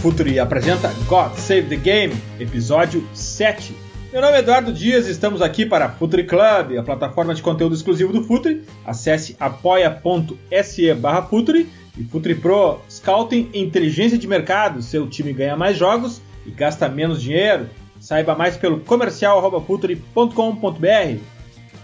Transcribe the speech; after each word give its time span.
Futuri 0.00 0.38
apresenta 0.38 0.88
God 1.06 1.34
Save 1.34 1.64
the 1.64 1.76
Game, 1.76 2.14
episódio 2.38 3.06
7. 3.12 3.76
Meu 4.10 4.22
nome 4.22 4.34
é 4.34 4.38
Eduardo 4.38 4.72
Dias 4.72 5.06
e 5.06 5.10
estamos 5.10 5.42
aqui 5.42 5.66
para 5.66 5.90
Futuri 5.90 6.24
Club, 6.24 6.78
a 6.78 6.82
plataforma 6.82 7.34
de 7.34 7.42
conteúdo 7.42 7.74
exclusivo 7.74 8.10
do 8.10 8.24
Futuri. 8.24 8.64
Acesse 8.86 9.36
apoia.se 9.38 10.94
barra 10.94 11.24
Futuri 11.24 11.68
e 11.98 12.04
Futuri 12.04 12.34
Pro, 12.34 12.80
Scouting 12.88 13.50
Inteligência 13.52 14.16
de 14.16 14.26
Mercado. 14.26 14.80
Seu 14.80 15.06
time 15.06 15.34
ganha 15.34 15.54
mais 15.54 15.76
jogos 15.76 16.22
e 16.46 16.50
gasta 16.50 16.88
menos 16.88 17.20
dinheiro. 17.20 17.68
Saiba 18.00 18.34
mais 18.34 18.56
pelo 18.56 18.80
comercial.futuri.com.br. 18.80 21.18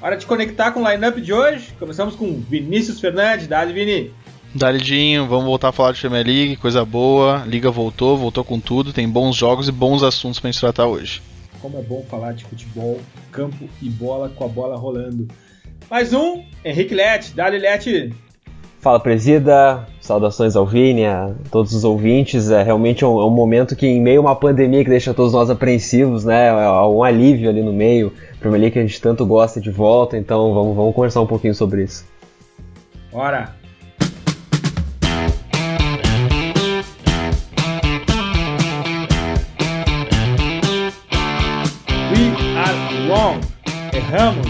Hora 0.00 0.16
de 0.16 0.24
conectar 0.24 0.72
com 0.72 0.82
o 0.82 0.90
lineup 0.90 1.18
de 1.18 1.34
hoje. 1.34 1.74
Começamos 1.78 2.16
com 2.16 2.40
Vinícius 2.40 2.98
Fernandes, 2.98 3.46
Dali 3.46 3.74
Vini. 3.74 4.10
Dalidinho, 4.56 5.26
vamos 5.26 5.44
voltar 5.44 5.68
a 5.68 5.72
falar 5.72 5.92
de 5.92 6.00
Premier 6.00 6.26
League, 6.26 6.56
coisa 6.56 6.84
boa. 6.84 7.44
Liga 7.46 7.70
voltou, 7.70 8.16
voltou 8.16 8.44
com 8.44 8.58
tudo, 8.58 8.92
tem 8.92 9.08
bons 9.08 9.36
jogos 9.36 9.68
e 9.68 9.72
bons 9.72 10.02
assuntos 10.02 10.40
pra 10.40 10.50
gente 10.50 10.60
tratar 10.60 10.86
hoje. 10.86 11.22
Como 11.60 11.78
é 11.78 11.82
bom 11.82 12.04
falar 12.08 12.32
de 12.32 12.44
futebol, 12.44 13.00
campo 13.30 13.68
e 13.82 13.88
bola 13.88 14.28
com 14.28 14.44
a 14.44 14.48
bola 14.48 14.76
rolando. 14.76 15.28
Mais 15.90 16.12
um, 16.12 16.42
Henrique 16.64 16.94
Lete, 16.94 17.34
Dali 17.34 17.58
Lete. 17.58 18.14
Fala 18.80 19.00
presida, 19.00 19.86
saudações 20.00 20.54
ao 20.54 20.64
Vini, 20.64 21.06
a 21.06 21.34
todos 21.50 21.74
os 21.74 21.82
ouvintes. 21.82 22.50
É 22.50 22.62
realmente 22.62 23.04
um, 23.04 23.20
é 23.20 23.24
um 23.24 23.30
momento 23.30 23.74
que, 23.74 23.86
em 23.86 24.00
meio 24.00 24.20
a 24.20 24.24
uma 24.24 24.36
pandemia 24.36 24.84
que 24.84 24.90
deixa 24.90 25.12
todos 25.12 25.32
nós 25.32 25.50
apreensivos, 25.50 26.24
né? 26.24 26.48
É 26.48 26.70
um 26.86 27.02
alívio 27.02 27.50
ali 27.50 27.62
no 27.62 27.72
meio. 27.72 28.12
Premier 28.38 28.60
League 28.60 28.72
que 28.74 28.78
a 28.78 28.86
gente 28.86 29.00
tanto 29.00 29.26
gosta 29.26 29.60
de 29.60 29.70
volta, 29.70 30.16
então 30.16 30.54
vamos, 30.54 30.76
vamos 30.76 30.94
conversar 30.94 31.20
um 31.20 31.26
pouquinho 31.26 31.54
sobre 31.54 31.82
isso. 31.82 32.06
Bora! 33.10 33.65
Wrong. 43.06 43.40
Erramos, 43.92 44.48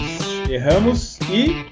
erramos 0.49 1.19
e 1.31 1.65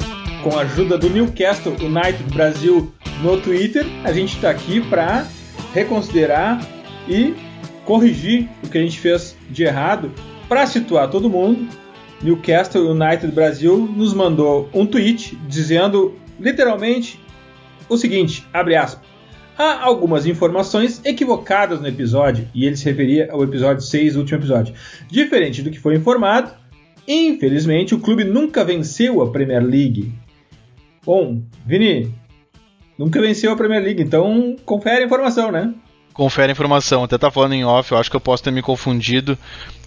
com 0.43 0.57
a 0.57 0.61
ajuda 0.61 0.97
do 0.97 1.09
Newcastle 1.09 1.75
United 1.81 2.23
Brasil 2.33 2.93
no 3.21 3.41
Twitter, 3.41 3.85
a 4.03 4.11
gente 4.11 4.35
está 4.35 4.51
aqui 4.51 4.79
para 4.81 5.25
reconsiderar 5.73 6.61
e 7.07 7.33
corrigir 7.83 8.47
o 8.63 8.69
que 8.69 8.77
a 8.77 8.81
gente 8.81 8.99
fez 8.99 9.35
de 9.49 9.63
errado 9.63 10.11
para 10.47 10.67
situar 10.67 11.09
todo 11.09 11.29
mundo. 11.29 11.67
Newcastle 12.21 12.91
United 12.91 13.31
Brasil 13.31 13.77
nos 13.95 14.13
mandou 14.13 14.69
um 14.73 14.85
tweet 14.85 15.35
dizendo 15.47 16.13
literalmente 16.39 17.19
o 17.89 17.97
seguinte, 17.97 18.45
abre 18.53 18.75
aspas. 18.75 19.05
Há 19.57 19.83
algumas 19.83 20.25
informações 20.25 21.01
equivocadas 21.05 21.79
no 21.79 21.87
episódio, 21.87 22.45
e 22.53 22.65
ele 22.65 22.75
se 22.75 22.83
referia 22.83 23.29
ao 23.31 23.41
episódio 23.41 23.81
6, 23.81 24.17
o 24.17 24.19
último 24.19 24.37
episódio. 24.37 24.75
Diferente 25.09 25.61
do 25.61 25.71
que 25.71 25.79
foi 25.79 25.95
informado, 25.95 26.51
infelizmente 27.07 27.93
o 27.93 27.99
clube 27.99 28.23
nunca 28.23 28.63
venceu 28.63 29.21
a 29.21 29.29
Premier 29.29 29.63
League. 29.63 30.11
Bom, 31.05 31.41
Vini, 31.65 32.13
nunca 32.97 33.21
venceu 33.21 33.51
a 33.51 33.55
Premier 33.55 33.83
League, 33.83 34.01
então 34.01 34.55
confere 34.65 35.03
a 35.03 35.05
informação, 35.05 35.51
né? 35.51 35.73
Confere 36.13 36.49
a 36.49 36.53
informação, 36.53 37.03
até 37.03 37.17
tá 37.17 37.29
falando 37.29 37.53
em 37.53 37.65
off, 37.65 37.91
eu 37.91 37.97
acho 37.97 38.09
que 38.09 38.15
eu 38.15 38.21
posso 38.21 38.41
ter 38.41 38.51
me 38.51 38.61
confundido 38.61 39.37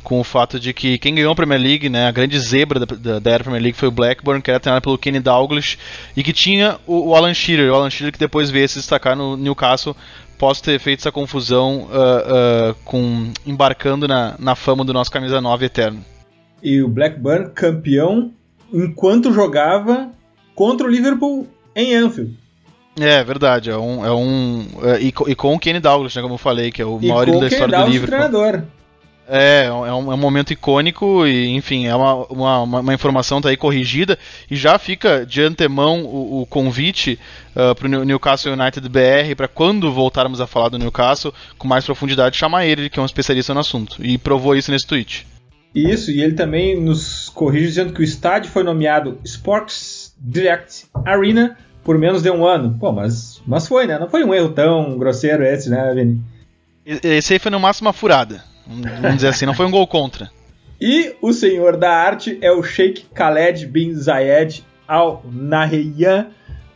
com 0.04 0.20
o 0.20 0.24
fato 0.24 0.60
de 0.60 0.72
que 0.72 0.98
quem 0.98 1.14
ganhou 1.14 1.32
a 1.32 1.34
Premier 1.34 1.60
League, 1.60 1.88
né, 1.88 2.06
a 2.06 2.10
grande 2.10 2.38
zebra 2.38 2.80
da, 2.80 2.94
da, 2.94 3.18
da 3.18 3.30
era 3.30 3.42
Premier 3.42 3.62
League 3.62 3.78
foi 3.78 3.88
o 3.88 3.92
Blackburn, 3.92 4.40
que 4.40 4.50
era 4.50 4.60
treinado 4.60 4.82
pelo 4.82 4.98
Kenny 4.98 5.20
Dalglish 5.20 5.78
e 6.16 6.22
que 6.22 6.32
tinha 6.32 6.78
o, 6.86 7.08
o 7.08 7.14
Alan 7.14 7.34
Shearer, 7.34 7.72
o 7.72 7.74
Alan 7.74 7.90
Shearer 7.90 8.12
que 8.12 8.18
depois 8.18 8.50
veio 8.50 8.68
se 8.68 8.76
destacar 8.76 9.16
no 9.16 9.36
Newcastle 9.36 9.96
posso 10.38 10.62
ter 10.62 10.78
feito 10.78 11.00
essa 11.00 11.12
confusão 11.12 11.88
uh, 11.90 12.70
uh, 12.70 12.74
com 12.84 13.32
embarcando 13.44 14.06
na, 14.06 14.36
na 14.38 14.54
fama 14.54 14.84
do 14.84 14.92
nosso 14.92 15.10
camisa 15.10 15.40
9 15.40 15.66
eterno. 15.66 16.04
E 16.62 16.82
o 16.82 16.88
Blackburn 16.88 17.50
campeão 17.54 18.32
enquanto 18.72 19.32
jogava 19.32 20.10
contra 20.54 20.86
o 20.86 20.90
Liverpool 20.90 21.46
em 21.74 21.94
Anfield. 21.94 22.36
É, 23.00 23.22
verdade. 23.22 23.70
É 23.70 23.76
um. 23.76 24.04
É 24.04 24.12
um 24.12 24.66
é, 24.82 25.00
e, 25.00 25.08
e, 25.08 25.34
com 25.34 25.54
o 25.54 25.58
Kenny 25.58 25.80
Douglas, 25.80 26.14
né, 26.14 26.22
como 26.22 26.34
eu 26.34 26.38
falei, 26.38 26.70
que 26.70 26.82
é 26.82 26.84
o 26.84 26.98
e 27.00 27.08
maior 27.08 27.28
ídolo 27.28 27.40
da 27.40 27.46
história 27.46 27.68
Douglas 27.68 27.86
do 27.86 27.92
Liverpool. 27.92 28.28
treinador. 28.28 28.62
É, 29.30 29.66
é 29.66 29.72
um, 29.72 30.10
é 30.10 30.14
um 30.14 30.16
momento 30.16 30.54
icônico 30.54 31.26
e, 31.26 31.54
enfim, 31.54 31.86
é 31.86 31.94
uma, 31.94 32.24
uma, 32.32 32.62
uma 32.62 32.94
informação 32.94 33.42
tá 33.42 33.50
aí 33.50 33.58
corrigida 33.58 34.18
e 34.50 34.56
já 34.56 34.78
fica 34.78 35.26
de 35.26 35.42
antemão 35.42 36.02
o, 36.02 36.40
o 36.40 36.46
convite 36.46 37.18
uh, 37.54 37.74
para 37.74 37.86
o 37.86 38.04
Newcastle 38.06 38.54
United 38.54 38.88
BR 38.88 39.36
para 39.36 39.46
quando 39.46 39.92
voltarmos 39.92 40.40
a 40.40 40.46
falar 40.46 40.70
do 40.70 40.78
Newcastle 40.78 41.34
com 41.58 41.68
mais 41.68 41.84
profundidade 41.84 42.38
chamar 42.38 42.64
ele, 42.64 42.88
que 42.88 42.98
é 42.98 43.02
um 43.02 43.06
especialista 43.06 43.52
no 43.52 43.60
assunto 43.60 44.02
e 44.02 44.16
provou 44.16 44.56
isso 44.56 44.70
nesse 44.70 44.86
tweet. 44.86 45.26
Isso, 45.74 46.10
e 46.10 46.22
ele 46.22 46.34
também 46.34 46.80
nos 46.80 47.28
corrige 47.28 47.66
dizendo 47.66 47.92
que 47.92 48.00
o 48.00 48.04
estádio 48.04 48.50
foi 48.50 48.62
nomeado 48.62 49.18
Sports 49.24 50.14
Direct 50.18 50.86
Arena 51.04 51.56
por 51.84 51.98
menos 51.98 52.22
de 52.22 52.30
um 52.30 52.46
ano. 52.46 52.76
Pô, 52.78 52.92
mas, 52.92 53.40
mas 53.46 53.66
foi, 53.66 53.86
né? 53.86 53.98
Não 53.98 54.08
foi 54.08 54.24
um 54.24 54.34
erro 54.34 54.50
tão 54.50 54.98
grosseiro 54.98 55.44
esse, 55.44 55.70
né, 55.70 55.92
Vini? 55.94 56.20
Esse 56.84 57.34
aí 57.34 57.38
foi 57.38 57.50
no 57.50 57.60
máximo 57.60 57.88
uma 57.88 57.92
furada. 57.92 58.42
Vamos 58.66 59.16
dizer 59.16 59.28
assim, 59.28 59.46
não 59.46 59.54
foi 59.54 59.66
um 59.66 59.70
gol 59.70 59.86
contra. 59.86 60.30
E 60.80 61.16
o 61.20 61.32
senhor 61.32 61.76
da 61.76 61.90
arte 61.90 62.38
é 62.40 62.52
o 62.52 62.62
Sheikh 62.62 63.06
Khaled 63.12 63.66
bin 63.66 63.94
Zayed 63.94 64.64
Al 64.86 65.24
Nahyan. 65.28 66.28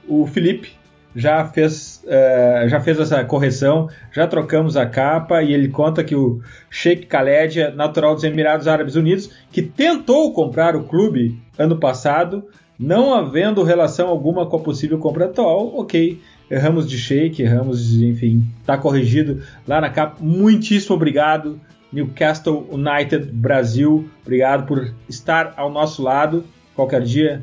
O 0.09 0.27
Felipe 0.27 0.73
já 1.15 1.45
fez, 1.45 2.03
uh, 2.05 2.69
já 2.69 2.81
fez 2.81 2.99
essa 2.99 3.25
correção, 3.25 3.89
já 4.13 4.27
trocamos 4.27 4.77
a 4.77 4.87
capa 4.87 5.43
e 5.43 5.53
ele 5.53 5.69
conta 5.69 6.03
que 6.03 6.15
o 6.15 6.41
Sheikh 6.71 7.07
Khaled 7.07 7.75
natural 7.75 8.15
dos 8.15 8.25
Emirados 8.25 8.67
Árabes 8.67 8.97
Unidos, 8.97 9.31
que 9.51 9.63
tentou 9.63 10.33
comprar 10.33 10.75
o 10.75 10.85
clube 10.85 11.39
ano 11.59 11.77
passado, 11.77 12.45
não 12.79 13.15
havendo 13.15 13.63
relação 13.63 14.09
alguma 14.09 14.47
com 14.47 14.57
a 14.57 14.61
possível 14.61 14.99
compra 14.99 15.27
atual. 15.27 15.73
Ok, 15.77 16.21
erramos 16.51 16.89
de 16.89 16.99
Sheikh, 16.99 17.43
erramos 17.43 17.89
de, 17.89 18.07
enfim, 18.07 18.45
tá 18.67 18.77
corrigido 18.77 19.43
lá 19.67 19.81
na 19.81 19.91
capa. 19.91 20.17
Muitíssimo 20.21 20.97
obrigado. 20.97 21.61
Newcastle 21.93 22.67
United 22.71 23.31
Brasil, 23.33 24.09
obrigado 24.23 24.67
por 24.67 24.95
estar 25.09 25.53
ao 25.59 25.71
nosso 25.71 26.03
lado. 26.03 26.43
Qualquer 26.75 27.03
dia 27.03 27.43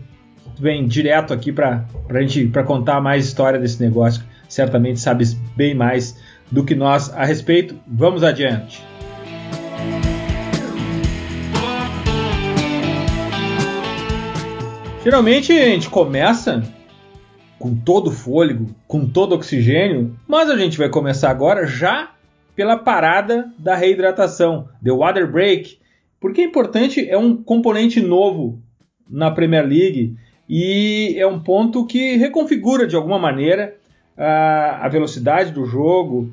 vem 0.60 0.86
direto 0.88 1.34
aqui 1.34 1.52
para 1.52 1.86
a 2.10 2.22
gente 2.22 2.48
para 2.48 2.64
contar 2.64 3.00
mais 3.02 3.26
história 3.26 3.60
desse 3.60 3.82
negócio. 3.82 4.24
Certamente 4.48 5.00
sabes 5.00 5.34
bem 5.34 5.74
mais 5.74 6.20
do 6.52 6.64
que 6.64 6.76
nós 6.76 7.12
a 7.14 7.24
respeito. 7.24 7.76
Vamos 7.88 8.24
adiante. 8.24 8.84
Geralmente 15.04 15.54
a 15.54 15.66
gente 15.66 15.90
começa 15.90 16.62
com 17.58 17.76
todo 17.76 18.08
o 18.08 18.12
fôlego, 18.12 18.68
com 18.88 19.08
todo 19.08 19.32
o 19.32 19.36
oxigênio, 19.36 20.16
mas 20.28 20.50
a 20.50 20.58
gente 20.58 20.78
vai 20.78 20.90
começar 20.90 21.30
agora 21.30 21.66
já 21.66 22.12
pela 22.56 22.78
parada 22.78 23.52
da 23.58 23.76
reidratação, 23.76 24.68
the 24.84 24.92
water 24.92 25.30
break, 25.32 25.80
porque 26.20 26.42
é 26.42 26.44
importante, 26.44 27.10
é 27.10 27.18
um 27.18 27.42
componente 27.42 28.02
novo 28.02 28.62
na 29.10 29.32
Premier 29.32 29.66
League 29.66 30.16
e 30.50 31.16
é 31.18 31.28
um 31.28 31.40
ponto 31.40 31.86
que 31.86 32.18
reconfigura 32.18 32.88
de 32.88 32.96
alguma 32.96 33.20
maneira 33.20 33.76
a, 34.18 34.90
velocidade 34.90 35.52
do 35.52 35.66
jogo, 35.66 36.32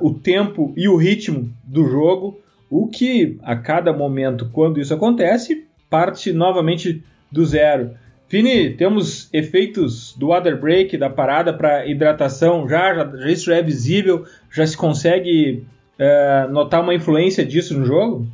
o 0.00 0.12
tempo 0.12 0.72
e 0.76 0.86
o 0.88 0.96
ritmo 0.96 1.50
do 1.64 1.84
jogo, 1.86 2.38
o 2.70 2.86
que 2.86 3.38
a 3.42 3.56
cada 3.56 3.92
momento, 3.92 4.48
quando 4.52 4.78
isso 4.78 4.92
acontece, 4.92 5.64
parte 5.88 6.32
novamente 6.32 7.02
do 7.32 7.44
zero. 7.44 7.90
Vini, 8.28 8.74
temos 8.74 9.28
efeitos 9.32 10.14
do 10.16 10.28
water 10.28 10.60
break, 10.60 10.98
da 10.98 11.08
parada 11.08 11.52
para 11.52 11.86
hidratação, 11.86 12.68
já, 12.68 12.94
já, 12.94 13.16
já, 13.16 13.30
isso 13.30 13.46
já 13.46 13.56
é 13.56 13.62
visível, 13.62 14.26
já 14.52 14.66
se 14.66 14.76
consegue 14.76 15.64
é, 15.98 16.46
notar 16.50 16.82
uma 16.82 16.94
influência 16.94 17.44
disso 17.44 17.78
no 17.78 17.86
jogo? 17.86 18.26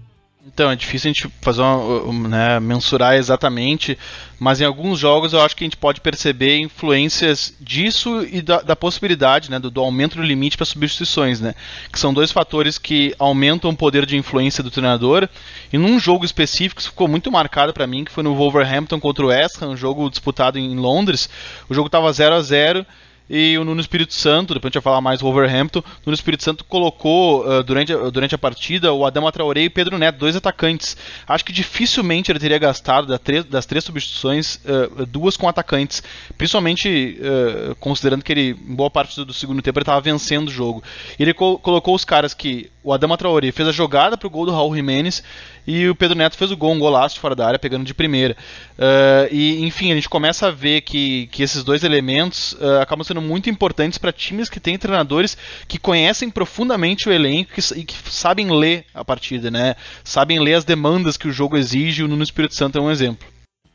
Então, 0.46 0.70
é 0.70 0.76
difícil 0.76 1.10
a 1.10 1.12
gente 1.12 1.28
fazer 1.40 1.62
uma, 1.62 2.28
né, 2.28 2.60
mensurar 2.60 3.14
exatamente, 3.14 3.96
mas 4.38 4.60
em 4.60 4.64
alguns 4.64 4.98
jogos 4.98 5.32
eu 5.32 5.40
acho 5.40 5.56
que 5.56 5.64
a 5.64 5.66
gente 5.66 5.76
pode 5.78 6.02
perceber 6.02 6.58
influências 6.58 7.54
disso 7.58 8.22
e 8.30 8.42
da, 8.42 8.60
da 8.60 8.76
possibilidade, 8.76 9.50
né, 9.50 9.58
do, 9.58 9.70
do, 9.70 9.80
aumento 9.80 10.16
do 10.16 10.22
limite 10.22 10.58
para 10.58 10.66
substituições, 10.66 11.40
né, 11.40 11.54
que 11.90 11.98
são 11.98 12.12
dois 12.12 12.30
fatores 12.30 12.76
que 12.76 13.14
aumentam 13.18 13.70
o 13.70 13.76
poder 13.76 14.04
de 14.04 14.18
influência 14.18 14.62
do 14.62 14.70
treinador. 14.70 15.26
E 15.72 15.78
num 15.78 15.98
jogo 15.98 16.26
específico 16.26 16.82
que 16.82 16.88
ficou 16.88 17.08
muito 17.08 17.32
marcado 17.32 17.72
para 17.72 17.86
mim, 17.86 18.04
que 18.04 18.12
foi 18.12 18.22
no 18.22 18.34
Wolverhampton 18.34 19.00
contra 19.00 19.24
o 19.24 19.28
West 19.28 19.62
Ham, 19.62 19.70
um 19.70 19.76
jogo 19.76 20.10
disputado 20.10 20.58
em 20.58 20.76
Londres, 20.76 21.26
o 21.70 21.74
jogo 21.74 21.86
estava 21.86 22.12
0 22.12 22.34
a 22.34 22.42
0 22.42 22.86
e 23.28 23.56
o 23.58 23.64
Nuno 23.64 23.80
Espírito 23.80 24.12
Santo, 24.12 24.52
depois 24.52 24.68
a 24.68 24.72
gente 24.72 24.82
vai 24.82 24.92
falar 24.92 25.00
mais 25.00 25.20
Wolverhampton, 25.20 25.78
o 25.80 26.06
Nuno 26.06 26.14
Espírito 26.14 26.44
Santo 26.44 26.64
colocou 26.64 27.46
uh, 27.46 27.62
durante, 27.62 27.92
a, 27.92 28.10
durante 28.10 28.34
a 28.34 28.38
partida 28.38 28.92
o 28.92 29.06
Adama 29.06 29.32
Traoré 29.32 29.62
e 29.62 29.66
o 29.66 29.70
Pedro 29.70 29.98
Neto, 29.98 30.18
dois 30.18 30.36
atacantes. 30.36 30.96
Acho 31.26 31.44
que 31.44 31.52
dificilmente 31.52 32.30
ele 32.30 32.38
teria 32.38 32.58
gastado 32.58 33.06
das 33.06 33.20
três, 33.20 33.44
das 33.44 33.66
três 33.66 33.84
substituições, 33.84 34.56
uh, 34.56 35.06
duas 35.06 35.36
com 35.36 35.48
atacantes, 35.48 36.02
principalmente 36.36 37.18
uh, 37.20 37.74
considerando 37.76 38.22
que 38.22 38.32
ele, 38.32 38.50
em 38.50 38.74
boa 38.74 38.90
parte 38.90 39.16
do, 39.16 39.24
do 39.24 39.32
segundo 39.32 39.62
tempo, 39.62 39.78
ele 39.78 39.84
estava 39.84 40.00
vencendo 40.00 40.48
o 40.48 40.52
jogo. 40.52 40.82
Ele 41.18 41.32
co 41.32 41.58
colocou 41.58 41.94
os 41.94 42.04
caras 42.04 42.34
que 42.34 42.70
o 42.84 42.92
Adama 42.92 43.16
Traoré 43.16 43.50
fez 43.50 43.66
a 43.66 43.72
jogada 43.72 44.16
para 44.16 44.26
o 44.26 44.30
gol 44.30 44.44
do 44.44 44.52
Raul 44.52 44.76
Jimenez 44.76 45.24
e 45.66 45.88
o 45.88 45.94
Pedro 45.94 46.18
Neto 46.18 46.36
fez 46.36 46.50
o 46.50 46.56
gol, 46.56 46.74
um 46.74 46.78
golaço 46.78 47.18
fora 47.18 47.34
da 47.34 47.46
área, 47.46 47.58
pegando 47.58 47.84
de 47.84 47.94
primeira. 47.94 48.36
Uh, 48.78 49.32
e, 49.32 49.64
enfim, 49.64 49.90
a 49.90 49.94
gente 49.94 50.08
começa 50.08 50.48
a 50.48 50.50
ver 50.50 50.82
que, 50.82 51.26
que 51.28 51.42
esses 51.42 51.64
dois 51.64 51.82
elementos 51.82 52.52
uh, 52.52 52.80
acabam 52.82 53.02
sendo 53.02 53.22
muito 53.22 53.48
importantes 53.48 53.96
para 53.96 54.12
times 54.12 54.50
que 54.50 54.60
têm 54.60 54.76
treinadores 54.76 55.36
que 55.66 55.78
conhecem 55.78 56.28
profundamente 56.28 57.08
o 57.08 57.12
elenco 57.12 57.52
que, 57.54 57.60
e 57.74 57.84
que 57.84 57.94
sabem 58.10 58.50
ler 58.50 58.84
a 58.92 59.02
partida, 59.02 59.50
né? 59.50 59.74
Sabem 60.04 60.38
ler 60.38 60.54
as 60.54 60.64
demandas 60.64 61.16
que 61.16 61.26
o 61.26 61.32
jogo 61.32 61.56
exige, 61.56 62.02
o 62.02 62.08
Nuno 62.08 62.22
Espírito 62.22 62.54
Santo 62.54 62.76
é 62.76 62.80
um 62.82 62.90
exemplo. 62.90 63.26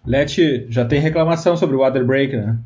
Leti, 0.06 0.68
já 0.70 0.86
tem 0.86 1.00
reclamação 1.00 1.58
sobre 1.58 1.76
o 1.76 1.80
Water 1.80 2.06
Break, 2.06 2.38
né? 2.38 2.58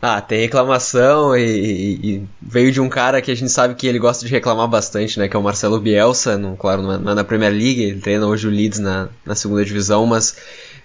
Ah, 0.00 0.20
tem 0.20 0.40
reclamação 0.40 1.34
e, 1.36 1.42
e, 1.42 2.22
veio 2.40 2.70
de 2.70 2.80
um 2.80 2.88
cara 2.88 3.22
que 3.22 3.30
a 3.30 3.34
gente 3.34 3.50
sabe 3.50 3.74
que 3.74 3.86
ele 3.86 3.98
gosta 3.98 4.26
de 4.26 4.30
reclamar 4.30 4.68
bastante, 4.68 5.18
né? 5.18 5.26
Que 5.26 5.34
é 5.34 5.38
o 5.38 5.42
Marcelo 5.42 5.80
Bielsa, 5.80 6.36
no, 6.36 6.54
claro, 6.54 6.82
é 6.92 7.14
na 7.14 7.24
Premier 7.24 7.50
League, 7.50 7.82
ele 7.82 8.00
treina 8.00 8.26
hoje 8.26 8.46
o 8.46 8.50
Leeds 8.50 8.78
na, 8.78 9.08
na 9.24 9.34
segunda 9.34 9.64
divisão, 9.64 10.04
mas 10.04 10.36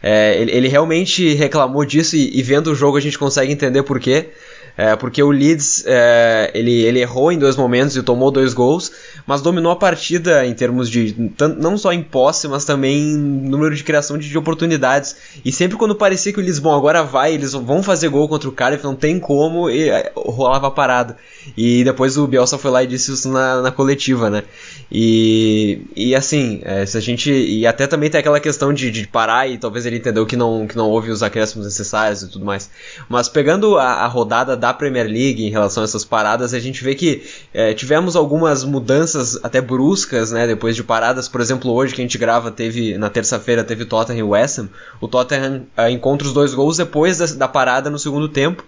é, 0.02 0.42
ele, 0.42 0.52
ele, 0.52 0.68
realmente 0.70 1.34
reclamou 1.34 1.86
disso 1.86 2.16
e, 2.16 2.40
e, 2.40 2.42
vendo 2.42 2.72
o 2.72 2.76
jogo 2.76 2.98
a 2.98 3.02
gente 3.02 3.20
consegue 3.20 3.52
entender 3.52 3.84
por 3.84 4.00
quê. 4.00 4.30
É, 4.78 4.96
porque 4.96 5.22
o 5.22 5.32
Leeds 5.32 5.84
é, 5.86 6.52
ele, 6.54 6.72
ele 6.72 7.00
errou 7.00 7.32
em 7.32 7.38
dois 7.38 7.56
momentos 7.56 7.96
e 7.96 8.04
tomou 8.04 8.32
dois 8.32 8.54
gols, 8.54 8.92
mas 9.26 9.42
dominou 9.42 9.72
a 9.72 9.76
partida 9.76 10.46
em 10.46 10.54
termos 10.54 10.90
de 10.90 11.16
não 11.58 11.78
só 11.78 11.92
em 11.92 12.02
posse, 12.02 12.48
mas 12.48 12.66
também 12.66 13.00
em 13.00 13.18
número 13.18 13.76
de 13.76 13.84
criação 13.84 14.18
de, 14.18 14.28
de 14.30 14.38
oportunidades. 14.38 15.16
E 15.44 15.52
sempre 15.52 15.78
quando 15.78 15.96
parecia 15.96 16.34
que 16.34 16.40
o 16.40 16.44
Lisbon 16.44 16.76
agora 16.76 17.04
vai, 17.04 17.34
eles 17.34 17.54
vão 17.54 17.84
fazer 17.84 18.10
gol 18.10 18.28
contra 18.28 18.50
o 18.50 18.52
Cardiff, 18.52 18.84
não 18.84 18.96
tem 18.96 19.20
como, 19.20 19.70
e 19.70 19.90
é, 19.90 20.12
rolava 20.16 20.72
parado. 20.72 21.16
E 21.58 21.84
depois 21.84 22.18
o 22.18 22.28
Bielsa 22.28 22.58
foi 22.58 22.72
lá 22.72 22.84
e 22.84 22.88
disse 22.88 23.12
isso 23.12 23.30
na, 23.30 23.62
na 23.62 23.72
coletiva, 23.72 24.30
né? 24.30 24.44
E, 24.92 25.82
e 25.96 26.16
assim, 26.16 26.62
é, 26.64 26.86
se 26.86 26.98
a 26.98 27.02
gente. 27.02 27.32
E 27.32 27.66
até 27.66 27.88
também 27.88 28.10
tem 28.10 28.20
aquela 28.20 28.40
questão 28.40 28.74
de, 28.74 28.92
de 28.92 29.08
parar 29.08 29.48
e 29.48 29.58
talvez 29.58 29.86
ele 29.86 29.98
entendeu 29.98 30.26
que 30.26 30.36
não, 30.36 30.68
que 30.68 30.76
não 30.76 30.90
houve 30.90 31.10
os 31.10 31.24
acréscimos 31.24 31.66
necessários 31.66 32.24
e 32.24 32.30
tudo 32.30 32.46
mais. 32.46 32.70
Mas 33.10 33.30
pegando 33.30 33.78
a, 33.78 33.86
a 33.86 34.08
rodada 34.08 34.56
da 34.56 34.71
Premier 34.74 35.08
League 35.08 35.46
em 35.46 35.50
relação 35.50 35.84
a 35.84 35.86
essas 35.86 36.06
paradas, 36.06 36.54
a 36.54 36.60
gente 36.60 36.84
vê 36.84 36.96
que 36.96 37.24
é, 37.54 37.74
tivemos 37.74 38.16
algumas 38.16 38.64
mudanças 38.64 39.40
até 39.44 39.62
bruscas, 39.62 40.32
né? 40.32 40.48
Depois 40.48 40.76
de 40.76 40.84
paradas, 40.84 41.28
por 41.28 41.42
exemplo, 41.42 41.72
hoje 41.72 41.94
que 41.94 42.02
a 42.02 42.04
gente 42.04 42.18
grava, 42.18 42.52
teve 42.52 42.98
na 42.98 43.10
terça-feira 43.10 43.64
teve 43.64 43.86
Tottenham 43.86 44.20
e 44.20 44.24
West 44.24 44.60
Ham. 44.60 44.70
O 45.00 45.08
Tottenham 45.08 45.64
é, 45.78 45.90
encontra 45.90 46.28
os 46.28 46.34
dois 46.34 46.54
gols 46.54 46.78
depois 46.78 47.18
da, 47.18 47.26
da 47.26 47.48
parada 47.48 47.90
no 47.90 48.00
segundo 48.00 48.28
tempo. 48.28 48.64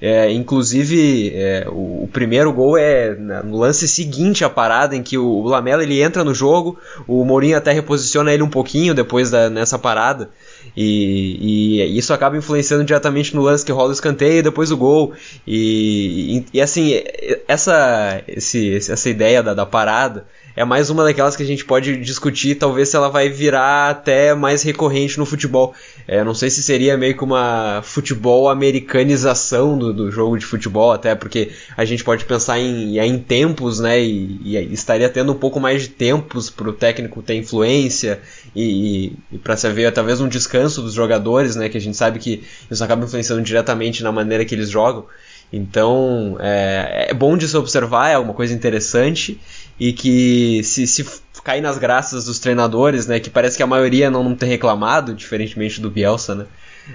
É, 0.00 0.30
inclusive, 0.30 1.32
é, 1.34 1.66
o, 1.68 2.04
o, 2.04 2.10
primeiro 2.12 2.52
gol 2.52 2.78
é 2.78 3.16
no 3.16 3.58
lance 3.58 3.88
seguinte 3.88 4.44
à 4.44 4.50
parada, 4.50 4.94
em 4.94 5.02
que 5.02 5.18
o, 5.18 5.26
o 5.26 5.48
Lamela 5.48 5.82
ele 5.82 6.00
entra 6.00 6.22
no 6.22 6.32
jogo, 6.32 6.78
o 7.06 7.24
Mourinho 7.24 7.56
até 7.56 7.72
reposiciona 7.72 8.32
ele 8.32 8.42
um 8.42 8.50
pouquinho 8.50 8.94
depois 8.94 9.30
da, 9.30 9.50
nessa 9.50 9.76
parada, 9.76 10.30
e, 10.76 11.80
e, 11.80 11.98
isso 11.98 12.12
acaba 12.12 12.36
influenciando 12.36 12.84
diretamente 12.84 13.34
no 13.34 13.42
lance 13.42 13.64
que 13.64 13.72
rola 13.72 13.90
o 13.90 13.92
escanteio 13.92 14.42
depois 14.42 14.70
o 14.70 14.76
gol. 14.76 15.12
E, 15.46 16.38
e, 16.38 16.46
e 16.54 16.60
assim, 16.60 17.02
essa, 17.46 18.22
esse, 18.26 18.76
essa 18.76 19.08
ideia 19.08 19.42
da, 19.42 19.54
da 19.54 19.66
parada 19.66 20.26
é 20.58 20.64
mais 20.64 20.90
uma 20.90 21.04
daquelas 21.04 21.36
que 21.36 21.42
a 21.44 21.46
gente 21.46 21.64
pode 21.64 21.96
discutir, 21.98 22.56
talvez 22.56 22.88
se 22.88 22.96
ela 22.96 23.08
vai 23.08 23.28
virar 23.28 23.90
até 23.90 24.34
mais 24.34 24.64
recorrente 24.64 25.16
no 25.16 25.24
futebol. 25.24 25.72
É, 26.08 26.24
não 26.24 26.34
sei 26.34 26.50
se 26.50 26.64
seria 26.64 26.96
meio 26.96 27.16
que 27.16 27.22
uma 27.22 27.80
futebol 27.84 28.48
americanização 28.48 29.78
do, 29.78 29.94
do 29.94 30.10
jogo 30.10 30.36
de 30.36 30.44
futebol, 30.44 30.90
até 30.90 31.14
porque 31.14 31.52
a 31.76 31.84
gente 31.84 32.02
pode 32.02 32.24
pensar 32.24 32.58
em, 32.58 32.98
em 32.98 33.18
tempos, 33.20 33.78
né? 33.78 34.02
E, 34.02 34.40
e 34.42 34.72
estaria 34.72 35.08
tendo 35.08 35.30
um 35.30 35.36
pouco 35.36 35.60
mais 35.60 35.82
de 35.82 35.90
tempos 35.90 36.50
para 36.50 36.68
o 36.68 36.72
técnico 36.72 37.22
ter 37.22 37.34
influência 37.36 38.18
e, 38.52 39.12
e, 39.30 39.36
e 39.36 39.38
para 39.38 39.56
se 39.56 39.64
haver 39.68 39.92
talvez 39.92 40.20
um 40.20 40.26
descanso 40.26 40.82
dos 40.82 40.92
jogadores, 40.92 41.54
né? 41.54 41.68
Que 41.68 41.78
a 41.78 41.80
gente 41.80 41.96
sabe 41.96 42.18
que 42.18 42.42
isso 42.68 42.82
acaba 42.82 43.04
influenciando 43.04 43.42
diretamente 43.42 44.02
na 44.02 44.10
maneira 44.10 44.44
que 44.44 44.56
eles 44.56 44.68
jogam. 44.68 45.06
Então 45.52 46.36
é, 46.40 47.06
é 47.10 47.14
bom 47.14 47.36
de 47.36 47.46
se 47.46 47.56
observar, 47.56 48.10
é 48.10 48.18
uma 48.18 48.34
coisa 48.34 48.52
interessante 48.52 49.40
e 49.78 49.92
que 49.92 50.62
se, 50.64 50.86
se 50.86 51.04
cair 51.44 51.60
nas 51.60 51.78
graças 51.78 52.24
dos 52.24 52.38
treinadores, 52.38 53.06
né, 53.06 53.20
que 53.20 53.30
parece 53.30 53.56
que 53.56 53.62
a 53.62 53.66
maioria 53.66 54.10
não, 54.10 54.24
não 54.24 54.34
tem 54.34 54.48
reclamado, 54.48 55.14
diferentemente 55.14 55.80
do 55.80 55.90
Bielsa, 55.90 56.34
né, 56.34 56.46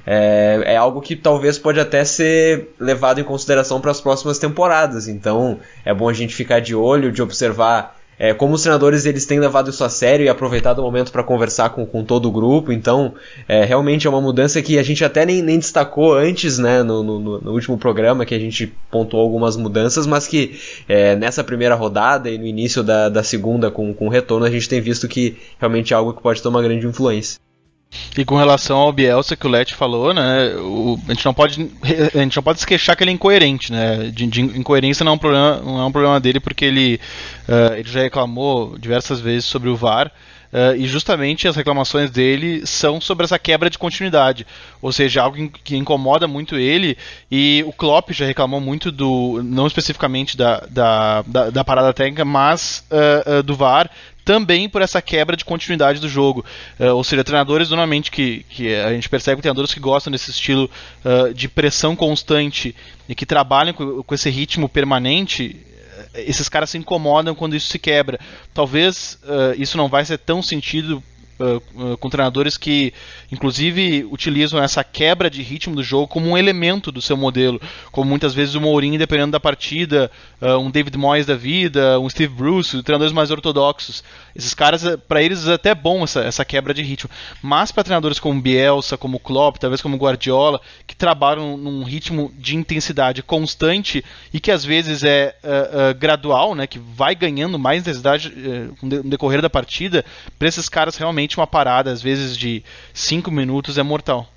é, 0.06 0.64
é 0.74 0.78
algo 0.78 1.02
que 1.02 1.16
talvez 1.16 1.58
pode 1.58 1.80
até 1.80 2.04
ser 2.04 2.74
levado 2.80 3.20
em 3.20 3.24
consideração 3.24 3.80
para 3.80 3.92
as 3.92 4.02
próximas 4.02 4.40
temporadas. 4.40 5.08
Então 5.08 5.60
é 5.86 5.94
bom 5.94 6.10
a 6.10 6.14
gente 6.14 6.34
ficar 6.34 6.60
de 6.60 6.76
olho, 6.76 7.12
de 7.12 7.22
observar 7.22 8.00
é, 8.24 8.34
como 8.34 8.54
os 8.54 8.62
treinadores 8.62 9.06
eles 9.06 9.26
têm 9.26 9.38
levado 9.38 9.70
isso 9.70 9.84
a 9.84 9.90
sério 9.90 10.26
e 10.26 10.30
aproveitado 10.30 10.80
o 10.80 10.82
momento 10.82 11.12
para 11.12 11.26
conversar 11.26 11.72
com, 11.72 11.86
com 11.86 12.06
todo 12.06 12.30
o 12.30 12.32
grupo, 12.32 12.72
então 12.72 13.16
é, 13.50 13.66
realmente 13.66 14.08
é 14.08 14.10
uma 14.10 14.22
mudança 14.22 14.62
que 14.62 14.80
a 14.80 14.84
gente 14.84 15.04
até 15.04 15.26
nem, 15.26 15.42
nem 15.42 15.60
destacou 15.60 16.14
antes, 16.14 16.58
né, 16.58 16.82
no, 16.84 17.04
no, 17.04 17.42
no, 17.42 17.52
último 17.52 17.78
programa 17.78 18.26
que 18.26 18.34
a 18.34 18.40
gente 18.40 18.74
pontuou 18.90 19.22
algumas 19.22 19.58
mudanças, 19.58 20.08
mas 20.08 20.26
que 20.26 20.58
é, 20.88 21.18
nessa 21.18 21.44
primeira 21.44 21.76
rodada 21.76 22.30
e 22.30 22.38
no 22.38 22.46
início 22.46 22.82
da, 22.82 23.10
da 23.10 23.24
segunda 23.24 23.70
com, 23.70 23.94
com 23.94 24.08
retorno 24.08 24.46
a 24.46 24.50
gente 24.50 24.70
tem 24.70 24.80
visto 24.80 25.06
que 25.06 25.36
realmente 25.60 25.94
é 25.94 25.98
algo 25.98 26.14
que 26.14 26.22
pode 26.22 26.42
ter 26.42 26.48
uma 26.48 26.62
grande 26.62 26.88
influência. 26.88 27.38
E 28.18 28.26
com 28.26 28.36
relação 28.36 28.78
ao 28.78 28.92
Bielsa 28.92 29.36
que 29.36 29.46
o 29.46 29.50
Let 29.50 29.74
falou, 29.74 30.14
né, 30.14 30.56
o, 30.58 31.00
a 31.08 31.14
gente 31.14 31.26
não 31.26 31.34
pode 31.34 31.72
a 32.14 32.18
gente 32.20 32.36
não 32.36 32.44
pode 32.44 32.60
se 32.60 32.68
queixar 32.68 32.96
que 32.96 33.04
ele 33.04 33.12
é 33.12 33.14
incoerente, 33.14 33.72
né? 33.72 34.12
De, 34.14 34.28
de 34.28 34.42
incoerência 34.42 35.04
não 35.04 35.14
é 35.14 35.16
um 35.16 35.20
problema, 35.20 35.62
não 35.64 35.80
é 35.80 35.86
um 35.86 35.92
problema 35.92 36.20
dele 36.20 36.40
porque 36.40 36.66
ele 36.66 37.00
uh, 37.48 37.74
ele 37.74 37.90
já 37.90 38.02
reclamou 38.02 38.78
diversas 38.78 39.20
vezes 39.20 39.46
sobre 39.46 39.70
o 39.70 39.76
VAR. 39.76 40.12
Uh, 40.54 40.76
e 40.78 40.86
justamente 40.86 41.48
as 41.48 41.56
reclamações 41.56 42.12
dele 42.12 42.64
são 42.68 43.02
sobre 43.02 43.26
essa 43.26 43.40
quebra 43.40 43.72
de 43.72 43.78
continuidade, 43.80 44.46
ou 44.80 44.92
seja, 44.92 45.24
algo 45.24 45.50
que 45.64 45.76
incomoda 45.76 46.28
muito 46.28 46.56
ele. 46.56 46.96
E 47.32 47.64
o 47.66 47.74
Klopp 47.74 48.12
já 48.12 48.26
reclamou 48.26 48.62
muito 48.62 48.92
do, 48.92 49.42
não 49.44 49.66
especificamente 49.66 50.38
da, 50.38 50.60
da, 50.70 51.22
da, 51.24 51.50
da 51.50 51.64
parada 51.64 51.92
técnica, 51.92 52.24
mas 52.24 52.84
uh, 52.92 53.40
uh, 53.40 53.44
do 53.44 53.56
VAR, 53.56 53.90
também 54.24 54.70
por 54.70 54.82
essa 54.82 55.02
quebra 55.02 55.36
de 55.36 55.46
continuidade 55.46 56.00
do 56.00 56.08
jogo. 56.08 56.46
Uh, 56.80 56.94
ou 56.94 57.04
seja, 57.04 57.24
treinadores 57.24 57.70
normalmente 57.70 58.10
que, 58.10 58.46
que 58.50 58.74
a 58.74 58.94
gente 58.94 59.10
percebe 59.10 59.42
treinadores 59.42 59.74
que 59.74 59.80
gostam 59.80 60.12
desse 60.12 60.32
estilo 60.32 60.70
uh, 61.04 61.34
de 61.34 61.48
pressão 61.48 61.96
constante 61.96 62.76
e 63.08 63.16
que 63.16 63.26
trabalham 63.26 63.74
com, 63.74 64.04
com, 64.04 64.16
esse 64.16 64.30
ritmo 64.30 64.70
permanente. 64.70 65.60
Eh, 66.14 66.24
esses 66.28 66.50
caras 66.50 66.70
se 66.70 66.78
incomodam 66.78 67.36
quando 67.36 67.56
isso 67.56 67.68
se 67.68 67.80
quebra. 67.80 68.20
Talvez 68.54 69.18
uh, 69.24 69.60
isso 69.62 69.78
não 69.78 69.88
vai 69.88 70.06
ser 70.06 70.18
tão 70.18 70.42
sentido 70.42 71.04
uh, 71.40 71.98
com 71.98 72.10
treinadores 72.10 72.58
que, 72.58 72.94
inclusive, 73.32 74.08
utilizam 74.12 74.62
essa 74.62 74.84
quebra 74.84 75.30
de 75.30 75.42
ritmo 75.42 75.76
do 75.76 75.84
jogo 75.84 76.08
como 76.08 76.30
um 76.30 76.38
elemento 76.38 76.92
do 76.92 77.02
seu 77.02 77.18
modelo, 77.18 77.62
como 77.92 78.10
muitas 78.10 78.34
vezes 78.34 78.56
o 78.56 78.62
Mourinho, 78.62 78.98
dependendo 78.98 79.32
da 79.32 79.40
partida, 79.40 80.12
uh, 80.42 80.58
um 80.58 80.72
David 80.72 80.98
Moyes 80.98 81.26
da 81.26 81.36
vida, 81.36 82.00
um 82.00 82.10
Steve 82.10 82.34
Bruce, 82.34 82.82
treinadores 82.84 83.14
mais 83.14 83.32
ortodoxos. 83.32 84.04
Esses 84.36 84.54
caras, 84.54 84.84
para 85.08 85.22
eles, 85.22 85.48
é 85.48 85.54
até 85.54 85.76
bom 85.76 86.04
essa, 86.04 86.22
essa 86.22 86.44
quebra 86.44 86.74
de 86.74 86.82
ritmo. 86.82 87.10
Mas 87.42 87.72
para 87.72 87.84
treinadores 87.84 88.20
como 88.20 88.42
Bielsa, 88.42 88.98
como 88.98 89.20
Klopp, 89.20 89.58
talvez 89.58 89.82
como 89.82 89.98
Guardiola, 89.98 90.60
que 90.88 90.96
trabalham 90.96 91.56
num 91.58 91.84
ritmo 91.84 92.32
de 92.38 92.56
intensidade 92.56 93.22
constante 93.22 94.04
e 94.34 94.40
que 94.40 94.52
às 94.52 94.66
vezes 94.66 95.04
é 95.04 95.36
uh, 95.44 95.92
uh, 95.92 96.00
gradual, 96.00 96.56
né, 96.56 96.66
que 96.66 96.80
vai 96.80 97.16
ganhando 97.16 97.60
mais 97.60 97.82
intensidade 97.82 98.30
uh, 98.30 98.76
no 98.82 99.04
decorrer 99.04 99.42
da 99.42 99.50
partida, 99.50 100.04
para 100.40 100.48
esses 100.48 100.68
caras 100.68 100.98
realmente 100.98 101.38
uma 101.38 101.48
parada, 101.48 101.92
às 101.92 102.02
vezes 102.02 102.38
de 102.38 102.64
5 102.94 103.30
minutos, 103.30 103.78
é 103.78 103.84
mortal. 103.84 104.33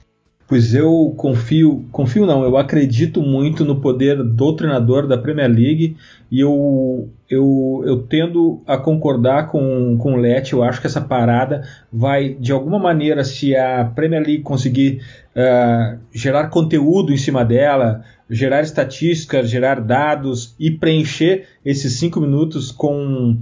Pois 0.48 0.74
eu 0.74 1.12
confio, 1.16 1.84
confio 1.90 2.24
não, 2.24 2.44
eu 2.44 2.56
acredito 2.56 3.20
muito 3.20 3.64
no 3.64 3.80
poder 3.80 4.22
do 4.22 4.52
treinador 4.54 5.08
da 5.08 5.18
Premier 5.18 5.50
League 5.50 5.96
e 6.30 6.38
eu, 6.38 7.08
eu, 7.28 7.82
eu 7.84 8.02
tendo 8.02 8.62
a 8.64 8.78
concordar 8.78 9.48
com, 9.48 9.98
com 9.98 10.14
o 10.14 10.16
Lete, 10.16 10.52
eu 10.52 10.62
acho 10.62 10.80
que 10.80 10.86
essa 10.86 11.00
parada 11.00 11.66
vai, 11.92 12.34
de 12.34 12.52
alguma 12.52 12.78
maneira, 12.78 13.24
se 13.24 13.56
a 13.56 13.84
Premier 13.86 14.22
League 14.24 14.42
conseguir 14.42 15.02
uh, 15.34 15.98
gerar 16.12 16.48
conteúdo 16.48 17.12
em 17.12 17.16
cima 17.16 17.44
dela, 17.44 18.04
gerar 18.30 18.62
estatísticas, 18.62 19.50
gerar 19.50 19.80
dados 19.80 20.54
e 20.60 20.70
preencher 20.70 21.48
esses 21.64 21.94
cinco 21.94 22.20
minutos 22.20 22.70
com, 22.70 23.36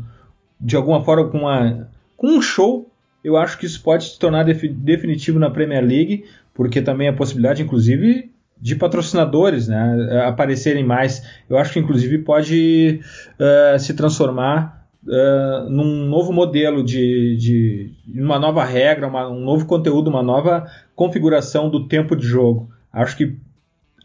de 0.59 0.75
alguma 0.75 1.05
forma, 1.05 1.29
com, 1.29 1.39
uma, 1.41 1.87
com 2.17 2.29
um 2.29 2.41
show, 2.41 2.91
eu 3.23 3.37
acho 3.39 3.59
que 3.59 3.65
isso 3.65 3.83
pode 3.83 4.05
se 4.05 4.19
tornar 4.19 4.45
definitivo 4.45 5.39
na 5.39 5.51
Premier 5.51 5.83
League, 5.83 6.25
porque 6.55 6.81
também 6.81 7.09
a 7.09 7.13
possibilidade, 7.13 7.63
inclusive, 7.63 8.31
de 8.61 8.77
patrocinadores 8.77 9.69
né, 9.69 10.25
aparecerem 10.27 10.85
mais. 10.85 11.23
Eu 11.51 11.59
acho 11.59 11.73
que 11.73 11.79
inclusive 11.79 12.19
pode 12.19 13.01
uh, 13.39 13.79
se 13.79 13.93
transformar 13.93 14.87
uh, 15.07 15.69
num 15.69 16.07
novo 16.07 16.33
modelo 16.33 16.83
de, 16.83 17.37
de 17.37 17.93
uma 18.23 18.39
nova 18.39 18.65
regra, 18.65 19.07
uma, 19.07 19.29
um 19.29 19.41
novo 19.41 19.67
conteúdo, 19.67 20.09
uma 20.09 20.23
nova 20.23 20.67
configuração 20.95 21.69
do 21.69 21.87
tempo 21.87 22.17
de 22.17 22.27
jogo. 22.27 22.71
Acho 22.93 23.17
que 23.17 23.37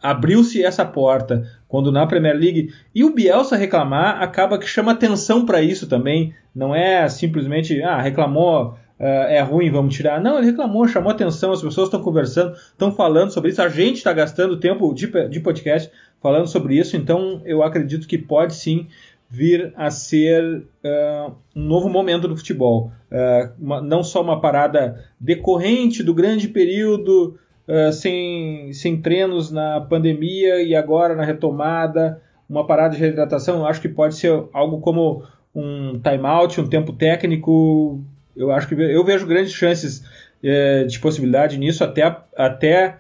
abriu-se 0.02 0.64
essa 0.64 0.86
porta 0.86 1.46
quando 1.68 1.92
na 1.92 2.08
Premier 2.08 2.36
League 2.36 2.74
e 2.96 3.04
o 3.04 3.14
Bielsa 3.14 3.56
reclamar 3.56 4.22
acaba 4.22 4.58
que 4.58 4.68
chama 4.68 4.92
atenção 4.92 5.46
para 5.46 5.62
isso 5.62 5.88
também. 5.88 6.34
Não 6.56 6.74
é 6.74 7.08
simplesmente 7.08 7.82
ah 7.84 8.02
reclamou 8.02 8.76
uh, 9.00 9.04
é 9.04 9.42
ruim, 9.42 9.72
vamos 9.72 9.96
tirar. 9.96 10.22
Não, 10.22 10.38
ele 10.38 10.48
reclamou, 10.48 10.88
chamou 10.88 11.12
atenção, 11.12 11.52
as 11.52 11.62
pessoas 11.62 11.88
estão 11.88 12.02
conversando, 12.02 12.54
estão 12.54 12.92
falando 12.92 13.32
sobre 13.32 13.52
isso, 13.52 13.62
a 13.62 13.70
gente 13.70 13.98
está 13.98 14.14
gastando 14.14 14.60
tempo 14.60 14.94
de, 14.94 15.08
de 15.30 15.40
podcast 15.40 15.92
falando 16.22 16.48
sobre 16.48 16.78
isso, 16.78 16.98
então 16.98 17.42
eu 17.46 17.64
acredito 17.64 18.08
que 18.08 18.18
pode 18.18 18.54
sim 18.54 18.88
vir 19.30 19.72
a 19.78 19.92
ser 19.92 20.64
uh, 20.84 21.32
um 21.56 21.62
novo 21.62 21.88
momento 21.88 22.28
do 22.28 22.36
futebol. 22.36 22.92
Uh, 23.12 23.52
uma, 23.60 23.82
não 23.82 24.04
só 24.04 24.22
uma 24.22 24.42
parada 24.42 25.06
decorrente 25.20 26.02
do 26.02 26.16
grande 26.16 26.48
período 26.48 27.38
uh, 27.68 27.94
sem, 27.94 28.74
sem 28.74 29.00
treinos 29.00 29.52
na 29.52 29.82
pandemia 29.82 30.64
e 30.64 30.76
agora 30.76 31.16
na 31.16 31.24
retomada, 31.24 32.20
uma 32.50 32.66
parada 32.66 32.96
de 32.96 33.00
reidratação. 33.00 33.68
Acho 33.68 33.82
que 33.82 33.88
pode 33.88 34.16
ser 34.16 34.32
algo 34.52 34.80
como 34.80 35.24
um 35.54 36.00
timeout, 36.00 36.60
um 36.60 36.68
tempo 36.68 36.92
técnico. 36.94 38.02
Eu 38.40 38.52
acho 38.52 38.68
que 38.68 38.74
eu 38.74 39.04
vejo 39.04 39.28
grandes 39.28 39.54
chances 39.54 40.04
de 40.88 41.00
possibilidade 41.00 41.58
nisso, 41.58 41.84
até, 41.84 42.16
até 42.38 42.98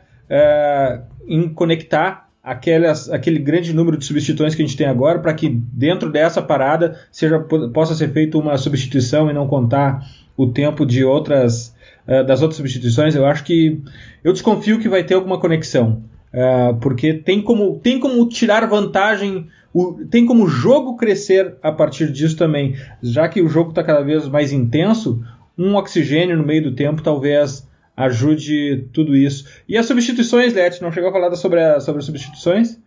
em 1.25 1.47
conectar 1.47 2.29
aquelas, 2.43 3.09
aquele 3.09 3.39
grande 3.39 3.73
número 3.73 3.97
de 3.97 4.05
substituições 4.05 4.55
que 4.55 4.61
a 4.61 4.65
gente 4.65 4.77
tem 4.77 4.87
agora 4.87 5.19
para 5.19 5.33
que 5.33 5.49
dentro 5.49 6.11
dessa 6.11 6.41
parada 6.41 6.99
seja, 7.11 7.39
possa 7.39 7.93
ser 7.93 8.11
feita 8.11 8.37
uma 8.37 8.57
substituição 8.57 9.29
e 9.29 9.33
não 9.33 9.47
contar 9.47 10.03
o 10.35 10.47
tempo 10.47 10.85
de 10.85 11.03
outras 11.03 11.75
uh, 12.07 12.23
das 12.25 12.41
outras 12.41 12.57
substituições. 12.57 13.15
Eu 13.15 13.25
acho 13.25 13.43
que 13.43 13.81
eu 14.23 14.33
desconfio 14.33 14.79
que 14.79 14.89
vai 14.89 15.03
ter 15.03 15.13
alguma 15.13 15.39
conexão 15.39 16.03
uh, 16.33 16.75
porque 16.79 17.13
tem 17.13 17.41
como 17.41 17.79
tem 17.79 17.99
como 17.99 18.27
tirar 18.27 18.67
vantagem 18.67 19.47
o, 19.73 20.05
tem 20.09 20.25
como 20.25 20.45
o 20.45 20.47
jogo 20.47 20.97
crescer 20.97 21.55
a 21.61 21.71
partir 21.71 22.11
disso 22.11 22.35
também, 22.35 22.75
já 23.01 23.27
que 23.27 23.41
o 23.41 23.47
jogo 23.47 23.69
está 23.69 23.83
cada 23.83 24.01
vez 24.01 24.27
mais 24.27 24.51
intenso, 24.51 25.23
um 25.57 25.75
oxigênio 25.75 26.37
no 26.37 26.45
meio 26.45 26.63
do 26.63 26.75
tempo 26.75 27.01
talvez 27.01 27.67
ajude 27.95 28.87
tudo 28.93 29.15
isso. 29.15 29.45
E 29.67 29.77
as 29.77 29.85
substituições, 29.85 30.53
Let, 30.53 30.81
não 30.81 30.91
chegou 30.91 31.09
a 31.09 31.13
falar 31.13 31.35
sobre, 31.35 31.61
a, 31.61 31.79
sobre 31.81 31.99
as 31.99 32.05
substituições? 32.05 32.79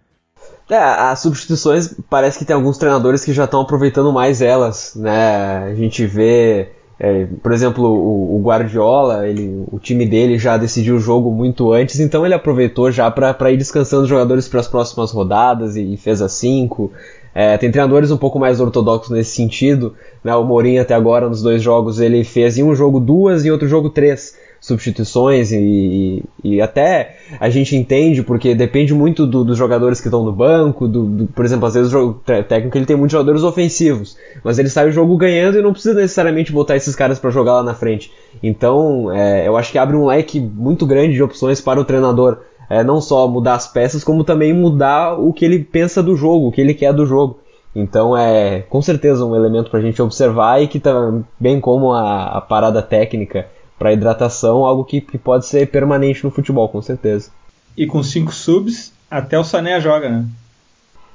É, 0.71 0.77
as 0.77 1.21
substituições 1.21 1.95
parece 2.09 2.39
que 2.39 2.45
tem 2.45 2.57
alguns 2.57 2.79
treinadores 2.79 3.25
que 3.25 3.33
já 3.33 3.45
estão 3.45 3.61
aproveitando 3.61 4.11
mais 4.11 4.41
elas, 4.41 4.95
né? 4.97 5.59
A 5.65 5.75
gente 5.75 6.07
vê, 6.07 6.73
é, 6.99 7.27
por 7.43 7.53
exemplo, 7.53 7.85
o, 7.85 8.37
o, 8.37 8.43
Guardiola, 8.43 9.27
ele, 9.27 9.65
o 9.71 9.79
time 9.79 10.07
dele 10.07 10.39
já 10.39 10.57
decidiu 10.57 10.97
o 10.97 11.01
jogo 11.01 11.31
muito 11.31 11.73
antes, 11.73 11.99
então 11.99 12.25
ele 12.25 12.35
aproveitou 12.35 12.91
já 12.93 13.11
para 13.11 13.51
ir 13.51 13.57
descansando 13.57 14.03
os 14.03 14.09
jogadores 14.09 14.49
para 14.49 14.61
as 14.61 14.69
próximas 14.69 15.11
rodadas 15.11 15.77
e, 15.77 15.95
e 15.95 15.97
fez 15.97 16.23
as 16.23 16.33
cinco. 16.33 16.93
É, 17.35 17.57
tem 17.57 17.71
treinadores 17.71 18.11
um 18.11 18.17
pouco 18.17 18.39
mais 18.39 18.61
ortodoxos 18.61 19.11
nesse 19.11 19.35
sentido, 19.35 19.95
né? 20.23 20.35
O 20.37 20.45
Mourinho 20.45 20.83
até 20.83 20.95
agora 20.95 21.29
nos 21.29 21.43
dois 21.43 21.63
jogos 21.63 21.99
ele 21.99 22.25
fez 22.25 22.59
em 22.59 22.63
um 22.63 22.75
jogo 22.75 23.01
duas 23.01 23.45
e 23.45 23.51
outro 23.51 23.67
jogo 23.67 23.89
três 23.89 24.37
substituições 24.63 25.51
e, 25.51 26.23
e, 26.43 26.61
até 26.63 27.17
a 27.41 27.51
gente 27.51 27.75
entende 27.75 28.23
porque 28.23 28.55
depende 28.55 28.95
muito 28.95 29.27
do, 29.27 29.45
dos 29.45 29.59
jogadores 29.59 30.01
que 30.01 30.07
estão 30.07 30.25
no 30.25 30.31
banco, 30.31 30.87
do, 30.87 31.05
do, 31.05 31.27
por 31.27 31.45
exemplo, 31.45 31.67
às 31.67 31.75
vezes 31.75 31.93
o 31.93 32.13
técnico 32.49 32.79
ele 32.79 32.87
tem 32.87 32.95
muitos 32.95 33.11
jogadores 33.11 33.43
ofensivos, 33.43 34.17
mas 34.45 34.61
ele 34.61 34.69
sai 34.69 34.89
o 34.89 34.93
jogo 34.93 35.17
ganhando 35.17 35.59
e 35.59 35.63
não 35.63 35.73
precisa 35.73 36.01
necessariamente 36.01 36.53
botar 36.53 36.77
esses 36.77 36.95
caras 36.95 37.19
para 37.19 37.31
jogar 37.31 37.55
lá 37.55 37.63
na 37.65 37.75
frente. 37.75 38.13
Então, 38.41 39.13
é, 39.13 39.49
eu 39.49 39.57
acho 39.57 39.73
que 39.73 39.79
abre 39.79 39.97
um 39.97 40.07
leque 40.07 40.39
muito 40.39 40.87
grande 40.87 41.15
de 41.15 41.23
opções 41.25 41.61
para 41.61 41.81
o 41.81 41.85
treinador. 41.85 42.39
É, 42.71 42.85
não 42.85 43.01
só 43.01 43.27
mudar 43.27 43.55
as 43.55 43.67
peças, 43.67 44.05
como 44.05 44.23
também 44.23 44.55
mudar 44.55 45.19
o 45.19 45.33
que 45.33 45.45
ele 45.45 45.59
pensa 45.59 46.01
do 46.01 46.17
jogo, 46.17 46.47
o 46.47 46.53
que 46.53 46.61
ele 46.61 46.73
quer 46.73 46.93
do 46.93 47.05
jogo. 47.05 47.41
Então 47.75 48.17
é 48.17 48.61
com 48.61 48.81
certeza 48.81 49.25
um 49.27 49.35
elemento 49.35 49.71
para 49.71 49.81
a 49.81 49.83
gente 49.83 50.01
observar 50.01 50.63
e 50.63 50.69
que 50.69 50.79
também 50.79 51.61
como 51.61 51.93
a, 51.93 52.27
a 52.27 52.41
parada 52.41 52.81
técnica 52.81 53.47
para 53.83 53.93
hidratação, 53.93 54.65
algo 54.65 54.85
que, 54.85 55.01
que 55.01 55.19
pode 55.19 55.45
ser 55.45 55.67
permanente 55.67 56.23
no 56.23 56.31
futebol, 56.31 56.69
com 56.69 56.81
certeza. 56.81 57.31
E 57.77 57.85
com 57.85 58.01
cinco 58.01 58.33
subs, 58.33 58.93
até 59.11 59.37
o 59.37 59.43
Sané 59.43 59.81
joga, 59.81 60.09
né? 60.09 60.25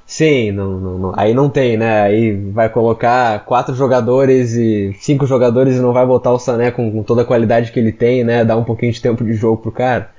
Sim, 0.04 0.52
não, 0.52 0.78
não, 0.78 0.98
não, 0.98 1.12
aí 1.16 1.32
não 1.32 1.48
tem, 1.48 1.78
né? 1.78 2.02
Aí 2.02 2.34
vai 2.50 2.68
colocar 2.68 3.42
quatro 3.46 3.74
jogadores 3.74 4.52
e 4.52 4.94
cinco 5.00 5.24
jogadores 5.24 5.76
e 5.76 5.80
não 5.80 5.94
vai 5.94 6.04
botar 6.04 6.30
o 6.30 6.38
Sané 6.38 6.70
com, 6.70 6.92
com 6.92 7.02
toda 7.02 7.22
a 7.22 7.24
qualidade 7.24 7.72
que 7.72 7.80
ele 7.80 7.92
tem, 7.92 8.22
né? 8.22 8.44
Dar 8.44 8.58
um 8.58 8.64
pouquinho 8.64 8.92
de 8.92 9.00
tempo 9.00 9.24
de 9.24 9.32
jogo 9.32 9.62
pro 9.62 9.72
cara. 9.72 10.10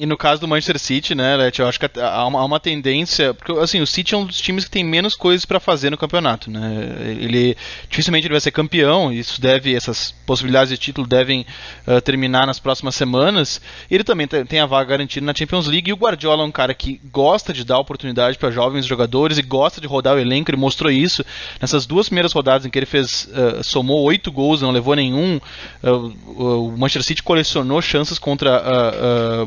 E 0.00 0.06
no 0.06 0.16
caso 0.16 0.40
do 0.40 0.46
Manchester 0.46 0.78
City, 0.78 1.12
né, 1.12 1.34
Leti, 1.34 1.60
eu 1.60 1.66
acho 1.66 1.80
que 1.80 2.00
há 2.00 2.24
uma, 2.24 2.38
há 2.38 2.44
uma, 2.44 2.60
tendência. 2.60 3.34
Porque, 3.34 3.50
assim, 3.58 3.80
o 3.80 3.86
City 3.86 4.14
é 4.14 4.16
um 4.16 4.24
dos 4.24 4.40
times 4.40 4.64
que 4.64 4.70
tem 4.70 4.84
menos 4.84 5.16
coisas 5.16 5.44
para 5.44 5.58
fazer 5.58 5.90
no 5.90 5.98
campeonato, 5.98 6.48
né? 6.48 7.16
Ele 7.18 7.56
dificilmente 7.90 8.24
ele 8.24 8.34
vai 8.34 8.40
ser 8.40 8.52
campeão, 8.52 9.12
isso 9.12 9.40
deve, 9.40 9.74
essas 9.74 10.12
possibilidades 10.24 10.70
de 10.70 10.78
título 10.78 11.04
devem 11.04 11.44
uh, 11.84 12.00
terminar 12.00 12.46
nas 12.46 12.60
próximas 12.60 12.94
semanas. 12.94 13.60
Ele 13.90 14.04
também 14.04 14.28
tem 14.28 14.60
a 14.60 14.66
vaga 14.66 14.90
garantida 14.90 15.26
na 15.26 15.34
Champions 15.34 15.66
League. 15.66 15.90
E 15.90 15.92
o 15.92 15.96
Guardiola 15.96 16.44
é 16.44 16.46
um 16.46 16.52
cara 16.52 16.74
que 16.74 17.00
gosta 17.10 17.52
de 17.52 17.64
dar 17.64 17.80
oportunidade 17.80 18.38
para 18.38 18.52
jovens 18.52 18.86
jogadores 18.86 19.36
e 19.36 19.42
gosta 19.42 19.80
de 19.80 19.88
rodar 19.88 20.14
o 20.14 20.20
elenco. 20.20 20.48
Ele 20.48 20.58
mostrou 20.58 20.92
isso 20.92 21.24
nessas 21.60 21.86
duas 21.86 22.08
primeiras 22.08 22.32
rodadas 22.32 22.64
em 22.64 22.70
que 22.70 22.78
ele 22.78 22.86
fez, 22.86 23.28
uh, 23.32 23.64
somou 23.64 24.00
oito 24.04 24.30
gols, 24.30 24.62
não 24.62 24.70
levou 24.70 24.94
nenhum. 24.94 25.40
Uh, 25.82 26.70
o 26.70 26.78
Manchester 26.78 27.02
City 27.02 27.22
colecionou 27.24 27.82
chances 27.82 28.16
contra 28.16 28.62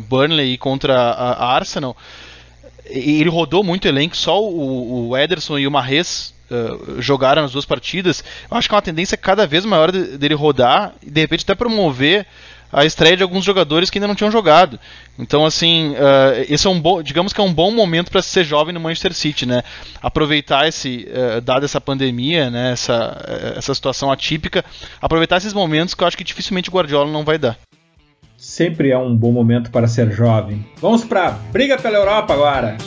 Burnley 0.10 0.41
e 0.44 0.58
contra 0.58 0.96
a, 0.96 1.54
Arsenal, 1.56 1.96
ele 2.86 3.30
rodou 3.30 3.64
muito 3.64 3.88
elenco, 3.88 4.16
só 4.16 4.42
o, 4.42 5.10
o 5.10 5.18
Ederson 5.18 5.58
e 5.58 5.68
o 5.68 5.72
Marres 5.72 6.34
uh, 6.50 7.02
jogaram 7.02 7.44
as 7.44 7.52
duas 7.52 7.66
partidas. 7.66 8.24
Eu 8.50 8.58
acho 8.58 8.68
que 8.68 8.76
é 8.76 8.78
uma 8.78 8.82
tendência 8.82 9.18
cada 9.18 9.48
vez 9.48 9.66
maior 9.66 9.92
de, 9.92 10.18
dele 10.18 10.36
rodar 10.36 10.94
e 11.02 11.10
de 11.10 11.22
repente 11.22 11.44
até 11.44 11.56
promover 11.56 12.28
a 12.72 12.86
estreia 12.86 13.18
de 13.18 13.24
alguns 13.24 13.44
jogadores 13.44 13.90
que 13.90 13.98
ainda 13.98 14.08
não 14.08 14.16
tinham 14.16 14.32
jogado. 14.32 14.80
Então, 15.20 15.46
assim, 15.46 15.90
uh, 15.92 16.46
esse 16.48 16.66
é 16.66 16.70
um 16.70 16.80
bom, 16.80 17.04
digamos 17.04 17.34
que 17.34 17.42
é 17.42 17.44
um 17.44 17.54
bom 17.54 17.70
momento 17.70 18.10
para 18.10 18.22
ser 18.22 18.46
jovem 18.46 18.74
no 18.74 18.80
Manchester 18.80 19.14
City, 19.14 19.46
né? 19.46 19.62
Aproveitar 20.02 20.68
esse, 20.68 21.08
uh, 21.10 21.42
dada 21.42 21.66
essa 21.66 21.82
pandemia, 21.82 22.50
né? 22.50 22.72
Essa, 22.72 23.54
essa 23.58 23.74
situação 23.74 24.12
atípica, 24.12 24.64
aproveitar 25.02 25.38
esses 25.38 25.54
momentos 25.54 25.94
que 25.94 26.02
eu 26.02 26.08
acho 26.08 26.18
que 26.18 26.24
dificilmente 26.24 26.70
o 26.70 26.74
Guardiola 26.74 27.12
não 27.12 27.26
vai 27.26 27.38
dar 27.38 27.58
sempre 28.62 28.92
é 28.92 28.98
um 28.98 29.18
bom 29.18 29.32
momento 29.32 29.72
para 29.72 29.88
ser 29.88 30.12
jovem. 30.12 30.64
Vamos 30.80 31.04
para 31.04 31.32
briga 31.52 31.80
pela 31.80 31.98
Europa 31.98 32.32
agora. 32.32 32.78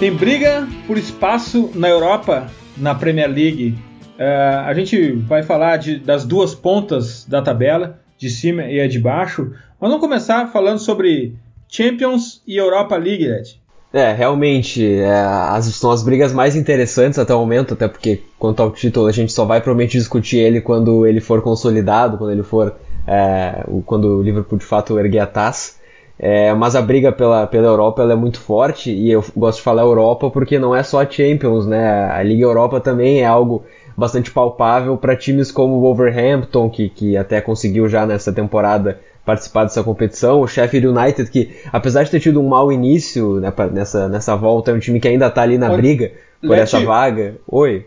Tem 0.00 0.12
briga 0.12 0.66
por 0.88 0.98
espaço 0.98 1.70
na 1.76 1.88
Europa, 1.88 2.50
na 2.76 2.96
Premier 2.96 3.30
League. 3.30 3.78
Uh, 4.18 4.66
a 4.66 4.74
gente 4.74 5.12
vai 5.12 5.44
falar 5.44 5.76
de, 5.76 6.00
das 6.00 6.24
duas 6.24 6.56
pontas 6.56 7.24
da 7.26 7.40
tabela, 7.40 8.00
de 8.18 8.28
cima 8.28 8.64
e 8.64 8.80
a 8.80 8.88
de 8.88 8.98
baixo. 8.98 9.52
Mas 9.80 9.88
vamos 9.88 10.00
começar 10.00 10.48
falando 10.48 10.80
sobre 10.80 11.36
Champions 11.68 12.42
e 12.44 12.56
Europa 12.56 12.96
League, 12.96 13.24
Ed. 13.24 13.61
É, 13.92 14.10
realmente, 14.12 15.00
é, 15.00 15.14
as, 15.14 15.66
são 15.66 15.90
as 15.90 16.02
brigas 16.02 16.32
mais 16.32 16.56
interessantes 16.56 17.18
até 17.18 17.34
o 17.34 17.38
momento, 17.38 17.74
até 17.74 17.86
porque 17.86 18.22
quanto 18.38 18.62
ao 18.62 18.70
título 18.70 19.06
a 19.06 19.12
gente 19.12 19.30
só 19.32 19.44
vai 19.44 19.60
provavelmente 19.60 19.98
discutir 19.98 20.38
ele 20.38 20.62
quando 20.62 21.06
ele 21.06 21.20
for 21.20 21.42
consolidado, 21.42 22.16
quando 22.16 22.30
ele 22.30 22.42
for, 22.42 22.74
é, 23.06 23.64
quando 23.84 24.18
o 24.18 24.22
Liverpool 24.22 24.58
de 24.58 24.64
fato 24.64 24.98
erguer 24.98 25.18
a 25.18 25.26
taça. 25.26 25.74
É, 26.18 26.54
mas 26.54 26.74
a 26.76 26.80
briga 26.80 27.10
pela, 27.10 27.46
pela 27.46 27.66
Europa 27.66 28.02
é 28.02 28.14
muito 28.14 28.38
forte 28.40 28.90
e 28.90 29.10
eu 29.10 29.24
gosto 29.36 29.58
de 29.58 29.64
falar 29.64 29.82
Europa 29.82 30.30
porque 30.30 30.58
não 30.58 30.74
é 30.74 30.82
só 30.82 31.02
a 31.02 31.10
Champions, 31.10 31.66
né? 31.66 32.10
A 32.12 32.22
Liga 32.22 32.44
Europa 32.44 32.80
também 32.80 33.22
é 33.22 33.26
algo 33.26 33.64
bastante 33.96 34.30
palpável 34.30 34.96
para 34.96 35.16
times 35.16 35.50
como 35.50 35.74
o 35.74 35.80
Wolverhampton, 35.80 36.70
que, 36.70 36.88
que 36.88 37.16
até 37.16 37.40
conseguiu 37.40 37.88
já 37.88 38.06
nessa 38.06 38.32
temporada 38.32 39.00
participar 39.24 39.64
dessa 39.64 39.82
competição. 39.82 40.40
O 40.40 40.46
Sheffield 40.46 40.88
United, 40.88 41.30
que 41.30 41.56
apesar 41.72 42.02
de 42.02 42.10
ter 42.10 42.20
tido 42.20 42.40
um 42.40 42.48
mau 42.48 42.72
início 42.72 43.40
né, 43.40 43.52
nessa, 43.72 44.08
nessa 44.08 44.36
volta, 44.36 44.70
é 44.70 44.74
um 44.74 44.78
time 44.78 45.00
que 45.00 45.08
ainda 45.08 45.26
está 45.26 45.42
ali 45.42 45.58
na 45.58 45.68
Onde, 45.68 45.76
briga 45.76 46.12
por 46.40 46.50
Leti, 46.50 46.62
essa 46.62 46.80
vaga. 46.80 47.36
Oi. 47.48 47.86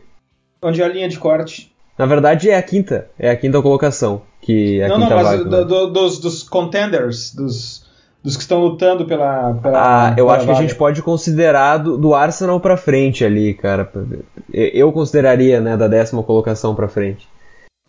Onde 0.62 0.82
é 0.82 0.86
a 0.86 0.88
linha 0.88 1.10
de 1.10 1.20
corte? 1.20 1.74
Na 1.98 2.06
verdade 2.06 2.50
é 2.50 2.58
a 2.58 2.64
quinta, 2.64 3.10
é 3.18 3.30
a 3.30 3.36
quinta 3.36 3.62
colocação. 3.62 4.22
Que 4.42 4.80
é 4.80 4.86
a 4.86 4.90
não, 4.90 4.98
quinta 4.98 5.10
não, 5.10 5.16
mas 5.16 5.28
vaga, 5.28 5.44
do, 5.44 5.50
né? 5.50 5.64
do, 5.64 5.88
dos, 5.88 6.20
dos 6.20 6.44
contenders, 6.44 7.34
dos, 7.34 7.86
dos 8.24 8.36
que 8.36 8.42
estão 8.42 8.60
lutando 8.60 9.06
pela. 9.06 9.54
pela 9.56 10.08
ah, 10.08 10.10
eu 10.12 10.16
pela 10.16 10.36
acho 10.36 10.46
vaga. 10.46 10.58
que 10.58 10.64
a 10.64 10.68
gente 10.68 10.76
pode 10.76 11.02
considerar 11.02 11.78
do, 11.78 11.98
do 11.98 12.14
Arsenal 12.14 12.60
para 12.60 12.78
frente 12.78 13.24
ali, 13.24 13.54
cara. 13.54 13.90
Eu 14.54 14.92
consideraria, 14.92 15.60
né, 15.62 15.76
da 15.78 15.88
décima 15.88 16.22
colocação 16.24 16.76
para 16.76 16.88
frente. 16.88 17.28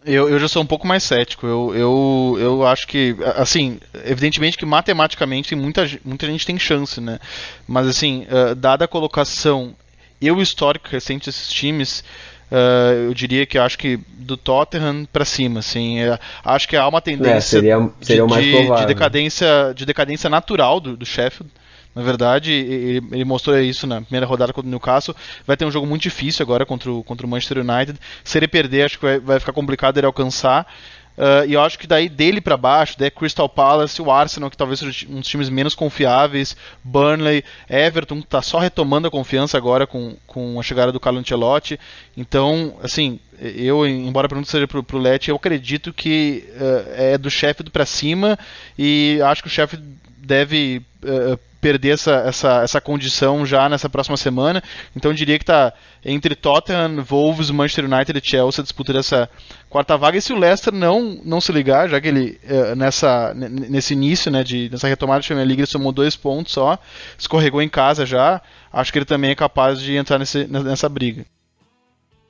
Eu, 0.07 0.29
eu 0.29 0.39
já 0.39 0.47
sou 0.47 0.63
um 0.63 0.67
pouco 0.67 0.87
mais 0.87 1.03
cético. 1.03 1.47
Eu, 1.47 1.75
eu, 1.75 2.37
eu 2.39 2.67
acho 2.67 2.87
que, 2.87 3.17
assim, 3.35 3.81
evidentemente 4.05 4.57
que 4.57 4.65
matematicamente 4.65 5.57
muita, 5.57 5.91
muita 6.05 6.27
gente 6.27 6.47
tem 6.47 6.57
chance, 6.59 7.01
né? 7.01 7.19
Mas, 7.67 7.89
assim, 7.89 8.25
uh, 8.31 8.55
dada 8.55 8.85
a 8.85 8.89
colocação 8.89 9.75
e 10.21 10.31
o 10.31 10.41
histórico 10.41 10.89
recente 10.89 11.27
desses 11.27 11.53
times, 11.53 12.05
uh, 12.51 13.09
eu 13.09 13.15
diria 13.15 13.45
que 13.45 13.59
acho 13.59 13.77
que 13.77 13.99
do 14.19 14.37
Tottenham 14.37 15.07
para 15.13 15.25
cima, 15.25 15.59
assim, 15.61 16.03
uh, 16.05 16.19
acho 16.45 16.69
que 16.69 16.77
há 16.77 16.87
uma 16.87 17.01
tendência 17.01 17.37
é, 17.37 17.41
seria, 17.41 17.91
seria 18.01 18.27
de, 18.27 18.53
de, 18.53 18.77
de, 18.77 18.87
decadência, 18.87 19.75
de 19.75 19.85
decadência 19.85 20.31
natural 20.31 20.81
do, 20.81 20.97
do 20.97 21.05
Sheffield. 21.05 21.53
Na 21.97 22.03
verdade, 22.03 22.53
ele, 22.53 23.03
ele, 23.11 23.25
mostrou 23.25 23.59
isso 23.59 23.87
na 23.87 24.03
primeira 24.03 24.27
rodada 24.27 24.53
contra 24.53 24.69
o 24.69 24.71
Newcastle. 24.71 25.17
Vai 25.47 25.57
ter 25.57 25.65
um 25.65 25.71
jogo 25.71 25.87
muito 25.87 26.03
difícil 26.03 26.43
agora 26.43 26.67
contra 26.67 26.93
o, 26.93 27.03
contra 27.03 27.27
o 27.27 27.31
Manchester 27.31 27.65
United. 27.65 27.99
Se 28.23 28.37
ele 28.39 28.47
perder, 28.47 28.83
acho 28.83 28.99
que 28.99 29.07
vai, 29.07 29.19
vai 29.19 29.41
ficar 29.41 29.55
complicado 29.55 29.97
ele 29.97 30.07
alcançar. 30.07 30.71
Uh, 31.17 31.49
e 31.49 31.55
eu 31.55 31.63
acho 31.63 31.79
que 31.79 31.87
daí 31.87 32.11
dele 32.11 32.43
para 32.43 32.59
baixo, 32.59 32.99
daí 32.99 33.11
Crystal 33.11 33.49
Palace, 33.49 34.03
o 34.03 34.11
Arsenal, 34.11 34.51
que 34.51 34.57
talvez 34.59 34.81
seja 34.81 35.07
um 35.09 35.21
dos 35.21 35.29
times 35.29 35.49
menos 35.49 35.75
confiáveis, 35.75 36.55
Burnley, 36.85 37.43
Everton, 37.71 38.19
que 38.19 38.27
está 38.27 38.43
só 38.43 38.59
retomando 38.59 39.09
a 39.09 39.11
confiança 39.11 39.57
agora 39.57 39.87
com, 39.87 40.15
com 40.27 40.61
a 40.61 40.63
chegada 40.63 40.93
do 40.93 41.01
Carlo 41.01 41.19
Ancelotti. 41.19 41.81
Então, 42.15 42.77
assim, 42.83 43.19
eu, 43.41 43.87
embora 43.87 44.27
a 44.27 44.29
pergunta 44.29 44.51
seja 44.51 44.67
pro, 44.67 44.83
pro 44.83 44.99
Leti, 44.99 45.31
eu 45.31 45.37
acredito 45.37 45.93
que 45.93 46.45
uh, 46.55 46.93
é 46.95 47.19
do 47.19 47.31
Sheffield 47.31 47.71
para 47.71 47.85
cima 47.85 48.39
e 48.79 49.21
acho 49.25 49.43
que 49.43 49.49
o 49.49 49.51
Sheffield 49.51 49.87
deve 50.19 50.83
uh, 51.03 51.39
perder 51.61 51.95
essa, 51.95 52.13
essa, 52.27 52.63
essa 52.63 52.81
condição 52.81 53.45
já 53.45 53.69
nessa 53.69 53.89
próxima 53.89 54.17
semana. 54.17 54.63
Então 54.95 55.11
eu 55.11 55.17
diria 55.17 55.37
que 55.37 55.43
está 55.43 55.73
entre 56.05 56.37
Tottenham, 56.37 57.03
Wolves, 57.03 57.51
Manchester 57.51 57.87
United 57.87 58.17
e 58.17 58.25
Chelsea 58.25 58.61
a 58.61 58.63
disputa 58.63 58.93
dessa 58.93 59.29
quarta 59.69 59.97
vaga. 59.97 60.17
E 60.17 60.23
se 60.23 60.33
o 60.33 60.39
Leicester 60.39 60.73
não, 60.73 61.21
não 61.25 61.41
se 61.41 61.51
ligar, 61.51 61.89
já 61.89 62.01
que 62.01 62.07
ele 62.07 62.41
eh, 62.45 62.75
nessa, 62.77 63.35
nesse 63.35 63.95
início, 63.95 64.31
né, 64.31 64.45
de, 64.45 64.69
nessa 64.71 64.87
retomada 64.87 65.21
de 65.21 65.27
Premier 65.27 65.47
League, 65.47 65.63
ele 65.63 65.67
somou 65.67 65.91
dois 65.91 66.15
pontos 66.15 66.53
só, 66.53 66.79
escorregou 67.19 67.61
em 67.61 67.69
casa 67.69 68.07
já, 68.07 68.41
acho 68.73 68.93
que 68.93 68.99
ele 68.99 69.05
também 69.05 69.31
é 69.31 69.35
capaz 69.35 69.81
de 69.81 69.97
entrar 69.97 70.19
nesse, 70.19 70.47
nessa 70.47 70.89
briga. 70.89 71.27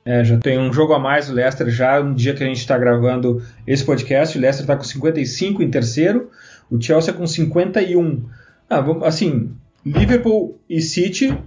É, 0.07 0.23
já 0.23 0.37
tem 0.37 0.57
um 0.57 0.71
jogo 0.71 0.93
a 0.93 0.99
mais 0.99 1.29
o 1.29 1.33
Leicester 1.33 1.69
já 1.69 2.01
no 2.01 2.15
dia 2.15 2.33
que 2.33 2.41
a 2.41 2.47
gente 2.47 2.59
está 2.59 2.77
gravando 2.77 3.43
esse 3.67 3.83
podcast. 3.83 4.37
O 4.37 4.41
Leicester 4.41 4.63
está 4.63 4.77
com 4.77 4.83
55 4.85 5.61
em 5.61 5.69
terceiro, 5.69 6.31
o 6.71 6.81
Chelsea 6.81 7.13
com 7.13 7.27
51. 7.27 8.23
Ah, 8.69 8.85
assim, 9.03 9.51
Liverpool 9.85 10.57
e 10.69 10.79
City 10.79 11.37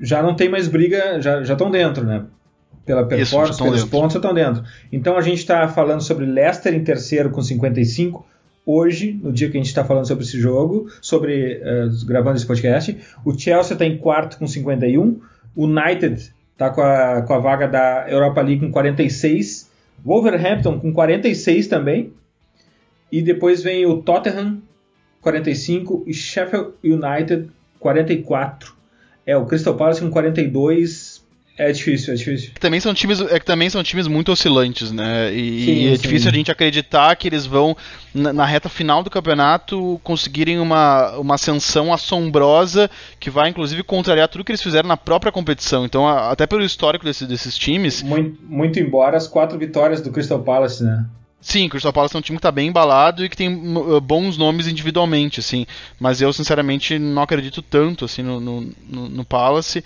já 0.00 0.22
não 0.22 0.36
tem 0.36 0.48
mais 0.48 0.68
briga, 0.68 1.20
já 1.20 1.42
estão 1.42 1.72
dentro, 1.72 2.04
né? 2.04 2.24
Pela 2.86 3.04
performance, 3.04 3.54
Isso, 3.54 3.64
pelos 3.64 3.80
dentro. 3.80 3.90
pontos, 3.90 4.14
estão 4.14 4.32
dentro. 4.32 4.62
Então 4.92 5.16
a 5.16 5.20
gente 5.20 5.38
está 5.38 5.66
falando 5.66 6.02
sobre 6.02 6.24
Leicester 6.24 6.72
em 6.72 6.84
terceiro 6.84 7.30
com 7.30 7.42
55. 7.42 8.24
Hoje, 8.64 9.18
no 9.20 9.32
dia 9.32 9.50
que 9.50 9.56
a 9.56 9.60
gente 9.60 9.70
está 9.70 9.84
falando 9.84 10.06
sobre 10.06 10.22
esse 10.22 10.38
jogo, 10.38 10.88
sobre 11.00 11.56
uh, 11.56 12.06
gravando 12.06 12.36
esse 12.36 12.46
podcast, 12.46 12.96
o 13.24 13.36
Chelsea 13.36 13.72
está 13.72 13.84
em 13.84 13.98
quarto 13.98 14.38
com 14.38 14.46
51, 14.46 15.20
o 15.56 15.64
United 15.64 16.32
está 16.52 16.70
com 16.70 16.82
a, 16.82 17.22
com 17.22 17.34
a 17.34 17.38
vaga 17.38 17.66
da 17.66 18.06
Europa 18.08 18.40
League 18.40 18.60
com 18.60 18.72
46, 18.72 19.70
Wolverhampton 20.04 20.78
com 20.78 20.92
46 20.92 21.66
também, 21.66 22.12
e 23.10 23.22
depois 23.22 23.62
vem 23.62 23.86
o 23.86 24.02
Tottenham 24.02 24.62
45 25.20 26.04
e 26.06 26.12
Sheffield 26.14 26.72
United 26.82 27.50
44. 27.78 28.74
É, 29.24 29.36
o 29.36 29.46
Crystal 29.46 29.76
Palace 29.76 30.00
com 30.00 30.10
42 30.10 31.21
é 31.56 31.70
difícil, 31.70 32.14
é 32.14 32.16
difícil. 32.16 32.50
Também 32.58 32.80
são 32.80 32.94
times, 32.94 33.20
é 33.20 33.38
que 33.38 33.44
também 33.44 33.68
são 33.68 33.82
times 33.82 34.08
muito 34.08 34.32
oscilantes, 34.32 34.90
né? 34.90 35.32
E, 35.32 35.64
sim, 35.64 35.72
e 35.72 35.88
é 35.88 35.96
sim. 35.96 36.02
difícil 36.02 36.30
a 36.30 36.34
gente 36.34 36.50
acreditar 36.50 37.14
que 37.14 37.28
eles 37.28 37.44
vão 37.44 37.76
na, 38.14 38.32
na, 38.32 38.46
reta 38.46 38.70
final 38.70 39.02
do 39.02 39.10
campeonato 39.10 40.00
conseguirem 40.02 40.58
uma, 40.58 41.16
uma 41.18 41.34
ascensão 41.34 41.92
assombrosa 41.92 42.90
que 43.20 43.28
vai 43.28 43.50
inclusive 43.50 43.82
contrariar 43.82 44.28
tudo 44.28 44.44
que 44.44 44.52
eles 44.52 44.62
fizeram 44.62 44.88
na 44.88 44.96
própria 44.96 45.30
competição. 45.30 45.84
Então, 45.84 46.08
a, 46.08 46.30
até 46.30 46.46
pelo 46.46 46.64
histórico 46.64 47.04
desse, 47.04 47.26
desses 47.26 47.56
times, 47.58 48.02
muito, 48.02 48.38
muito 48.42 48.80
embora 48.80 49.16
as 49.16 49.28
quatro 49.28 49.58
vitórias 49.58 50.00
do 50.00 50.10
Crystal 50.10 50.42
Palace, 50.42 50.82
né? 50.82 51.04
Sim, 51.42 51.66
o 51.66 51.70
Crystal 51.70 51.92
Palace 51.92 52.14
é 52.14 52.18
um 52.20 52.22
time 52.22 52.36
que 52.36 52.38
está 52.38 52.52
bem 52.52 52.68
embalado 52.68 53.24
e 53.24 53.28
que 53.28 53.36
tem 53.36 53.52
uh, 53.76 54.00
bons 54.00 54.38
nomes 54.38 54.68
individualmente, 54.68 55.40
assim. 55.40 55.66
Mas 55.98 56.22
eu, 56.22 56.32
sinceramente, 56.32 57.00
não 57.00 57.20
acredito 57.20 57.60
tanto, 57.60 58.04
assim, 58.04 58.22
no, 58.22 58.38
no, 58.38 58.70
no 58.88 59.24
Palace. 59.24 59.82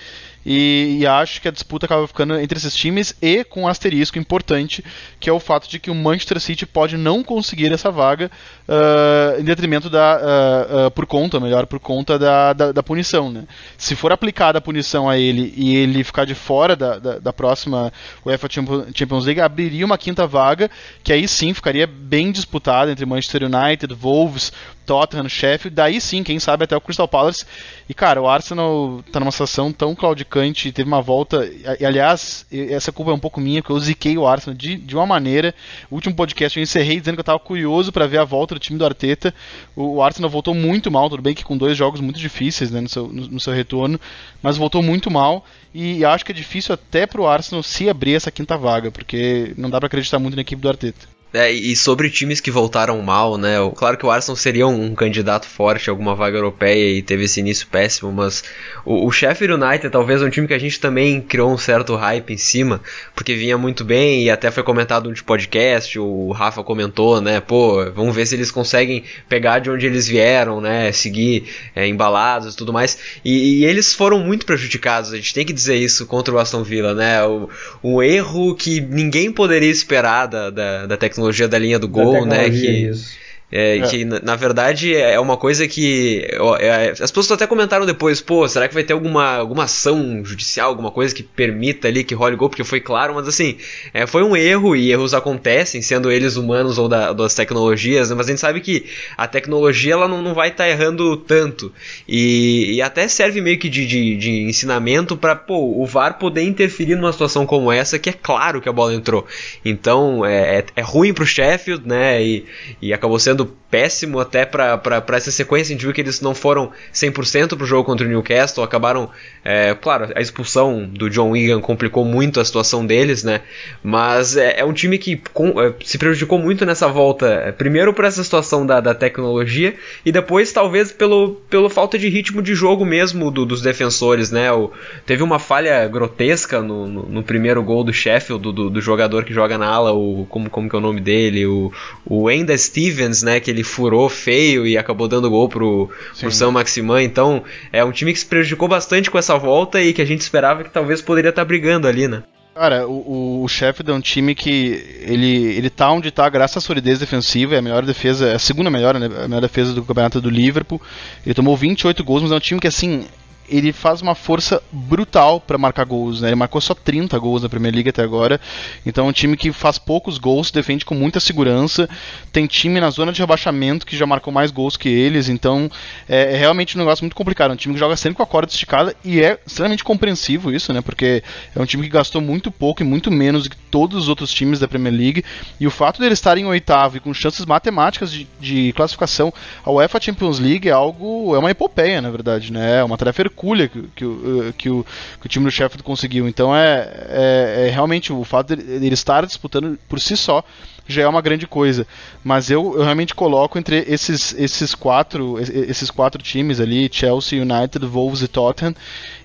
E, 0.49 0.99
e, 1.01 1.07
acho 1.09 1.43
que 1.43 1.49
a 1.49 1.51
disputa 1.51 1.87
acaba 1.87 2.07
ficando 2.07 2.39
entre 2.39 2.57
esses 2.57 2.73
times 2.73 3.17
e 3.21 3.43
com 3.43 3.63
um 3.63 3.69
asterisco 3.69 4.17
importante, 4.17 4.85
que 5.19 5.29
é 5.29 5.33
o 5.33 5.41
fato 5.41 5.69
de 5.69 5.81
que 5.81 5.91
o 5.91 5.95
Manchester 5.95 6.39
City 6.39 6.65
pode 6.65 6.97
não 6.97 7.25
conseguir 7.25 7.73
essa 7.73 7.91
vaga 7.91 8.31
uh, 8.69 9.41
em 9.41 9.43
detrimento 9.43 9.91
da. 9.91 10.17
Uh, 10.17 10.87
uh, 10.87 10.91
por 10.93 11.05
conta, 11.05 11.41
melhor, 11.41 11.67
por 11.67 11.81
conta 11.81 12.17
da, 12.17 12.53
da, 12.53 12.71
da, 12.71 12.81
punição. 12.81 13.29
Né? 13.33 13.43
Se 13.77 13.97
for 13.97 14.13
aplicada 14.13 14.59
a 14.59 14.61
punição 14.61 15.11
a 15.11 15.19
ele 15.19 15.53
e 15.57 15.75
ele 15.75 16.05
ficar 16.05 16.25
de 16.25 16.35
fora 16.37 16.77
da, 16.77 17.01
da, 17.01 17.19
da 17.19 17.33
próxima 17.33 17.93
UEFA 18.25 18.49
Champions 18.95 19.25
League, 19.25 19.41
abriria 19.41 19.85
uma 19.85 19.99
quinta 19.99 20.29
vaga, 20.29 20.71
que 21.03 21.13
aí 21.13 21.27
sim 21.27 21.53
ficaria 21.55 21.89
bem 21.89 22.31
disputada 22.31 22.93
entre 22.93 23.05
Manchester 23.05 23.43
United, 23.43 23.93
Wolves, 23.95 24.53
Tottenham, 24.87 25.29
Sheffield, 25.29 25.75
daí 25.75 26.01
sim, 26.01 26.23
quem 26.23 26.39
sabe 26.39 26.65
até 26.65 26.77
o 26.77 26.81
Crystal 26.81 27.09
Palace. 27.09 27.45
E 27.89 27.93
cara, 27.93 28.23
o 28.23 28.29
Arsenal 28.29 29.03
tá 29.13 29.19
numa 29.19 29.33
situação 29.33 29.73
tão 29.73 29.95
claudicante, 29.95 30.71
teve 30.71 30.89
uma 30.89 31.03
volta. 31.03 31.45
E, 31.79 31.85
aliás, 31.85 32.47
essa 32.51 32.93
culpa 32.93 33.11
é 33.11 33.15
um 33.15 33.19
pouco 33.19 33.41
minha, 33.41 33.61
porque 33.61 33.73
eu 33.73 33.81
ziquei 33.81 34.17
o 34.17 34.27
Arsenal 34.27 34.57
de, 34.57 34.77
de 34.77 34.95
uma 34.95 35.05
maneira. 35.05 35.55
O 35.91 35.97
último 35.97 36.15
podcast 36.15 36.59
eu 36.59 36.63
encerrei 36.63 37.01
dizendo 37.01 37.17
que 37.17 37.21
eu 37.21 37.25
tava 37.25 37.39
curioso 37.39 37.91
para 37.91 38.07
ver 38.07 38.19
a 38.19 38.25
volta 38.25 38.55
do 38.55 38.61
time 38.61 38.79
do 38.79 38.85
Arteta. 38.85 39.35
O, 39.75 39.97
o, 39.97 40.03
Arsenal 40.03 40.31
voltou 40.31 40.55
muito 40.55 40.91
mal, 40.91 41.11
tudo 41.11 41.23
bem 41.23 41.35
que 41.35 41.45
com 41.45 41.57
dois 41.59 41.77
jogos 41.77 42.01
muito 42.01 42.19
difíceis 42.19 42.71
né, 42.71 42.81
no, 42.81 42.89
seu, 42.89 43.09
no, 43.09 43.29
no 43.29 43.41
seu 43.41 43.53
retorno, 43.53 44.01
mas 44.41 44.57
voltou 44.57 44.83
muito 44.83 45.11
mal. 45.11 45.45
E 45.75 46.05
acho 46.05 46.25
que 46.25 46.33
é 46.33 46.35
difícil 46.35 46.75
até 46.75 47.07
pro 47.07 47.27
Arsenal 47.27 47.63
se 47.63 47.89
abrir 47.89 48.15
essa 48.15 48.31
quinta 48.31 48.57
vaga, 48.57 48.91
porque 48.91 49.53
não 49.57 49.69
dá 49.69 49.79
para 49.79 49.89
acreditar 49.89 50.19
muito 50.19 50.37
na 50.37 50.43
equipe 50.43 50.63
do 50.63 50.69
Arteta. 50.69 51.16
É, 51.33 51.51
e 51.51 51.75
sobre 51.75 52.09
times 52.09 52.41
que 52.41 52.51
voltaram 52.51 53.03
mal, 53.03 53.37
né? 53.37 53.57
Claro 53.77 53.99
que 53.99 54.07
o 54.07 54.11
Arsenal 54.11 54.37
seria 54.37 54.67
um, 54.67 54.87
um, 54.87 54.95
candidato 54.95 55.47
forte 55.47 55.91
a 55.91 55.93
alguma 55.93 56.15
vaga 56.15 56.39
europeia 56.39 56.97
e 56.97 57.03
teve 57.03 57.25
esse 57.25 57.41
início 57.41 57.67
péssimo, 57.67 58.13
mas 58.13 58.45
o, 58.85 59.07
o 59.07 59.11
Sheffield 59.11 59.63
United 59.63 59.91
talvez 59.91 60.23
é 60.23 60.25
um 60.25 60.31
time 60.31 60.47
que 60.47 60.55
a 60.55 60.59
gente 60.59 60.81
também 60.81 61.21
criou 61.21 61.53
um 61.53 61.59
certo 61.59 61.95
hype 61.97 62.33
em 62.33 62.37
cima, 62.39 62.81
porque 63.15 63.35
vinha 63.35 63.59
muito 63.59 63.85
bem 63.85 64.23
e 64.23 64.31
até 64.31 64.51
foi 64.51 64.63
comentado 64.63 65.11
no 65.11 65.25
podcast, 65.25 65.99
o 65.99 66.31
Rafa 66.31 66.63
comentou, 66.63 67.21
né? 67.21 67.41
Pô, 67.41 67.85
vamos 67.91 68.15
ver 68.15 68.25
se 68.27 68.35
eles 68.35 68.51
conseguem 68.51 69.03
pegar 69.29 69.59
de 69.59 69.69
onde 69.69 69.85
eles 69.85 70.07
vieram, 70.07 70.61
né? 70.61 70.93
Seguir 70.93 71.49
é, 71.75 71.87
embalados 71.87 72.55
e 72.55 72.57
tudo 72.57 72.73
mais. 72.73 72.99
E, 73.25 73.61
e, 73.61 73.65
eles 73.65 73.93
foram 73.93 74.21
muito 74.21 74.47
prejudicados, 74.47 75.13
a 75.13 75.17
gente 75.17 75.35
tem 75.35 75.45
que 75.45 75.53
dizer 75.53 75.77
isso 75.77 76.07
contra 76.07 76.33
o 76.33 76.39
Aston 76.39 76.63
Villa, 76.63 76.95
né? 76.95 77.23
O, 77.25 77.51
um 77.83 78.03
erro 78.03 78.55
que 78.55 78.81
ninguém 78.81 79.31
poderia 79.31 79.71
esperar 79.71 80.27
da, 80.27 80.51
da, 80.51 80.87
da 80.87 80.97
tecnologia 81.17 81.49
da 81.49 81.59
linha 81.59 81.79
do 81.79 81.89
gol, 81.89 82.27
né? 82.27 82.51
Que, 82.51 82.89
isso. 82.89 83.17
É, 83.51 83.79
é. 83.79 83.83
Que 83.83 84.05
na 84.05 84.35
verdade 84.35 84.95
é 84.95 85.19
uma 85.21 85.37
coisa 85.37 85.69
que 85.69 86.27
é, 86.59 86.91
as 86.91 87.11
pessoas 87.13 87.33
até 87.33 87.47
comentaram 87.47 87.87
depois, 87.87 88.21
pô, 88.21 88.47
será 88.49 88.67
que 88.67 88.75
vai 88.75 88.83
ter 88.83 88.93
alguma, 88.93 89.37
alguma 89.37 89.65
ação 89.65 90.25
judicial, 90.25 90.69
alguma 90.69 90.91
coisa 90.91 91.15
que 91.15 91.23
permita 91.23 91.87
ali 91.87 92.03
que 92.03 92.15
role 92.15 92.35
gol? 92.35 92.49
Porque 92.49 92.65
foi 92.65 92.81
claro, 92.81 93.15
mas 93.15 93.29
assim, 93.29 93.57
é, 93.95 94.05
foi 94.05 94.25
um 94.25 94.37
erro 94.37 94.75
e 94.75 94.91
erros 94.91 95.15
acontecem, 95.15 95.81
sendo 95.81 96.11
eles 96.11 96.37
humanos 96.37 96.77
ou 96.77 96.89
da, 96.89 97.13
das 97.13 97.35
tecnologias, 97.35 98.11
né? 98.11 98.17
mas 98.17 98.27
a 98.27 98.31
gente 98.31 98.41
sabe 98.41 98.61
que 98.61 98.87
a 99.17 99.29
tecnologia 99.29 99.93
ela 99.93 100.09
não, 100.09 100.21
não 100.21 100.35
vai 100.35 100.49
estar 100.49 100.65
tá 100.65 100.71
errando 100.71 101.17
tanto 101.17 101.73
e, 102.09 102.75
e, 102.75 102.83
até 102.83 103.07
serve 103.07 103.41
meio 103.41 103.59
que 103.59 103.69
de, 103.69 103.87
de, 103.87 104.17
de 104.17 104.43
ensinamento 104.43 105.17
para 105.17 105.41
o 105.49 105.87
VAR 105.87 106.19
poder 106.19 106.43
interferir 106.43 106.97
numa 106.97 107.13
situação 107.13 107.47
como 107.47 107.71
essa, 107.71 107.99
que 107.99 108.11
é 108.11 108.13
claro 108.13 108.61
que 108.61 108.69
a 108.69 108.73
bola 108.73 108.93
entrou. 108.93 109.25
Então 109.65 110.25
é, 110.25 110.59
é, 110.59 110.65
é 110.77 110.83
ruim 110.83 111.15
pro 111.15 111.25
Sheffield, 111.25 111.87
né? 111.87 112.23
E, 112.23 112.45
e 112.83 112.93
acabou 112.93 113.19
sendo 113.19 113.36
sendo 113.37 113.55
péssimo 113.71 114.21
até 114.21 114.47
para 114.47 115.03
essa 115.13 115.31
sequência. 115.31 115.73
A 115.73 115.77
gente 115.77 115.85
viu 115.85 115.93
que 115.93 116.01
eles 116.01 116.21
não 116.21 116.35
foram 116.35 116.73
100% 116.95 117.57
pro 117.57 117.67
jogo 117.67 117.85
contra 117.85 118.07
o 118.07 118.09
Newcastle, 118.09 118.65
acabaram, 118.65 119.11
é, 119.45 119.75
claro, 119.75 120.13
a 120.15 120.21
expulsão 120.21 120.85
do 120.85 121.11
John 121.11 121.31
Wigan 121.31 121.61
complicou 121.61 122.05
muito 122.05 122.41
a 122.41 122.45
situação 122.45 122.87
deles, 122.87 123.23
né? 123.23 123.43
Mas 123.83 124.37
é, 124.37 124.61
é 124.61 124.65
um 124.65 124.73
time 124.73 124.99
que 124.99 125.21
com, 125.33 125.61
é, 125.61 125.75
se 125.85 125.99
prejudicou 125.99 126.39
muito 126.39 126.65
nessa 126.65 126.89
volta, 126.89 127.27
é, 127.27 127.53
primeiro 127.53 127.93
por 127.93 128.05
essa 128.05 128.23
situação 128.23 128.65
da, 128.65 128.81
da 128.81 128.95
tecnologia 128.95 129.75
e 130.05 130.13
depois 130.13 130.53
talvez 130.53 130.93
pelo, 130.93 131.35
pelo 131.51 131.69
falta 131.69 131.99
de 131.99 132.09
ritmo 132.09 132.41
de 132.41 132.55
jogo 132.55 132.85
mesmo 132.85 133.31
do, 133.31 133.45
dos 133.45 133.61
defensores, 133.61 134.31
né? 134.31 134.51
O, 134.53 134.71
teve 135.05 135.23
uma 135.23 135.39
falha 135.39 135.87
grotesca 135.89 136.63
no, 136.63 136.87
no, 136.87 137.03
no 137.03 137.23
primeiro 137.23 137.63
gol 137.63 137.83
do 137.83 137.93
Sheffield, 137.93 138.43
do, 138.43 138.71
do, 138.71 138.81
jogador 138.81 139.25
que 139.25 139.35
joga 139.35 139.59
na 139.59 139.67
ala, 139.67 139.93
o, 139.93 140.25
como, 140.31 140.49
como 140.49 140.69
que 140.69 140.77
é 140.77 140.79
o 140.79 140.83
nome 140.83 141.01
dele? 141.01 141.47
O, 141.47 141.73
o 142.05 142.31
Enda 142.31 142.57
Stevens, 142.57 143.23
né? 143.27 143.41
Que 143.41 143.51
ele 143.51 143.63
furou 143.63 144.09
feio 144.09 144.67
e 144.67 144.79
acabou 144.79 145.09
dando 145.09 145.29
gol 145.29 145.49
pro, 145.49 145.91
pro 146.19 146.33
São 146.33 146.51
Maximan. 146.51 147.03
Então, 147.03 147.45
é 147.73 147.85
um 147.85 147.93
time 147.93 148.13
que 148.13 148.19
se 148.19 148.27
prejudicou 148.27 148.69
bastante 148.69 149.11
com 149.11 149.19
essa 149.19 149.37
volta 149.37 149.83
e 149.83 149.93
que 149.93 150.01
a 150.01 150.07
gente 150.07 150.21
esperava 150.21 150.65
que 150.65 150.71
talvez 150.71 151.03
poderia 151.03 151.31
estar 151.31 151.43
tá 151.43 151.47
brigando 151.47 151.87
ali, 151.87 152.09
né? 152.09 152.23
Cara, 152.55 152.89
o, 152.89 153.43
o 153.43 153.49
Sheffield 153.49 153.91
é 153.91 153.95
um 153.95 154.01
time 154.01 154.35
que 154.35 154.83
ele, 155.03 155.45
ele 155.57 155.69
tá 155.69 155.91
onde 155.91 156.11
tá 156.11 156.27
graças 156.27 156.57
à 156.57 156.61
solidez 156.67 156.99
defensiva, 156.99 157.55
é 157.55 157.59
a 157.59 157.63
melhor 157.63 157.85
defesa, 157.85 158.29
é 158.29 158.35
a 158.35 158.39
segunda 158.39 158.71
melhor, 158.71 158.99
né, 158.99 159.11
a 159.25 159.29
melhor 159.29 159.43
defesa 159.43 159.75
do 159.75 159.85
campeonato 159.85 160.23
do 160.23 160.31
Liverpool. 160.31 160.81
Ele 161.25 161.35
tomou 161.35 161.55
28 161.55 162.03
gols, 162.03 162.23
mas 162.23 162.33
é 162.33 162.35
um 162.35 162.41
time 162.41 162.59
que 162.59 162.67
assim, 162.67 163.05
ele 163.49 163.73
faz 163.73 164.03
uma 164.03 164.15
força 164.15 164.63
brutal 164.71 165.41
para 165.41 165.59
marcar 165.59 165.85
gols, 165.85 166.21
né? 166.21 166.29
Ele 166.29 166.37
marcou 166.37 166.61
só 166.61 166.75
30 166.75 167.19
gols 167.19 167.43
na 167.43 167.49
Premier 167.49 167.75
League 167.75 167.89
até 167.89 168.03
agora. 168.03 168.41
Então 168.85 169.07
é 169.07 169.09
um 169.09 169.13
time 169.13 169.37
que 169.37 169.53
faz 169.53 169.79
poucos 169.79 170.19
gols, 170.19 170.51
defende 170.51 170.85
com 170.85 170.95
muita 170.95 171.21
segurança. 171.21 171.89
Tem 172.33 172.47
time 172.47 172.81
na 172.81 172.91
zona 172.91 173.13
de 173.13 173.21
rebaixamento 173.21 173.87
que 173.87 173.97
já 173.97 174.07
marcou 174.07 174.33
mais 174.33 174.51
gols 174.51 174.77
que 174.77 174.89
eles. 174.89 175.29
Então 175.29 175.71
é, 176.09 176.35
é 176.35 176.37
realmente 176.37 176.77
um 176.77 176.81
negócio 176.81 177.05
muito 177.05 177.17
complicado. 177.17 177.51
É 177.51 177.55
um 177.55 177.57
time 177.57 177.75
que 177.75 177.81
joga 177.81 177.97
sempre 177.97 178.17
com 178.17 178.23
a 178.23 178.27
corda 178.27 178.51
esticada 178.51 178.95
e 179.05 179.21
é 179.21 179.39
extremamente 179.47 179.85
compreensivo 179.85 180.53
isso, 180.53 180.73
né? 180.73 180.81
Porque 180.81 181.23
é 181.55 181.61
um 181.61 181.67
time 181.67 181.83
que 181.83 181.91
gastou 181.91 182.21
muito 182.21 182.51
pouco 182.51 182.83
e 182.83 182.85
muito 182.85 183.11
menos 183.11 183.45
do 183.45 183.51
que 183.51 183.57
todos 183.71 183.97
os 183.97 184.09
outros 184.09 184.33
times 184.33 184.59
da 184.59 184.69
Premier 184.69 184.95
League. 184.95 185.25
E 185.61 185.67
o 185.67 185.71
fato 185.71 185.99
de 185.99 186.07
eles 186.07 186.19
estarem 186.19 186.45
em 186.45 186.47
oitavo 186.47 186.97
e 186.97 187.01
com 187.01 187.13
chances 187.13 187.45
matemáticas 187.45 188.11
de, 188.11 188.27
de 188.41 188.73
classificação 188.73 189.33
ao 189.65 189.77
UEFA 189.77 190.01
Champions 190.01 190.39
League 190.39 190.69
é 190.69 190.73
algo, 190.73 191.35
é 191.35 191.39
uma 191.39 191.51
epopeia, 191.51 192.01
na 192.01 192.11
verdade, 192.11 192.53
né? 192.53 192.79
É 192.79 192.85
uma 192.85 192.97
tarefa 192.97 193.23
hercúlea 193.37 193.69
que, 193.69 193.83
que, 193.95 194.05
o, 194.05 194.55
que, 194.57 194.71
o, 194.71 194.87
que 195.21 195.27
o 195.27 195.29
time 195.29 195.45
do 195.45 195.51
Sheffield 195.51 195.83
conseguiu. 195.83 196.27
Então 196.27 196.57
é, 196.57 196.91
é, 197.09 197.67
é 197.67 197.71
realmente 197.71 198.13
o 198.13 198.25
fato 198.25 198.57
de 198.57 198.63
ele 198.63 198.95
estar 198.95 199.27
disputando 199.27 199.79
por 199.89 200.01
si 200.01 200.17
só 200.17 200.43
já 200.89 201.03
é 201.03 201.09
uma 201.09 201.21
grande 201.21 201.47
coisa. 201.47 201.87
Mas 202.25 202.51
eu, 202.51 202.75
eu, 202.77 202.83
realmente 202.83 203.15
coloco 203.15 203.59
entre 203.59 203.85
esses, 203.89 204.35
esses, 204.39 204.75
quatro, 204.75 205.37
esses 205.41 205.91
quatro 205.91 206.23
times 206.23 206.61
ali, 206.61 206.89
Chelsea, 206.91 207.43
United, 207.43 207.85
Wolves 207.87 208.23
e 208.23 208.29
Tottenham. 208.29 208.75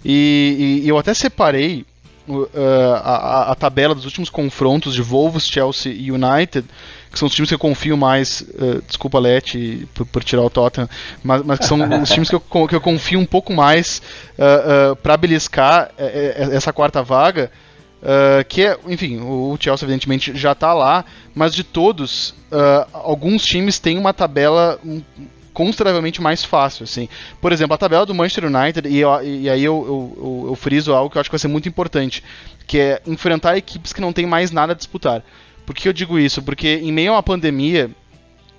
E, 0.04 0.82
e 0.84 0.90
eu 0.90 0.98
até 0.98 1.14
separei 1.14 1.86
uh, 2.28 2.48
a, 3.04 3.52
a, 3.52 3.56
tabela 3.56 3.94
dos 3.94 4.06
últimos 4.06 4.30
confrontos 4.30 4.96
de 4.96 5.04
Wolves, 5.04 5.48
Chelsea 5.48 5.94
e 5.94 6.12
United 6.12 6.66
que 7.12 7.20
são 7.20 7.28
os 7.28 7.36
times 7.36 7.50
que 7.50 7.56
eu 7.56 7.60
confio 7.60 7.98
mais, 7.98 8.42
uh, 8.42 8.82
desculpa 8.88 9.20
Leti 9.20 9.88
por, 9.94 10.06
por, 10.06 10.24
tirar 10.24 10.44
o 10.44 10.50
Tottenham, 10.50 10.90
mas, 11.22 11.44
mas 11.44 11.60
que 11.60 11.66
são 11.66 11.78
os 12.02 12.10
times 12.10 12.30
que 12.30 12.36
eu, 12.36 12.40
que 12.40 12.76
eu 12.76 12.82
confio 12.82 13.20
um 13.20 13.26
pouco 13.26 13.54
mais 13.54 14.02
uh, 14.40 14.42
eh, 14.42 14.46
uh, 14.46 14.92
eh, 14.92 14.96
para 14.96 15.18
beliscar 15.18 15.92
essa 15.98 16.72
quarta 16.72 17.04
vaga, 17.04 17.52
que 18.48 18.64
é, 18.66 18.78
enfim, 18.88 19.20
o 19.20 19.56
Chelsea 19.60 19.86
evidentemente 19.86 20.36
já 20.36 20.54
está 20.54 20.74
lá, 20.74 21.06
mas 21.36 21.54
de 21.54 21.64
todos, 21.64 22.34
alguns 22.92 23.46
times 23.46 23.78
têm 23.78 23.98
uma 23.98 24.12
tabela 24.12 24.80
consideravelmente 25.54 26.22
mais 26.22 26.44
fácil, 26.44 26.84
assim. 26.84 27.08
Por 27.40 27.52
exemplo, 27.52 27.76
a 27.76 27.78
tabela 27.78 28.06
do 28.06 28.16
Manchester 28.16 28.46
United, 28.46 28.88
e, 28.88 29.00
eu, 29.00 29.24
e 29.24 29.50
aí 29.50 29.64
eu, 29.64 29.86
eu, 29.86 30.18
eu, 30.18 30.46
eu 30.50 30.56
friso 30.56 30.94
algo 30.94 31.10
que 31.10 31.18
eu 31.18 31.20
acho 31.20 31.30
que 31.30 31.34
vai 31.34 31.40
ser 31.40 31.48
muito 31.48 31.70
importante, 31.70 32.24
que 32.66 32.80
é 32.80 33.02
enfrentar 33.06 33.58
equipes 33.58 33.94
que 33.94 34.02
não 34.02 34.14
têm 34.14 34.26
mais 34.26 34.50
nada 34.50 34.74
a 34.74 34.76
disputar. 34.76 35.24
Por 35.66 35.76
que 35.76 35.88
eu 35.88 35.94
digo 35.94 36.20
isso? 36.20 36.42
Porque 36.42 36.76
em 36.76 36.92
meio 36.92 37.12
a 37.12 37.16
uma 37.16 37.24
pandemia, 37.24 37.90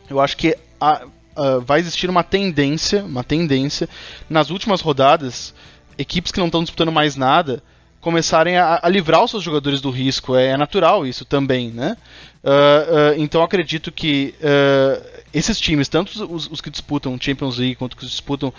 eu 0.08 0.20
acho 0.20 0.36
que 0.36 0.56
a, 0.80 1.02
a, 1.36 1.58
vai 1.58 1.80
existir 1.80 2.08
uma 2.08 2.22
tendência, 2.22 3.04
uma 3.04 3.24
tendência 3.24 3.88
nas 4.28 4.50
últimas 4.50 4.80
rodadas, 4.80 5.54
equipes 5.98 6.32
que 6.32 6.38
não 6.38 6.46
estão 6.46 6.62
disputando 6.62 6.92
mais 6.92 7.16
nada 7.16 7.62
começarem 8.02 8.58
a, 8.58 8.80
a, 8.82 8.88
livrar 8.88 9.22
os 9.22 9.30
seus 9.30 9.42
jogadores 9.42 9.80
do 9.80 9.90
risco. 9.90 10.34
É, 10.34 10.48
é 10.48 10.56
natural 10.56 11.06
isso 11.06 11.24
também, 11.24 11.70
né? 11.70 11.96
Uh, 12.42 12.48
uh, 12.48 13.14
então 13.16 13.42
acredito 13.42 13.92
que 13.92 14.34
uh, 14.40 15.22
esses 15.32 15.58
times, 15.58 15.88
tanto 15.88 16.10
os, 16.34 16.50
os, 16.50 16.60
que 16.60 16.68
disputam 16.68 17.16
Champions 17.18 17.56
League 17.58 17.76
quanto 17.76 17.92
os 17.92 17.98
que 18.00 18.06
disputam 18.06 18.52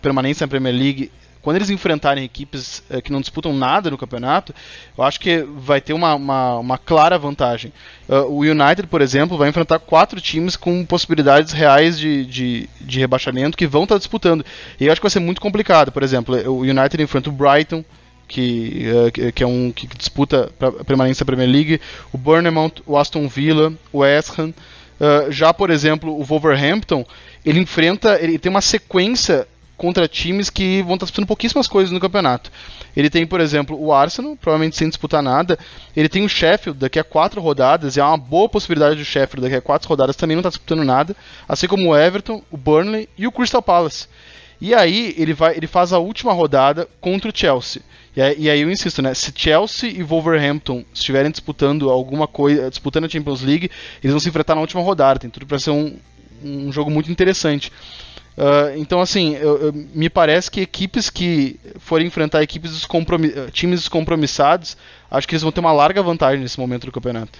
permanência 0.00 0.44
na 0.44 0.48
Premier 0.48 0.74
League, 0.74 1.10
quando 1.42 1.56
eles 1.56 1.70
enfrentarem 1.70 2.24
equipes 2.24 2.82
é, 2.90 3.00
que 3.00 3.10
não 3.10 3.20
disputam 3.20 3.54
nada 3.54 3.90
no 3.90 3.96
campeonato, 3.96 4.54
eu 4.96 5.04
acho 5.04 5.18
que 5.18 5.42
vai 5.56 5.80
ter 5.80 5.92
uma, 5.92 6.14
uma, 6.14 6.58
uma 6.58 6.78
clara 6.78 7.18
vantagem. 7.18 7.72
Uh, 8.08 8.26
o 8.26 8.40
United, 8.40 8.86
por 8.88 9.00
exemplo, 9.00 9.38
vai 9.38 9.48
enfrentar 9.48 9.78
quatro 9.78 10.20
times 10.20 10.56
com 10.56 10.84
possibilidades 10.84 11.52
reais 11.52 11.98
de, 11.98 12.24
de, 12.26 12.68
de 12.80 12.98
rebaixamento 12.98 13.56
que 13.56 13.66
vão 13.66 13.84
estar 13.84 13.96
disputando. 13.96 14.44
E 14.78 14.86
eu 14.86 14.92
acho 14.92 15.00
que 15.00 15.04
vai 15.04 15.10
ser 15.10 15.20
muito 15.20 15.40
complicado. 15.40 15.90
Por 15.90 16.02
exemplo, 16.02 16.36
o 16.50 16.60
United 16.60 17.02
enfrenta 17.02 17.30
o 17.30 17.32
Brighton, 17.32 17.82
que, 18.28 18.86
uh, 18.88 19.32
que 19.32 19.42
é 19.42 19.46
um 19.46 19.72
que 19.72 19.86
disputa 19.86 20.52
a 20.60 20.84
permanência 20.84 21.24
da 21.24 21.26
Premier 21.26 21.50
League, 21.50 21.80
o 22.12 22.18
Bournemouth, 22.18 22.82
o 22.86 22.98
Aston 22.98 23.26
Villa, 23.28 23.72
o 23.92 23.98
West 23.98 24.38
Ham. 24.38 24.52
Uh, 25.00 25.32
já, 25.32 25.54
por 25.54 25.70
exemplo, 25.70 26.14
o 26.14 26.22
Wolverhampton, 26.22 27.06
ele 27.46 27.58
enfrenta, 27.58 28.18
ele 28.20 28.38
tem 28.38 28.50
uma 28.50 28.60
sequência 28.60 29.48
contra 29.80 30.06
times 30.06 30.50
que 30.50 30.82
vão 30.82 30.92
estar 30.92 31.06
disputando 31.06 31.26
pouquíssimas 31.26 31.66
coisas 31.66 31.90
no 31.90 31.98
campeonato. 31.98 32.52
Ele 32.94 33.08
tem, 33.08 33.26
por 33.26 33.40
exemplo, 33.40 33.82
o 33.82 33.94
Arsenal, 33.94 34.36
provavelmente 34.36 34.76
sem 34.76 34.86
disputar 34.86 35.22
nada. 35.22 35.58
Ele 35.96 36.06
tem 36.06 36.22
o 36.22 36.28
Sheffield 36.28 36.78
daqui 36.78 36.98
a 36.98 37.04
quatro 37.04 37.40
rodadas, 37.40 37.96
e 37.96 38.00
há 38.00 38.06
uma 38.06 38.18
boa 38.18 38.46
possibilidade 38.46 38.96
do 38.96 39.04
Sheffield 39.06 39.40
daqui 39.40 39.56
a 39.56 39.62
quatro 39.62 39.88
rodadas 39.88 40.16
também 40.16 40.36
não 40.36 40.40
estar 40.40 40.50
disputando 40.50 40.84
nada. 40.84 41.16
Assim 41.48 41.66
como 41.66 41.88
o 41.88 41.96
Everton, 41.96 42.42
o 42.50 42.58
Burnley 42.58 43.08
e 43.16 43.26
o 43.26 43.32
Crystal 43.32 43.62
Palace. 43.62 44.06
E 44.60 44.74
aí 44.74 45.14
ele, 45.16 45.32
vai, 45.32 45.56
ele 45.56 45.66
faz 45.66 45.94
a 45.94 45.98
última 45.98 46.34
rodada 46.34 46.86
contra 47.00 47.30
o 47.30 47.32
Chelsea. 47.34 47.80
E 48.14 48.20
aí, 48.20 48.36
e 48.38 48.50
aí, 48.50 48.60
eu 48.60 48.70
insisto, 48.70 49.00
né? 49.00 49.14
Se 49.14 49.32
Chelsea 49.34 49.88
e 49.88 50.02
Wolverhampton 50.02 50.84
estiverem 50.92 51.30
disputando 51.30 51.88
alguma 51.88 52.26
coisa, 52.26 52.68
disputando 52.68 53.06
a 53.06 53.08
Champions 53.08 53.40
League, 53.40 53.70
eles 54.02 54.12
vão 54.12 54.20
se 54.20 54.28
enfrentar 54.28 54.54
na 54.54 54.60
última 54.60 54.82
rodada. 54.82 55.20
Tem 55.20 55.30
tudo 55.30 55.46
para 55.46 55.58
ser 55.58 55.70
um, 55.70 55.96
um 56.44 56.70
jogo 56.70 56.90
muito 56.90 57.10
interessante. 57.10 57.72
Uh, 58.36 58.76
então, 58.76 59.00
assim, 59.00 59.34
eu, 59.36 59.58
eu, 59.58 59.72
me 59.94 60.08
parece 60.08 60.50
que 60.50 60.60
equipes 60.60 61.10
que 61.10 61.58
forem 61.78 62.06
enfrentar 62.06 62.42
equipes 62.42 62.72
descompromiss 62.72 63.34
times 63.52 63.80
descompromissados, 63.80 64.76
acho 65.10 65.28
que 65.28 65.34
eles 65.34 65.42
vão 65.42 65.52
ter 65.52 65.60
uma 65.60 65.72
larga 65.72 66.02
vantagem 66.02 66.40
nesse 66.40 66.58
momento 66.58 66.86
do 66.86 66.92
campeonato. 66.92 67.38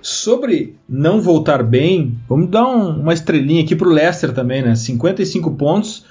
Sobre 0.00 0.76
não 0.88 1.20
voltar 1.20 1.62
bem, 1.62 2.18
vamos 2.28 2.50
dar 2.50 2.66
um, 2.66 3.00
uma 3.00 3.12
estrelinha 3.12 3.62
aqui 3.62 3.74
pro 3.74 3.90
Leicester 3.90 4.32
também, 4.32 4.62
né? 4.62 4.74
55 4.74 5.54
pontos, 5.54 6.04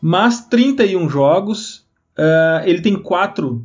mas 0.00 0.46
31 0.46 1.08
jogos. 1.08 1.84
Uh, 2.18 2.66
ele 2.66 2.82
tem 2.82 2.96
4 2.96 3.64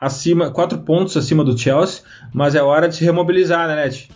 acima, 0.00 0.50
quatro 0.50 0.78
pontos 0.78 1.16
acima 1.16 1.44
do 1.44 1.56
Chelsea, 1.58 2.02
mas 2.32 2.54
é 2.54 2.62
hora 2.62 2.88
de 2.88 2.96
se 2.96 3.04
remobilizar, 3.04 3.68
né, 3.68 3.84
Net? 3.84 4.08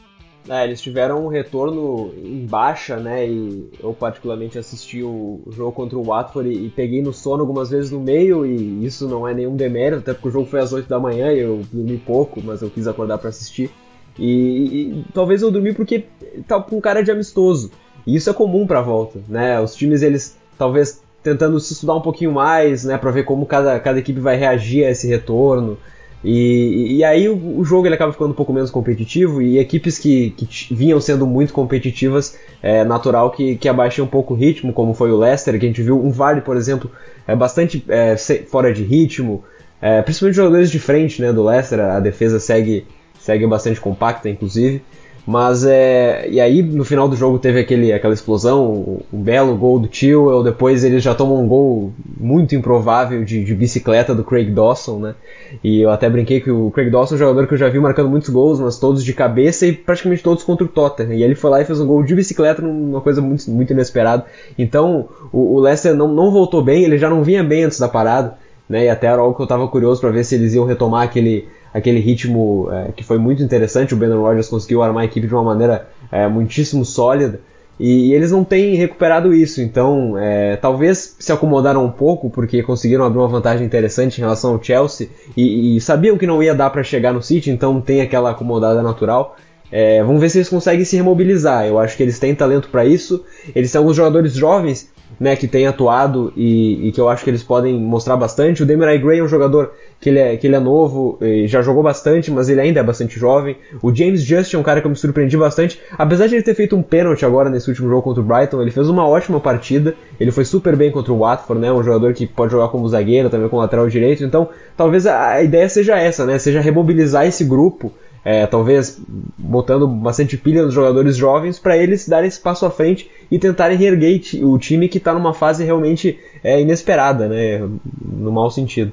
É, 0.48 0.64
eles 0.64 0.80
tiveram 0.83 1.24
um 1.24 1.28
retorno 1.28 2.12
em 2.22 2.44
baixa, 2.44 2.96
né? 2.96 3.26
E 3.26 3.70
eu 3.83 3.94
particularmente 3.94 4.59
assisti 4.59 5.02
o 5.02 5.40
jogo 5.50 5.72
contra 5.72 5.98
o 5.98 6.04
Watford 6.04 6.50
e, 6.50 6.66
e, 6.66 6.68
peguei 6.68 7.02
no 7.02 7.14
sono 7.14 7.42
algumas 7.42 7.70
vezes 7.70 7.90
no 7.90 8.00
meio 8.00 8.44
e 8.44 8.85
isso 8.85 9.09
não 9.09 9.26
é 9.26 9.33
nenhum 9.33 9.57
demérito, 9.57 10.00
até 10.00 10.12
porque 10.12 10.28
o 10.28 10.30
jogo 10.30 10.46
foi 10.46 10.61
às 10.61 10.72
8 10.72 10.87
da 10.87 11.00
manhã 11.00 11.33
e 11.33 11.40
eu 11.40 11.62
dormi 11.72 11.96
pouco, 11.96 12.42
mas 12.44 12.61
eu 12.61 12.68
quis 12.68 12.87
acordar 12.87 13.16
para 13.16 13.30
assistir. 13.30 13.70
E, 14.18 14.26
e, 14.28 15.04
talvez 15.14 15.40
eu 15.40 15.50
dormi 15.50 15.72
porque 15.72 16.04
tá 16.46 16.61
com 16.61 16.78
cara 16.80 17.02
de 17.02 17.11
amistoso. 17.11 17.70
E 18.07 18.14
isso 18.14 18.28
é 18.28 18.33
comum 18.35 18.66
para 18.66 18.83
volta, 18.83 19.20
né? 19.26 19.59
Os 19.61 19.74
times 19.74 20.02
eles 20.02 20.37
talvez 20.59 21.02
tentando 21.22 21.59
se 21.59 21.72
estudar 21.72 21.94
um 21.94 22.02
pouquinho 22.02 22.33
mais, 22.33 22.85
né, 22.85 22.98
para 22.98 23.11
ver 23.11 23.24
como 23.24 23.46
cada, 23.46 23.80
cada 23.80 23.98
equipe 23.98 24.20
vai 24.20 24.37
reagir 24.37 24.85
a 24.85 24.90
esse 24.90 25.09
retorno. 25.09 25.78
E, 26.25 26.97
e 26.97 27.05
aí 27.05 27.29
o, 27.29 27.59
o, 27.59 27.65
jogo 27.65 27.87
ele 27.87 27.95
acaba 27.95 28.11
ficando 28.11 28.31
um 28.31 28.35
pouco 28.35 28.51
menos 28.51 28.71
competitivo 28.71 29.43
e 29.43 29.59
equipes 29.59 29.99
que, 29.99 30.31
que 30.31 30.75
vinham 30.75 30.99
sendo 30.99 31.27
muito 31.27 31.53
competitivas, 31.53 32.39
é 32.63 32.83
natural 32.83 33.31
que, 33.31 33.57
que 33.57 33.69
abaixem 33.69 34.03
um 34.03 34.07
pouco 34.07 34.33
o 34.33 34.37
ritmo, 34.37 34.73
como 34.73 34.95
foi 34.95 35.13
o 35.13 35.19
Leicester, 35.19 35.59
que 35.61 35.67
a 35.67 35.69
gente 35.69 35.83
viu 35.83 36.03
um 36.03 36.11
Vardy, 36.11 36.41
por 36.41 36.57
exemplo, 36.57 36.91
é 37.27 37.37
bastante 37.37 37.85
é, 37.89 38.17
fora 38.17 38.73
de 38.73 38.83
ritmo, 38.83 39.45
é, 39.83 40.01
principalmente 40.01 40.37
jogadores 40.37 40.71
de 40.71 40.79
frente 40.79 41.21
né, 41.21 41.31
do 41.31 41.45
Leicester, 41.45 41.79
a 41.79 42.01
defesa 42.01 42.41
segue, 42.41 42.87
segue 43.21 43.47
bastante 43.47 43.79
compacta, 43.79 44.27
inclusive. 44.31 44.83
Mas 45.27 45.65
é. 45.65 46.29
E 46.29 46.39
aí 46.39 46.63
no 46.63 46.85
final 46.85 47.09
do 47.09 47.17
jogo 47.17 47.39
teve 47.39 47.59
aquele, 47.59 47.93
aquela 47.93 48.13
explosão, 48.13 49.03
um 49.13 49.23
belo 49.23 49.57
gol 49.57 49.79
do 49.79 49.89
Tio, 49.89 50.43
depois 50.43 50.85
eles 50.85 51.03
já 51.03 51.15
tomam 51.15 51.43
um 51.43 51.49
gol 51.49 51.93
muito 52.21 52.55
improvável 52.55 53.25
de, 53.25 53.43
de, 53.43 53.55
bicicleta 53.55 54.15
do 54.15 54.23
Craig 54.23 54.51
Dawson, 54.51 54.99
né? 54.99 55.15
E 55.63 55.81
eu 55.81 55.91
até 55.91 56.11
brinquei 56.11 56.41
que 56.41 56.51
o 56.51 56.71
Craig 56.71 56.91
Dawson 56.91 57.15
é 57.15 57.17
um 57.17 57.19
jogador 57.19 57.47
que 57.47 57.55
eu 57.55 57.59
já 57.59 57.69
vi 57.71 57.81
marcando 57.81 58.11
muitos 58.11 58.29
gols, 58.29 58.61
mas 58.61 58.79
todos 58.79 59.03
de 59.03 59.15
cabeça 59.15 59.67
e 59.67 59.73
praticamente 59.73 60.23
todos 60.23 60.45
contra 60.45 60.65
o 60.65 60.69
Tottenham. 60.69 61.15
E 61.15 61.23
ele 61.23 61.35
foi 61.35 61.51
lá 61.51 61.61
e 61.63 61.65
fez 61.65 61.81
um 61.81 61.87
gol 61.87 62.03
de 62.03 62.15
bicicleta 62.15 62.61
numa 62.61 63.01
coisa 63.01 63.23
muito, 63.23 63.51
muito 63.51 63.73
inesperada. 63.73 64.27
Então 64.59 65.09
o, 65.33 65.55
o 65.57 65.61
Leicester 65.61 65.95
não, 65.95 66.09
não 66.09 66.31
voltou 66.31 66.63
bem, 66.63 66.85
ele 66.85 66.99
já 66.99 67.09
não 67.09 67.23
vinha 67.23 67.43
bem 67.43 67.65
antes 67.65 67.79
da 67.79 67.89
parada. 67.89 68.37
Né, 68.67 68.87
e 68.87 68.89
até 68.89 69.09
era 69.09 69.21
algo 69.21 69.35
que 69.35 69.43
eu 69.43 69.45
estava 69.45 69.69
curioso 69.69 70.01
para 70.01 70.11
ver 70.11 70.25
se 70.25 70.35
eles 70.35 70.55
iam 70.55 70.65
retomar 70.65 71.03
aquele, 71.03 71.47
aquele 71.75 71.99
ritmo 71.99 72.69
é, 72.71 72.93
que 72.93 73.03
foi 73.03 73.19
muito 73.19 73.43
interessante. 73.43 73.93
O 73.93 73.97
Brandon 73.97 74.23
Rodgers 74.23 74.49
conseguiu 74.49 74.81
armar 74.81 75.03
a 75.03 75.07
equipe 75.07 75.27
de 75.27 75.35
uma 75.35 75.43
maneira 75.43 75.89
é, 76.11 76.29
muitíssimo 76.29 76.85
sólida. 76.85 77.41
E, 77.79 78.11
e, 78.11 78.15
eles 78.15 78.31
não 78.31 78.45
têm 78.45 78.77
recuperado 78.77 79.35
isso, 79.35 79.61
então 79.61 80.17
é, 80.17 80.55
talvez 80.55 81.17
se 81.19 81.33
acomodaram 81.33 81.85
um 81.85 81.91
pouco 81.91 82.31
porque 82.31 82.63
conseguiram 82.63 83.05
abrir 83.05 83.19
uma 83.19 83.27
vantagem 83.27 83.67
interessante 83.67 84.19
em 84.19 84.21
relação 84.21 84.53
ao 84.53 84.63
Chelsea 84.63 85.09
e, 85.37 85.77
e 85.77 85.81
sabiam 85.81 86.17
que 86.17 86.25
não 86.25 86.41
ia 86.41 86.55
dar 86.55 86.71
para 86.71 86.85
chegar 86.85 87.13
no 87.13 87.21
City, 87.21 87.51
então 87.51 87.81
tem 87.81 88.01
aquela 88.01 88.31
acomodada 88.31 88.81
natural. 88.81 89.37
É, 89.77 90.01
vamos 90.05 90.21
ver 90.21 90.29
se 90.29 90.39
eles 90.39 90.49
conseguem 90.49 90.85
se 90.85 90.95
remobilizar. 90.95 91.67
Eu 91.67 91.81
acho 91.81 91.97
que 91.97 92.03
eles 92.05 92.17
têm 92.21 92.33
talento 92.33 92.69
para 92.69 92.85
isso. 92.85 93.25
Eles 93.57 93.73
têm 93.73 93.81
alguns 93.81 93.97
jogadores 93.97 94.33
jovens 94.33 94.89
né, 95.19 95.35
que 95.35 95.49
tem 95.49 95.67
atuado 95.67 96.33
e, 96.37 96.89
e, 96.89 96.93
que 96.93 97.01
eu 97.01 97.09
acho 97.09 97.25
que 97.25 97.31
eles 97.31 97.43
podem 97.43 97.75
mostrar 97.75 98.17
bastante. 98.17 98.63
O 98.63 98.67
Demirai 98.67 98.99
Gray 98.99 99.19
é 99.19 99.25
um 99.25 99.27
jogador 99.27 99.73
que 100.01 100.11
ele 100.11 100.21
é, 100.21 100.37
que 100.37 100.47
ele 100.47 100.55
é 100.55 100.61
novo, 100.61 101.19
já 101.47 101.61
jogou 101.61 101.83
bastante, 101.83 102.31
mas 102.31 102.49
ele 102.49 102.61
ainda 102.61 102.79
é 102.79 102.83
bastante 102.85 103.19
jovem. 103.19 103.57
O 103.83 103.93
James 103.93 104.23
Just 104.23 104.55
é 104.55 104.59
um 104.59 104.63
cara 104.63 104.81
que 104.81 104.87
eu 104.87 104.91
me 104.91 104.97
surpreendi 104.97 105.37
bastante, 105.37 105.81
apesar 105.99 106.29
de 106.29 106.37
ele 106.37 106.45
ter 106.45 106.55
feito 106.55 106.77
um 106.77 106.83
pênalti 106.83 107.25
agora 107.25 107.51
nesse 107.51 107.69
último 107.69 107.89
jogo 107.89 108.03
contra 108.03 108.23
o 108.23 108.25
Brighton, 108.25 108.63
ele 108.63 108.71
fez 108.71 108.89
uma 108.89 109.09
ótima 109.09 109.41
partida, 109.41 109.95
ele 110.21 110.31
foi 110.31 110.45
super 110.45 110.77
bem 110.77 110.93
contra 110.93 111.13
o 111.13 111.19
Watford, 111.19 111.61
né, 111.61 111.73
um 111.73 111.83
jogador 111.83 112.13
que 112.13 112.27
pode 112.27 112.53
jogar 112.53 112.69
como 112.69 112.89
zagueiro, 112.89 113.29
também 113.29 113.49
como 113.49 113.61
lateral 113.61 113.89
direito, 113.89 114.23
então 114.23 114.49
talvez 114.77 115.07
a, 115.07 115.31
a 115.31 115.43
ideia 115.43 115.69
seja 115.69 115.99
essa, 115.99 116.25
né, 116.27 116.39
seja 116.39 116.61
remobilizar 116.61 117.27
esse 117.27 117.45
grupo, 117.45 117.93
é, 118.25 118.47
talvez 118.47 119.01
botando 119.37 119.87
bastante 119.87 120.37
pilha 120.37 120.63
nos 120.63 120.73
jogadores 120.73 121.17
jovens 121.17 121.59
para 121.59 121.77
eles 121.77 122.09
darem 122.09 122.29
esse 122.29 122.41
passo 122.41 122.65
à 122.65 122.71
frente 122.71 123.11
e 123.31 123.39
tentarem 123.39 123.77
reerguer 123.77 124.21
o 124.43 124.59
time 124.59 124.89
que 124.89 124.99
está 124.99 125.13
numa 125.13 125.35
fase 125.35 125.65
realmente 125.65 126.19
é, 126.43 126.61
inesperada, 126.61 127.29
né, 127.29 127.59
no 128.03 128.33
mau 128.33 128.51
sentido. 128.51 128.93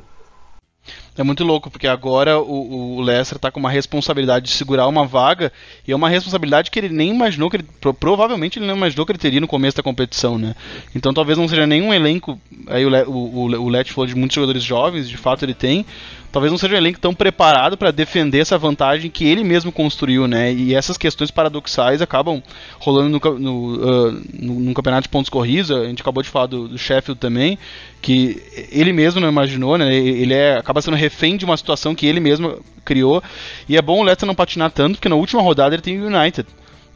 É 1.17 1.24
muito 1.24 1.44
louco, 1.44 1.70
porque 1.70 1.88
agora 1.88 2.39
o, 2.39 2.96
o 2.98 3.02
Leicester 3.02 3.36
está 3.36 3.52
com 3.52 3.60
uma 3.60 3.70
responsabilidade 3.70 4.46
de 4.46 4.52
segurar 4.54 4.88
uma 4.88 5.06
vaga, 5.06 5.52
e 5.86 5.91
é 5.91 5.96
uma 5.96 6.10
responsabilidade 6.10 6.72
que 6.72 6.80
ele 6.80 6.89
nem 6.89 7.10
imaginou 7.10 7.50
que 7.50 7.58
ele. 7.58 7.65
Provavelmente 8.00 8.58
ele 8.58 8.65
não 8.65 8.78
imaginou 8.78 9.06
que 9.06 9.12
ele 9.12 9.20
teria 9.20 9.41
no 9.41 9.48
começo 9.48 9.76
da 9.76 9.84
competição, 9.84 10.38
né? 10.39 10.56
Então 10.96 11.13
talvez 11.13 11.38
não 11.38 11.50
seja 11.50 11.67
nenhum 11.67 11.94
elenco. 11.94 12.39
Aí 12.67 12.86
o, 12.86 12.89
o, 13.10 13.46
o, 13.46 13.70
o 13.70 13.86
falou 13.86 14.08
de 14.08 14.15
muitos 14.15 14.36
jogadores 14.36 14.63
jovens, 14.63 15.10
de 15.10 15.17
fato 15.17 15.44
ele 15.44 15.54
tem 15.54 15.86
talvez 16.32 16.52
não 16.52 16.58
seja 16.58 16.76
um 16.76 16.78
elenco 16.78 17.00
tão 17.00 17.13
preparado 17.13 17.78
para 17.78 17.91
defender 17.91 18.39
essa 18.39 18.58
vantagem 18.58 19.12
que 19.12 19.26
ele 19.26 19.44
mesmo 19.44 19.72
construiu, 19.72 20.28
né? 20.28 20.54
E 20.54 20.74
essas 20.74 20.98
questões 20.98 21.30
paradoxais 21.30 22.02
acabam 22.02 22.41
rolando 22.80 23.10
no, 23.10 23.39
no, 23.39 23.76
uh, 23.76 24.22
no, 24.34 24.60
no 24.62 24.74
campeonato 24.74 25.04
de 25.04 25.10
pontos 25.10 25.30
corridos. 25.30 25.72
A 25.72 25.86
gente 25.86 26.02
acabou 26.02 26.24
de 26.24 26.30
falar 26.30 26.46
do, 26.46 26.67
do, 26.67 26.78
Sheffield 26.78 27.20
também, 27.20 27.60
que 28.02 28.41
ele 28.72 28.94
mesmo 28.94 29.20
não 29.20 29.28
imaginou, 29.28 29.78
né? 29.78 29.94
Ele 29.94 30.34
é, 30.34 30.58
acaba 30.58 30.82
sendo 30.82 30.96
refém 30.96 31.36
de 31.36 31.44
uma 31.44 31.58
situação 31.58 31.94
que 31.94 32.06
ele 32.06 32.20
mesmo 32.20 32.63
criou. 32.86 33.22
E 33.67 33.76
é 33.76 33.82
bom 33.82 34.00
o 34.00 34.04
Leicester 34.04 34.26
não 34.26 34.36
patinar 34.36 34.72
tanto, 34.72 34.96
porque 34.96 35.10
na 35.10 35.15
última 35.15 35.41
rodada 35.41 35.76
ele 35.76 35.82
tem 35.82 36.00
o 36.00 36.08
United. 36.08 36.48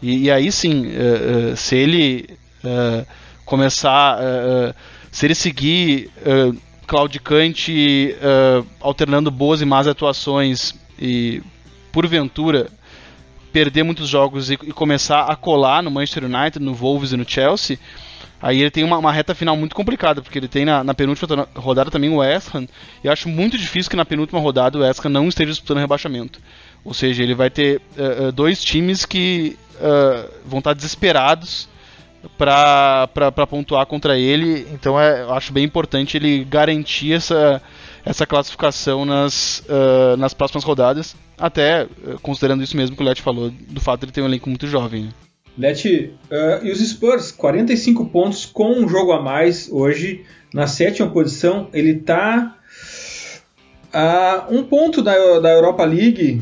E, 0.02 0.24
e 0.24 0.32
aí 0.32 0.52
sim, 0.52 0.88
uh, 0.88 1.54
uh, 1.54 1.58
se 1.58 1.76
ele 1.76 2.30
começar. 3.46 4.18
se 5.12 5.28
ele 5.28 5.36
seguir 5.36 6.10
claudicante, 6.86 8.16
uh, 8.16 8.66
alternando 8.80 9.32
boas 9.32 9.62
e 9.62 9.66
más 9.66 9.88
atuações 9.88 10.74
e, 11.00 11.42
porventura, 11.92 12.68
perder 13.52 13.84
muitos 13.84 14.08
jogos 14.08 14.50
e, 14.50 14.54
e, 14.54 14.72
começar 14.72 15.26
a 15.26 15.36
colar 15.36 15.82
no 15.82 15.92
Manchester 15.92 16.26
United, 16.26 16.64
no 16.64 16.74
Wolves 16.74 17.12
e 17.12 17.18
no 17.18 17.28
Chelsea, 17.28 17.80
aí 18.42 18.62
ele 18.62 18.72
tem 18.72 18.84
uma, 18.84 18.98
uma 18.98 19.12
reta 19.12 19.34
final 19.34 19.56
muito 19.56 19.76
complicada, 19.76 20.22
porque 20.22 20.38
ele 20.38 20.48
tem 20.48 20.66
na, 20.66 20.84
na, 20.84 20.94
penúltima 20.94 21.48
rodada 21.56 21.90
também 21.90 22.10
o 22.10 22.18
West 22.18 22.54
Ham, 22.54 22.68
e 23.04 23.10
acho 23.10 23.28
muito 23.30 23.58
difícil 23.58 23.90
que 23.90 23.96
na 23.96 24.06
penúltima 24.06 24.40
rodada 24.40 24.78
o 24.78 24.82
West 24.82 25.06
Ham 25.06 25.10
não 25.10 25.28
esteja 25.28 25.52
disputando 25.52 25.80
rebaixamento. 25.80 26.40
Ou 26.84 26.94
seja, 26.94 27.24
ele 27.24 27.34
vai 27.34 27.50
ter 27.50 27.82
uh, 27.98 28.28
uh, 28.28 28.32
dois 28.32 28.64
times 28.64 29.06
que 29.06 29.58
vão 30.46 30.60
estar 30.60 30.74
desesperados 30.74 31.68
para 32.38 33.48
pontuar 33.48 33.86
contra 33.86 34.18
ele. 34.18 34.68
Então 34.72 35.00
é, 35.00 35.22
eu 35.22 35.34
acho 35.34 35.54
bem 35.54 35.64
importante 35.64 36.18
ele 36.18 36.44
garantir 36.44 37.14
essa, 37.14 37.62
essa 38.04 38.26
classificação 38.26 39.06
nas, 39.06 39.64
uh, 39.68 40.18
nas 40.18 40.34
próximas 40.34 40.64
rodadas. 40.64 41.16
Até 41.38 41.84
uh, 41.84 42.20
considerando 42.22 42.64
isso 42.64 42.78
mesmo 42.78 42.96
que 42.96 43.02
o 43.02 43.06
Let 43.06 43.22
falou, 43.22 43.50
do 43.50 43.82
fato 43.82 44.02
de 44.02 44.06
ele 44.06 44.12
ter 44.12 44.22
um 44.22 44.26
elenco 44.26 44.50
muito 44.50 44.68
jovem. 44.68 45.04
Né? 45.04 45.10
Let, 45.58 45.86
uh, 45.86 46.66
e 46.66 46.72
os 46.72 46.80
Spurs, 46.80 47.32
45 47.32 48.06
pontos 48.08 48.46
com 48.46 48.72
um 48.72 48.88
jogo 48.88 49.12
a 49.12 49.22
mais 49.22 49.70
hoje, 49.72 50.26
na 50.54 50.68
sétima 50.68 51.10
posição. 51.10 51.70
Ele 51.74 51.92
está 51.92 52.58
a 53.94 54.48
um 54.50 54.64
ponto 54.64 55.02
da, 55.02 55.40
da 55.40 55.50
Europa 55.50 55.86
League, 55.86 56.42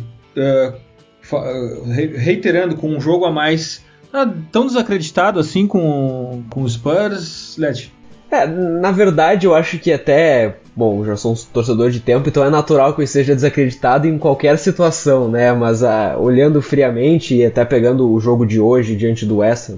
reiterando, 2.16 2.76
com 2.76 2.90
um 2.90 3.00
jogo 3.00 3.26
a 3.26 3.32
mais 3.32 3.84
ah, 4.14 4.32
tão 4.52 4.68
desacreditado 4.68 5.40
assim 5.40 5.66
com, 5.66 6.44
com 6.50 6.62
os 6.62 6.74
Spurs, 6.74 7.58
Led? 7.58 7.92
É, 8.30 8.46
na 8.48 8.92
verdade 8.92 9.48
eu 9.48 9.56
acho 9.56 9.80
que 9.80 9.92
até, 9.92 10.58
bom, 10.76 11.04
já 11.04 11.18
sou 11.18 11.34
um 11.34 11.36
torcedor 11.52 11.90
de 11.90 12.00
tempo, 12.00 12.30
então 12.30 12.44
é 12.44 12.50
natural 12.50 12.94
que 12.94 13.02
eu 13.02 13.04
esteja 13.04 13.36
desacreditado 13.36 14.08
em 14.08 14.18
qualquer 14.18 14.58
situação, 14.58 15.28
né? 15.28 15.52
Mas 15.52 15.84
ah, 15.84 16.16
olhando 16.20 16.62
friamente 16.62 17.36
e 17.36 17.46
até 17.46 17.66
pegando 17.66 18.12
o 18.12 18.20
jogo 18.20 18.46
de 18.46 18.60
hoje 18.60 18.96
diante 18.96 19.26
do 19.26 19.38
West 19.38 19.72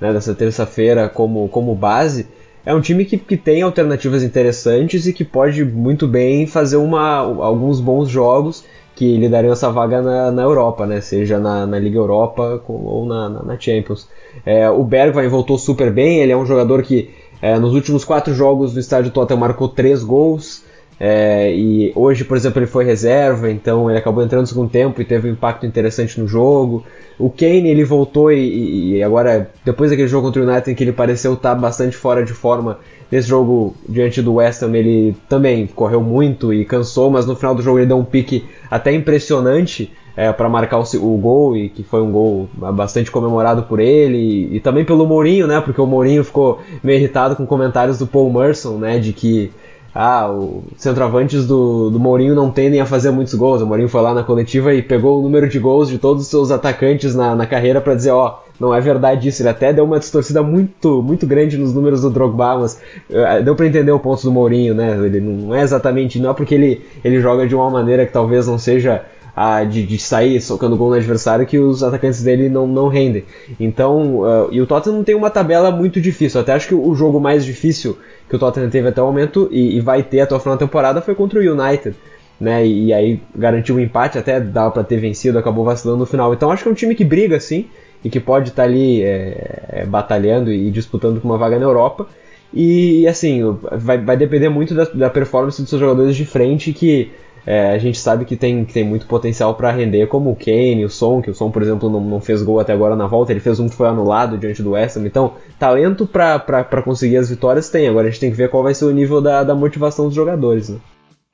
né, 0.00 0.12
dessa 0.12 0.34
terça-feira 0.34 1.08
como, 1.08 1.48
como 1.48 1.74
base, 1.74 2.26
é 2.64 2.74
um 2.74 2.80
time 2.80 3.04
que, 3.04 3.18
que 3.18 3.36
tem 3.36 3.62
alternativas 3.62 4.22
interessantes 4.22 5.06
e 5.06 5.12
que 5.12 5.24
pode 5.24 5.64
muito 5.64 6.08
bem 6.08 6.46
fazer 6.46 6.76
uma, 6.76 7.18
alguns 7.18 7.80
bons 7.80 8.08
jogos 8.08 8.64
que 9.02 9.16
lhe 9.16 9.28
dariam 9.28 9.52
essa 9.52 9.68
vaga 9.68 10.00
na, 10.00 10.30
na 10.30 10.42
Europa, 10.42 10.86
né? 10.86 11.00
Seja 11.00 11.36
na, 11.40 11.66
na 11.66 11.76
Liga 11.76 11.98
Europa 11.98 12.62
ou 12.68 13.04
na, 13.04 13.28
na, 13.28 13.58
Champions. 13.58 14.08
É, 14.46 14.70
o 14.70 14.84
Bergwijn 14.84 15.28
voltou 15.28 15.58
super 15.58 15.92
bem, 15.92 16.20
ele 16.20 16.30
é 16.30 16.36
um 16.36 16.46
jogador 16.46 16.84
que 16.84 17.10
é, 17.40 17.58
nos 17.58 17.74
últimos 17.74 18.04
quatro 18.04 18.32
jogos 18.32 18.72
do 18.72 18.78
estádio 18.78 19.10
Tottenham 19.10 19.40
marcou 19.40 19.66
três 19.66 20.04
gols. 20.04 20.62
É, 21.04 21.52
e 21.52 21.90
hoje, 21.96 22.22
por 22.22 22.36
exemplo, 22.36 22.60
ele 22.60 22.66
foi 22.68 22.84
reserva, 22.84 23.50
então 23.50 23.90
ele 23.90 23.98
acabou 23.98 24.22
entrando 24.22 24.42
no 24.42 24.46
segundo 24.46 24.70
tempo 24.70 25.02
e 25.02 25.04
teve 25.04 25.28
um 25.28 25.32
impacto 25.32 25.66
interessante 25.66 26.20
no 26.20 26.28
jogo. 26.28 26.84
O 27.18 27.28
Kane 27.28 27.68
ele 27.68 27.82
voltou 27.82 28.30
e, 28.30 28.94
e 28.94 29.02
agora, 29.02 29.50
depois 29.64 29.90
daquele 29.90 30.06
jogo 30.06 30.26
contra 30.26 30.40
o 30.40 30.48
United, 30.48 30.76
que 30.76 30.84
ele 30.84 30.92
pareceu 30.92 31.34
estar 31.34 31.56
bastante 31.56 31.96
fora 31.96 32.24
de 32.24 32.32
forma, 32.32 32.78
Nesse 33.12 33.28
jogo, 33.28 33.76
diante 33.86 34.22
do 34.22 34.32
West 34.36 34.62
Ham, 34.62 34.74
ele 34.74 35.14
também 35.28 35.66
correu 35.66 36.00
muito 36.00 36.50
e 36.50 36.64
cansou, 36.64 37.10
mas 37.10 37.26
no 37.26 37.36
final 37.36 37.54
do 37.54 37.60
jogo 37.60 37.78
ele 37.78 37.84
deu 37.84 37.98
um 37.98 38.04
pique 38.04 38.46
até 38.70 38.90
impressionante 38.90 39.92
é, 40.16 40.32
para 40.32 40.48
marcar 40.48 40.78
o, 40.78 40.82
o, 40.82 41.18
gol, 41.18 41.54
e 41.54 41.68
que 41.68 41.82
foi 41.82 42.00
um 42.00 42.10
gol 42.10 42.48
bastante 42.54 43.10
comemorado 43.10 43.64
por 43.64 43.80
ele, 43.80 44.16
e, 44.16 44.56
e, 44.56 44.60
também 44.60 44.82
pelo 44.82 45.06
Mourinho, 45.06 45.46
né? 45.46 45.60
Porque 45.60 45.78
o 45.78 45.86
Mourinho 45.86 46.24
ficou 46.24 46.62
meio 46.82 46.98
irritado 46.98 47.36
com 47.36 47.44
comentários 47.44 47.98
do 47.98 48.06
Paul 48.06 48.32
Merson, 48.32 48.78
né? 48.78 48.98
De 48.98 49.12
que 49.12 49.52
ah, 49.94 50.30
os 50.30 50.62
centroavantes 50.78 51.46
do, 51.46 51.90
do 51.90 52.00
Mourinho 52.00 52.34
não 52.34 52.50
tendem 52.50 52.80
a 52.80 52.86
fazer 52.86 53.10
muitos 53.10 53.34
gols. 53.34 53.60
O 53.60 53.66
Mourinho 53.66 53.88
foi 53.88 54.00
lá 54.00 54.14
na 54.14 54.22
coletiva 54.22 54.72
e 54.74 54.80
pegou 54.80 55.18
o 55.18 55.22
número 55.22 55.48
de 55.48 55.58
gols 55.58 55.88
de 55.88 55.98
todos 55.98 56.22
os 56.22 56.28
seus 56.28 56.50
atacantes 56.50 57.14
na, 57.14 57.34
na 57.34 57.46
carreira 57.46 57.80
para 57.80 57.94
dizer, 57.94 58.10
ó, 58.10 58.38
não 58.58 58.74
é 58.74 58.80
verdade 58.80 59.28
isso. 59.28 59.42
Ele 59.42 59.50
até 59.50 59.72
deu 59.72 59.84
uma 59.84 59.98
distorcida 59.98 60.42
muito, 60.42 61.02
muito 61.02 61.26
grande 61.26 61.58
nos 61.58 61.74
números 61.74 62.00
do 62.02 62.10
Drogba, 62.10 62.58
mas 62.58 62.80
uh, 63.10 63.42
deu 63.44 63.54
para 63.54 63.66
entender 63.66 63.92
o 63.92 63.98
ponto 63.98 64.22
do 64.22 64.32
Mourinho, 64.32 64.74
né? 64.74 64.96
Ele 65.04 65.20
não 65.20 65.54
é 65.54 65.60
exatamente, 65.60 66.18
não 66.18 66.30
é 66.30 66.34
porque 66.34 66.54
ele, 66.54 66.80
ele 67.04 67.20
joga 67.20 67.46
de 67.46 67.54
uma 67.54 67.68
maneira 67.68 68.06
que 68.06 68.12
talvez 68.12 68.46
não 68.46 68.58
seja 68.58 69.04
a 69.34 69.64
de, 69.64 69.84
de, 69.86 69.98
sair 69.98 70.40
socando 70.42 70.76
gol 70.76 70.90
no 70.90 70.96
adversário 70.96 71.46
que 71.46 71.58
os 71.58 71.82
atacantes 71.82 72.22
dele 72.22 72.48
não, 72.48 72.66
não 72.66 72.88
rendem. 72.88 73.24
Então, 73.58 74.20
uh, 74.20 74.48
e 74.50 74.60
o 74.60 74.66
Tottenham 74.66 75.02
tem 75.02 75.14
uma 75.14 75.30
tabela 75.30 75.70
muito 75.70 76.00
difícil. 76.00 76.40
Até 76.40 76.52
acho 76.52 76.68
que 76.68 76.74
o 76.74 76.94
jogo 76.94 77.18
mais 77.18 77.44
difícil 77.44 77.96
que 78.32 78.36
o 78.36 78.38
Tottenham 78.38 78.70
teve 78.70 78.88
até 78.88 79.02
o 79.02 79.04
momento 79.04 79.46
e, 79.50 79.76
e 79.76 79.80
vai 79.80 80.02
ter 80.02 80.20
até 80.20 80.34
o 80.34 80.40
final 80.40 80.56
da 80.56 80.64
temporada 80.64 81.02
foi 81.02 81.14
contra 81.14 81.38
o 81.38 81.42
United. 81.42 81.94
Né, 82.40 82.66
e, 82.66 82.86
e 82.86 82.92
aí 82.94 83.20
garantiu 83.36 83.76
um 83.76 83.78
empate, 83.78 84.18
até 84.18 84.40
dava 84.40 84.70
para 84.70 84.82
ter 84.82 84.96
vencido, 84.96 85.38
acabou 85.38 85.66
vacilando 85.66 85.98
no 85.98 86.06
final. 86.06 86.32
Então 86.32 86.50
acho 86.50 86.62
que 86.62 86.68
é 86.68 86.72
um 86.72 86.74
time 86.74 86.94
que 86.94 87.04
briga 87.04 87.38
sim 87.38 87.66
e 88.02 88.08
que 88.08 88.18
pode 88.18 88.48
estar 88.48 88.62
tá 88.62 88.68
ali 88.68 89.02
é, 89.02 89.64
é, 89.68 89.84
batalhando 89.84 90.50
e 90.50 90.70
disputando 90.70 91.20
com 91.20 91.28
uma 91.28 91.36
vaga 91.36 91.58
na 91.58 91.66
Europa. 91.66 92.08
E 92.54 93.06
assim, 93.06 93.42
vai, 93.70 93.98
vai 93.98 94.16
depender 94.16 94.48
muito 94.48 94.74
da, 94.74 94.84
da 94.84 95.10
performance 95.10 95.60
dos 95.60 95.68
seus 95.68 95.80
jogadores 95.80 96.16
de 96.16 96.24
frente 96.24 96.72
que 96.72 97.10
é, 97.44 97.70
a 97.70 97.78
gente 97.78 97.98
sabe 97.98 98.24
que 98.24 98.36
tem, 98.36 98.64
que 98.64 98.72
tem 98.72 98.84
muito 98.84 99.06
potencial 99.06 99.54
para 99.54 99.72
render, 99.72 100.06
como 100.06 100.30
o 100.30 100.36
Kane, 100.36 100.84
o 100.84 100.90
Son, 100.90 101.20
que 101.20 101.30
o 101.30 101.34
Son, 101.34 101.50
por 101.50 101.60
exemplo, 101.62 101.90
não, 101.90 102.00
não 102.00 102.20
fez 102.20 102.42
gol 102.42 102.60
até 102.60 102.72
agora 102.72 102.94
na 102.94 103.06
volta, 103.06 103.32
ele 103.32 103.40
fez 103.40 103.58
um 103.58 103.68
que 103.68 103.74
foi 103.74 103.88
anulado 103.88 104.38
diante 104.38 104.62
do 104.62 104.70
West 104.70 104.96
Ham. 104.96 105.06
Então, 105.06 105.34
talento 105.58 106.06
para 106.06 106.82
conseguir 106.84 107.16
as 107.16 107.30
vitórias 107.30 107.68
tem. 107.68 107.88
Agora 107.88 108.06
a 108.06 108.10
gente 108.10 108.20
tem 108.20 108.30
que 108.30 108.36
ver 108.36 108.48
qual 108.48 108.62
vai 108.62 108.74
ser 108.74 108.84
o 108.84 108.92
nível 108.92 109.20
da, 109.20 109.42
da 109.42 109.54
motivação 109.54 110.06
dos 110.06 110.14
jogadores. 110.14 110.68
Né? 110.68 110.78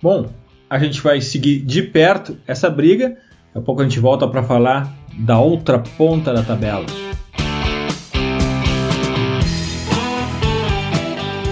Bom, 0.03 0.27
a 0.71 0.79
gente 0.79 1.01
vai 1.03 1.21
seguir 1.21 1.59
de 1.61 1.83
perto 1.83 2.39
essa 2.47 2.71
briga. 2.71 3.09
Daqui 3.09 3.59
a 3.59 3.61
pouco 3.61 3.83
a 3.83 3.85
gente 3.85 4.01
volta 4.01 4.27
para 4.27 4.43
falar 4.43 4.91
da 5.19 5.39
outra 5.39 5.79
ponta 5.79 6.33
da 6.33 6.43
tabela. 6.43 6.87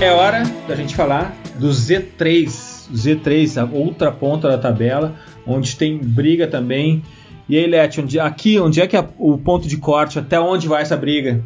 É 0.00 0.12
hora 0.12 0.42
da 0.68 0.74
gente 0.74 0.94
falar 0.94 1.34
do 1.58 1.68
Z3 1.68 2.75
Z3, 2.92 3.61
a 3.61 3.64
outra 3.64 4.11
ponta 4.12 4.49
da 4.49 4.59
tabela, 4.59 5.14
onde 5.46 5.77
tem 5.77 5.99
briga 5.99 6.46
também. 6.46 7.03
E 7.49 7.57
aí, 7.57 7.66
Leti, 7.66 8.01
onde, 8.01 8.18
aqui, 8.18 8.59
onde 8.59 8.81
é 8.81 8.87
que 8.87 8.96
é 8.96 9.09
o 9.18 9.38
ponto 9.38 9.68
de 9.68 9.77
corte? 9.77 10.18
Até 10.18 10.38
onde 10.40 10.66
vai 10.66 10.83
essa 10.83 10.96
briga? 10.96 11.42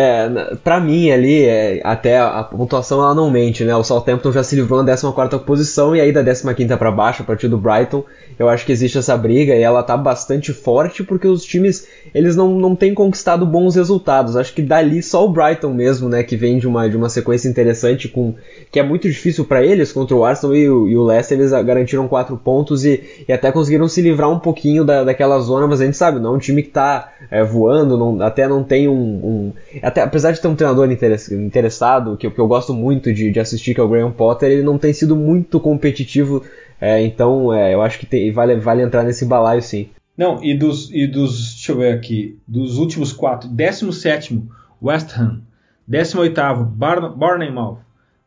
É, 0.00 0.54
pra 0.62 0.78
mim 0.78 1.10
ali, 1.10 1.42
é, 1.42 1.80
até 1.82 2.20
a, 2.20 2.44
pontuação 2.44 3.00
ela 3.00 3.16
não 3.16 3.28
mente, 3.28 3.64
né? 3.64 3.74
O 3.74 3.82
Southampton 3.82 4.30
já 4.30 4.44
se 4.44 4.54
livrou 4.54 4.80
na 4.80 4.96
14 4.96 5.44
posição 5.44 5.96
e 5.96 6.00
aí 6.00 6.12
da 6.12 6.22
15 6.22 6.76
para 6.76 6.92
baixo, 6.92 7.22
a 7.22 7.24
partir 7.24 7.48
do 7.48 7.58
Brighton, 7.58 8.04
eu 8.38 8.48
acho 8.48 8.64
que 8.64 8.70
existe 8.70 8.96
essa 8.96 9.16
briga 9.16 9.56
e 9.56 9.60
ela 9.60 9.82
tá 9.82 9.96
bastante 9.96 10.52
forte 10.52 11.02
porque 11.02 11.26
os 11.26 11.42
times, 11.42 11.88
eles 12.14 12.36
não, 12.36 12.60
não 12.60 12.76
têm 12.76 12.94
conquistado 12.94 13.44
bons 13.44 13.74
resultados. 13.74 14.36
Acho 14.36 14.54
que 14.54 14.62
dali 14.62 15.02
só 15.02 15.26
o 15.26 15.32
Brighton 15.32 15.74
mesmo, 15.74 16.08
né, 16.08 16.22
que 16.22 16.36
vem 16.36 16.58
de 16.58 16.68
uma, 16.68 16.88
de 16.88 16.96
uma 16.96 17.08
sequência 17.08 17.48
interessante 17.48 18.06
com 18.06 18.36
que 18.70 18.78
é 18.78 18.84
muito 18.84 19.08
difícil 19.08 19.46
para 19.46 19.64
eles 19.64 19.90
contra 19.90 20.14
o 20.14 20.24
Arsenal 20.24 20.54
e 20.54 20.70
o, 20.70 20.86
e 20.86 20.96
o 20.96 21.02
Leicester, 21.02 21.36
eles 21.36 21.50
garantiram 21.50 22.06
4 22.06 22.36
pontos 22.36 22.84
e, 22.84 23.02
e 23.26 23.32
até 23.32 23.50
conseguiram 23.50 23.88
se 23.88 24.00
livrar 24.00 24.30
um 24.30 24.38
pouquinho 24.38 24.84
da, 24.84 25.02
daquela 25.02 25.40
zona, 25.40 25.66
mas 25.66 25.80
a 25.80 25.84
gente 25.84 25.96
sabe, 25.96 26.20
não 26.20 26.34
é 26.34 26.36
um 26.36 26.38
time 26.38 26.62
que 26.62 26.70
tá 26.70 27.10
é, 27.32 27.42
voando, 27.42 27.98
não, 27.98 28.22
até 28.22 28.46
não 28.46 28.62
tem 28.62 28.86
um, 28.86 28.94
um 28.94 29.52
até 29.88 30.02
apesar 30.02 30.32
de 30.32 30.40
ter 30.40 30.48
um 30.48 30.54
treinador 30.54 30.86
interessado, 30.90 32.14
que, 32.18 32.30
que 32.30 32.38
eu 32.38 32.46
gosto 32.46 32.74
muito 32.74 33.10
de, 33.10 33.30
de 33.30 33.40
assistir, 33.40 33.72
que 33.74 33.80
é 33.80 33.82
o 33.82 33.88
Graham 33.88 34.12
Potter, 34.12 34.50
ele 34.50 34.62
não 34.62 34.76
tem 34.76 34.92
sido 34.92 35.16
muito 35.16 35.58
competitivo, 35.58 36.44
é, 36.78 37.02
então 37.02 37.54
é, 37.54 37.72
eu 37.72 37.80
acho 37.80 37.98
que 37.98 38.04
tem, 38.04 38.30
vale, 38.30 38.56
vale 38.56 38.82
entrar 38.82 39.02
nesse 39.02 39.24
balaio 39.24 39.62
sim. 39.62 39.88
Não, 40.14 40.44
e 40.44 40.52
dos, 40.52 40.90
e 40.92 41.06
dos, 41.06 41.54
deixa 41.54 41.72
eu 41.72 41.78
ver 41.78 41.94
aqui, 41.94 42.38
dos 42.46 42.76
últimos 42.76 43.14
quatro, 43.14 43.48
17 43.48 44.42
West 44.82 45.18
Ham, 45.18 45.40
18 45.86 46.34
Bar 46.66 47.16
Bournemouth, 47.16 47.78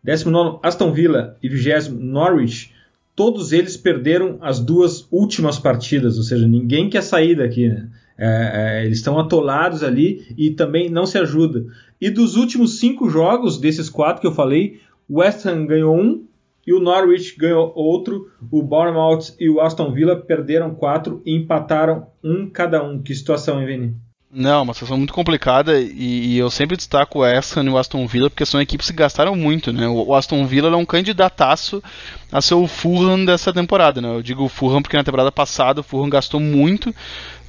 19 0.03 0.57
Aston 0.63 0.91
Villa 0.91 1.37
e 1.43 1.47
20 1.47 1.89
Norwich, 1.89 2.73
todos 3.15 3.51
eles 3.51 3.77
perderam 3.77 4.39
as 4.41 4.59
duas 4.59 5.07
últimas 5.11 5.59
partidas, 5.59 6.17
ou 6.17 6.23
seja, 6.23 6.47
ninguém 6.47 6.89
quer 6.89 7.03
sair 7.03 7.35
daqui, 7.35 7.69
né? 7.69 7.87
É, 8.17 8.81
é, 8.81 8.85
eles 8.85 8.97
estão 8.97 9.19
atolados 9.19 9.83
ali 9.83 10.33
e 10.37 10.51
também 10.51 10.89
não 10.89 11.05
se 11.05 11.17
ajuda. 11.17 11.65
E 11.99 12.09
dos 12.09 12.35
últimos 12.35 12.79
cinco 12.79 13.09
jogos, 13.09 13.59
desses 13.59 13.89
quatro 13.89 14.21
que 14.21 14.27
eu 14.27 14.31
falei, 14.31 14.79
o 15.09 15.19
West 15.19 15.45
Ham 15.45 15.65
ganhou 15.65 15.95
um 15.95 16.25
e 16.65 16.73
o 16.73 16.79
Norwich 16.79 17.35
ganhou 17.37 17.71
outro. 17.75 18.29
O 18.51 18.61
Bournemouth 18.61 19.35
e 19.39 19.49
o 19.49 19.59
Aston 19.59 19.91
Villa 19.91 20.15
perderam 20.15 20.75
quatro 20.75 21.21
e 21.25 21.35
empataram 21.35 22.07
um 22.23 22.49
cada 22.49 22.83
um. 22.83 23.01
Que 23.01 23.15
situação, 23.15 23.59
hein, 23.59 23.67
Vini? 23.67 24.10
Não, 24.33 24.63
uma 24.63 24.73
situação 24.73 24.97
muito 24.97 25.11
complicada 25.11 25.77
e, 25.77 26.35
e, 26.35 26.37
eu 26.37 26.49
sempre 26.49 26.77
destaco 26.77 27.19
o 27.19 27.25
e 27.25 27.69
o 27.69 27.77
Aston 27.77 28.07
Villa 28.07 28.29
porque 28.29 28.45
são 28.45 28.61
equipes 28.61 28.89
que 28.89 28.95
gastaram 28.95 29.35
muito, 29.35 29.73
né? 29.73 29.85
O, 29.89 30.07
o 30.07 30.15
Aston 30.15 30.45
Villa 30.45 30.69
é 30.69 30.75
um 30.77 30.85
candidataço 30.85 31.83
a 32.31 32.41
ser 32.41 32.53
o 32.53 32.65
Fulham 32.65 33.25
dessa 33.25 33.51
temporada, 33.51 33.99
né? 33.99 34.07
Eu 34.07 34.21
digo 34.21 34.45
o 34.45 34.47
Fulham 34.47 34.81
porque 34.81 34.95
na 34.95 35.03
temporada 35.03 35.33
passada 35.33 35.81
o 35.81 35.83
Fulham 35.83 36.09
gastou 36.09 36.39
muito, 36.39 36.95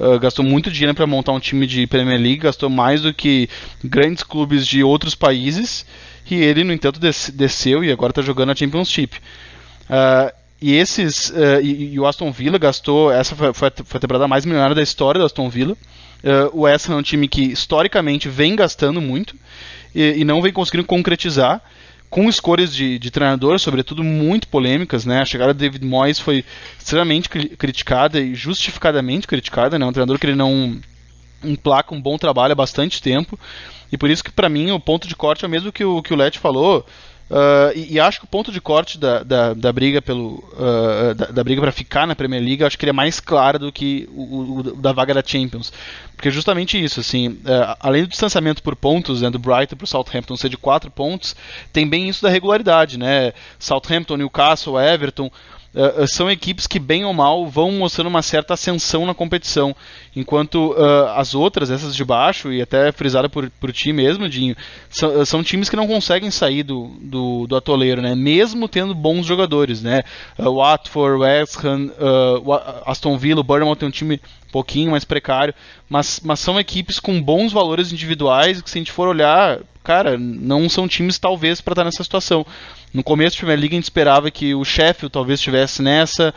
uh, 0.00 0.18
gastou 0.18 0.44
muito 0.44 0.72
dinheiro 0.72 0.92
para 0.92 1.06
montar 1.06 1.30
um 1.30 1.38
time 1.38 1.68
de 1.68 1.86
Premier 1.86 2.18
League, 2.18 2.38
gastou 2.38 2.68
mais 2.68 3.00
do 3.00 3.14
que 3.14 3.48
grandes 3.84 4.24
clubes 4.24 4.66
de 4.66 4.82
outros 4.82 5.14
países 5.14 5.86
e 6.28 6.34
ele, 6.34 6.64
no 6.64 6.72
entanto, 6.72 6.98
des 6.98 7.30
desceu 7.32 7.84
e 7.84 7.92
agora 7.92 8.10
está 8.10 8.22
jogando 8.22 8.50
a 8.50 8.56
Championship. 8.56 9.18
Uh, 9.88 10.34
e 10.60 10.74
esses 10.74 11.30
uh, 11.30 11.60
e, 11.62 11.94
e, 11.94 12.00
o 12.00 12.06
Aston 12.06 12.32
Villa 12.32 12.58
gastou 12.58 13.12
essa 13.12 13.36
foi, 13.36 13.52
foi 13.52 13.68
a 13.68 14.00
temporada 14.00 14.26
mais 14.26 14.44
milionária 14.44 14.74
da 14.74 14.82
história 14.82 15.20
do 15.20 15.24
Aston 15.24 15.48
Villa 15.48 15.76
Uh, 16.22 16.56
o 16.56 16.60
West 16.62 16.88
Ham 16.88 16.94
é 16.94 16.96
um 16.96 17.02
time 17.02 17.26
que 17.26 17.42
historicamente 17.42 18.28
vem 18.28 18.54
gastando 18.54 19.00
muito 19.00 19.34
e, 19.94 20.18
e 20.18 20.24
não 20.24 20.40
vem 20.40 20.52
conseguindo 20.52 20.86
concretizar 20.86 21.60
com 22.08 22.28
escolhas 22.28 22.74
de, 22.74 22.98
de 22.98 23.10
treinador, 23.10 23.58
sobretudo 23.58 24.04
muito 24.04 24.46
polêmicas, 24.46 25.06
né? 25.06 25.22
A 25.22 25.24
chegada 25.24 25.54
do 25.54 25.58
David 25.58 25.82
Moyes 25.84 26.18
foi 26.18 26.44
extremamente 26.78 27.26
criticada 27.28 28.20
e 28.20 28.34
justificadamente 28.34 29.26
criticada, 29.26 29.78
né? 29.78 29.86
Um 29.86 29.92
treinador 29.92 30.18
que 30.18 30.26
ele 30.26 30.36
não 30.36 30.78
emplaca 31.42 31.94
um 31.94 32.00
bom 32.00 32.18
trabalho 32.18 32.52
há 32.52 32.54
bastante 32.54 33.00
tempo. 33.00 33.40
E 33.90 33.96
por 33.96 34.10
isso 34.10 34.22
que 34.22 34.30
para 34.30 34.50
mim 34.50 34.70
o 34.70 34.78
ponto 34.78 35.08
de 35.08 35.16
corte 35.16 35.44
é 35.44 35.48
o 35.48 35.50
mesmo 35.50 35.72
que 35.72 35.84
o 35.84 36.02
que 36.02 36.12
o 36.12 36.16
Let 36.16 36.38
falou. 36.38 36.84
Uh, 37.30 37.72
e, 37.74 37.94
e, 37.94 38.00
acho 38.00 38.18
que 38.18 38.24
o 38.26 38.28
ponto 38.28 38.52
de 38.52 38.60
corte 38.60 38.98
da, 38.98 39.22
da, 39.22 39.54
da 39.54 39.72
briga 39.72 40.02
pelo 40.02 40.44
uh, 40.52 41.14
da, 41.14 41.26
da, 41.26 41.42
briga 41.42 41.62
para 41.62 41.72
ficar 41.72 42.06
na 42.06 42.14
Premier 42.14 42.42
League, 42.42 42.62
acho 42.62 42.78
que 42.78 42.84
ele 42.84 42.90
é 42.90 42.92
mais 42.92 43.20
claro 43.20 43.58
do 43.58 43.72
que 43.72 44.06
o, 44.12 44.58
o, 44.58 44.62
da 44.76 44.92
vaga 44.92 45.14
da 45.14 45.22
Champions, 45.24 45.72
porque 46.14 46.28
é 46.28 46.30
justamente 46.30 46.82
isso, 46.82 47.00
assim, 47.00 47.28
uh, 47.28 47.76
além 47.80 48.02
do 48.02 48.08
distanciamento 48.08 48.62
por 48.62 48.76
pontos 48.76 49.22
né, 49.22 49.30
do 49.30 49.38
Brighton 49.38 49.76
para 49.76 49.84
o 49.84 49.88
Southampton 49.88 50.36
ser 50.36 50.50
de 50.50 50.58
4 50.58 50.90
pontos, 50.90 51.34
tem 51.72 51.88
bem 51.88 52.06
isso 52.06 52.22
da 52.22 52.28
regularidade, 52.28 52.98
né? 52.98 53.32
Southampton, 53.58 54.18
Newcastle, 54.18 54.78
Everton 54.78 55.30
uh, 55.74 56.06
são 56.06 56.30
equipes 56.30 56.66
que, 56.66 56.78
bem 56.78 57.04
ou 57.04 57.12
mal, 57.12 57.46
vão 57.46 57.72
mostrando 57.72 58.08
uma 58.08 58.22
certa 58.22 58.54
ascensão 58.54 59.06
na 59.06 59.14
competição. 59.14 59.74
Enquanto 60.14 60.72
uh, 60.72 61.08
as 61.16 61.34
outras, 61.34 61.70
essas 61.70 61.94
de 61.94 62.04
baixo, 62.04 62.52
e 62.52 62.60
até 62.60 62.92
frisada 62.92 63.28
por, 63.28 63.50
por 63.60 63.72
ti 63.72 63.92
mesmo, 63.92 64.28
Dinho, 64.28 64.56
são, 64.90 65.24
são 65.24 65.42
times 65.42 65.68
que 65.68 65.76
não 65.76 65.86
conseguem 65.86 66.30
sair 66.30 66.62
do, 66.62 66.90
do, 67.00 67.46
do, 67.46 67.56
atoleiro, 67.56 68.02
né? 68.02 68.14
mesmo 68.14 68.68
tendo 68.68 68.94
bons 68.94 69.26
jogadores. 69.26 69.82
Né? 69.82 70.02
Uh, 70.38 70.54
Watford, 70.54 71.20
West 71.20 71.56
Ham, 71.64 71.90
Aston 72.86 73.16
Villa, 73.16 73.40
o 73.40 73.44
Bournemouth 73.44 73.76
tem 73.76 73.88
um 73.88 73.92
time 73.92 74.20
um 74.48 74.52
pouquinho 74.52 74.90
mais 74.90 75.04
precário, 75.04 75.54
mas, 75.88 76.20
mas 76.22 76.38
são 76.40 76.60
equipes 76.60 77.00
com 77.00 77.22
bons 77.22 77.52
valores 77.52 77.90
individuais 77.90 78.60
que, 78.60 78.68
se 78.68 78.76
a 78.76 78.80
gente 78.80 78.92
for 78.92 79.08
olhar, 79.08 79.60
cara, 79.82 80.18
não 80.18 80.68
são 80.68 80.86
times 80.86 81.18
talvez 81.18 81.60
para 81.60 81.72
estar 81.72 81.84
nessa 81.84 82.04
situação. 82.04 82.44
No 82.92 83.02
começo 83.02 83.36
da 83.36 83.40
Premier 83.40 83.60
League 83.60 83.74
a 83.74 83.78
gente 83.78 83.84
esperava 83.84 84.30
que 84.30 84.54
o 84.54 84.64
Sheffield 84.64 85.12
talvez 85.12 85.40
estivesse 85.40 85.82
nessa. 85.82 86.34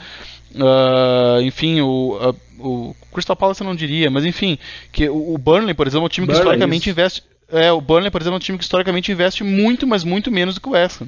Uh, 0.54 1.42
enfim, 1.42 1.82
o, 1.82 2.18
uh, 2.18 2.36
o 2.60 2.96
Crystal 3.12 3.36
Palace 3.36 3.62
eu 3.62 3.68
não 3.68 3.76
diria, 3.76 4.10
mas 4.10 4.24
enfim, 4.24 4.58
que 4.92 5.10
o, 5.10 5.38
Burnley, 5.38 5.74
por 5.74 5.86
exemplo, 5.86 6.06
é 6.06 6.06
um 6.06 6.10
time 6.10 6.28
que 6.28 6.34
Burnley, 6.34 6.44
historicamente 6.44 6.82
isso. 6.84 6.90
investe. 6.90 7.24
É, 7.52 7.72
o 7.72 7.80
Burnley, 7.80 8.10
por 8.10 8.22
exemplo, 8.22 8.36
é 8.36 8.38
um 8.38 8.40
time 8.40 8.58
que 8.58 8.64
historicamente 8.64 9.12
investe 9.12 9.44
muito, 9.44 9.86
mas 9.86 10.04
muito 10.04 10.32
menos 10.32 10.56
do 10.56 10.62
que 10.62 10.68
o 10.68 10.72
West 10.72 11.02
Ham. 11.02 11.08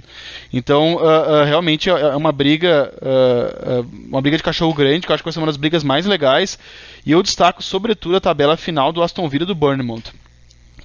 Então, 0.54 0.96
uh, 0.96 1.00
uh, 1.00 1.44
realmente 1.46 1.90
é 1.90 2.16
uma 2.16 2.32
briga, 2.32 2.94
uh, 3.02 3.88
uma 4.08 4.22
briga 4.22 4.38
de 4.38 4.44
cachorro 4.44 4.74
grande, 4.74 5.08
que 5.08 5.12
eu 5.12 5.16
acho 5.16 5.24
que 5.24 5.28
vai 5.28 5.34
ser 5.34 5.40
uma 5.40 5.48
das 5.48 5.58
brigas 5.58 5.84
mais 5.84 6.06
legais. 6.06 6.60
E 7.06 7.12
eu 7.12 7.24
destaco, 7.24 7.64
sobretudo, 7.64 8.18
a 8.18 8.22
tabela 8.22 8.56
final 8.56 8.92
do 8.92 9.02
Aston 9.02 9.28
Villa 9.28 9.46
do 9.46 9.56
Bournemouth 9.56 10.14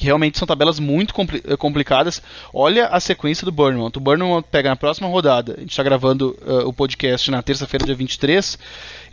que 0.03 0.07
realmente 0.07 0.37
são 0.37 0.49
tabelas 0.49 0.81
muito 0.81 1.15
compli 1.15 1.41
eh, 1.47 1.57
complicadas. 1.57 2.21
Olha 2.53 2.89
a 2.89 2.99
sequência 2.99 3.45
do 3.45 3.53
Bournemouth. 3.53 3.93
O 3.97 4.01
Bournemouth 4.01 4.43
pega 4.43 4.69
na 4.69 4.75
próxima 4.75 5.07
rodada, 5.07 5.55
a 5.57 5.61
gente 5.61 5.71
está 5.71 5.83
gravando 5.85 6.37
uh, 6.43 6.67
o 6.67 6.73
podcast 6.73 7.31
na 7.31 7.41
terça-feira, 7.41 7.87
dia 7.87 7.95
23. 7.95 8.59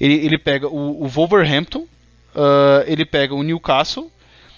Ele, 0.02 0.16
ele 0.16 0.38
pega 0.40 0.68
o, 0.68 1.04
o 1.04 1.08
Wolverhampton, 1.08 1.82
uh, 1.82 2.84
ele 2.88 3.06
pega 3.06 3.36
o 3.36 3.44
Newcastle, 3.44 4.12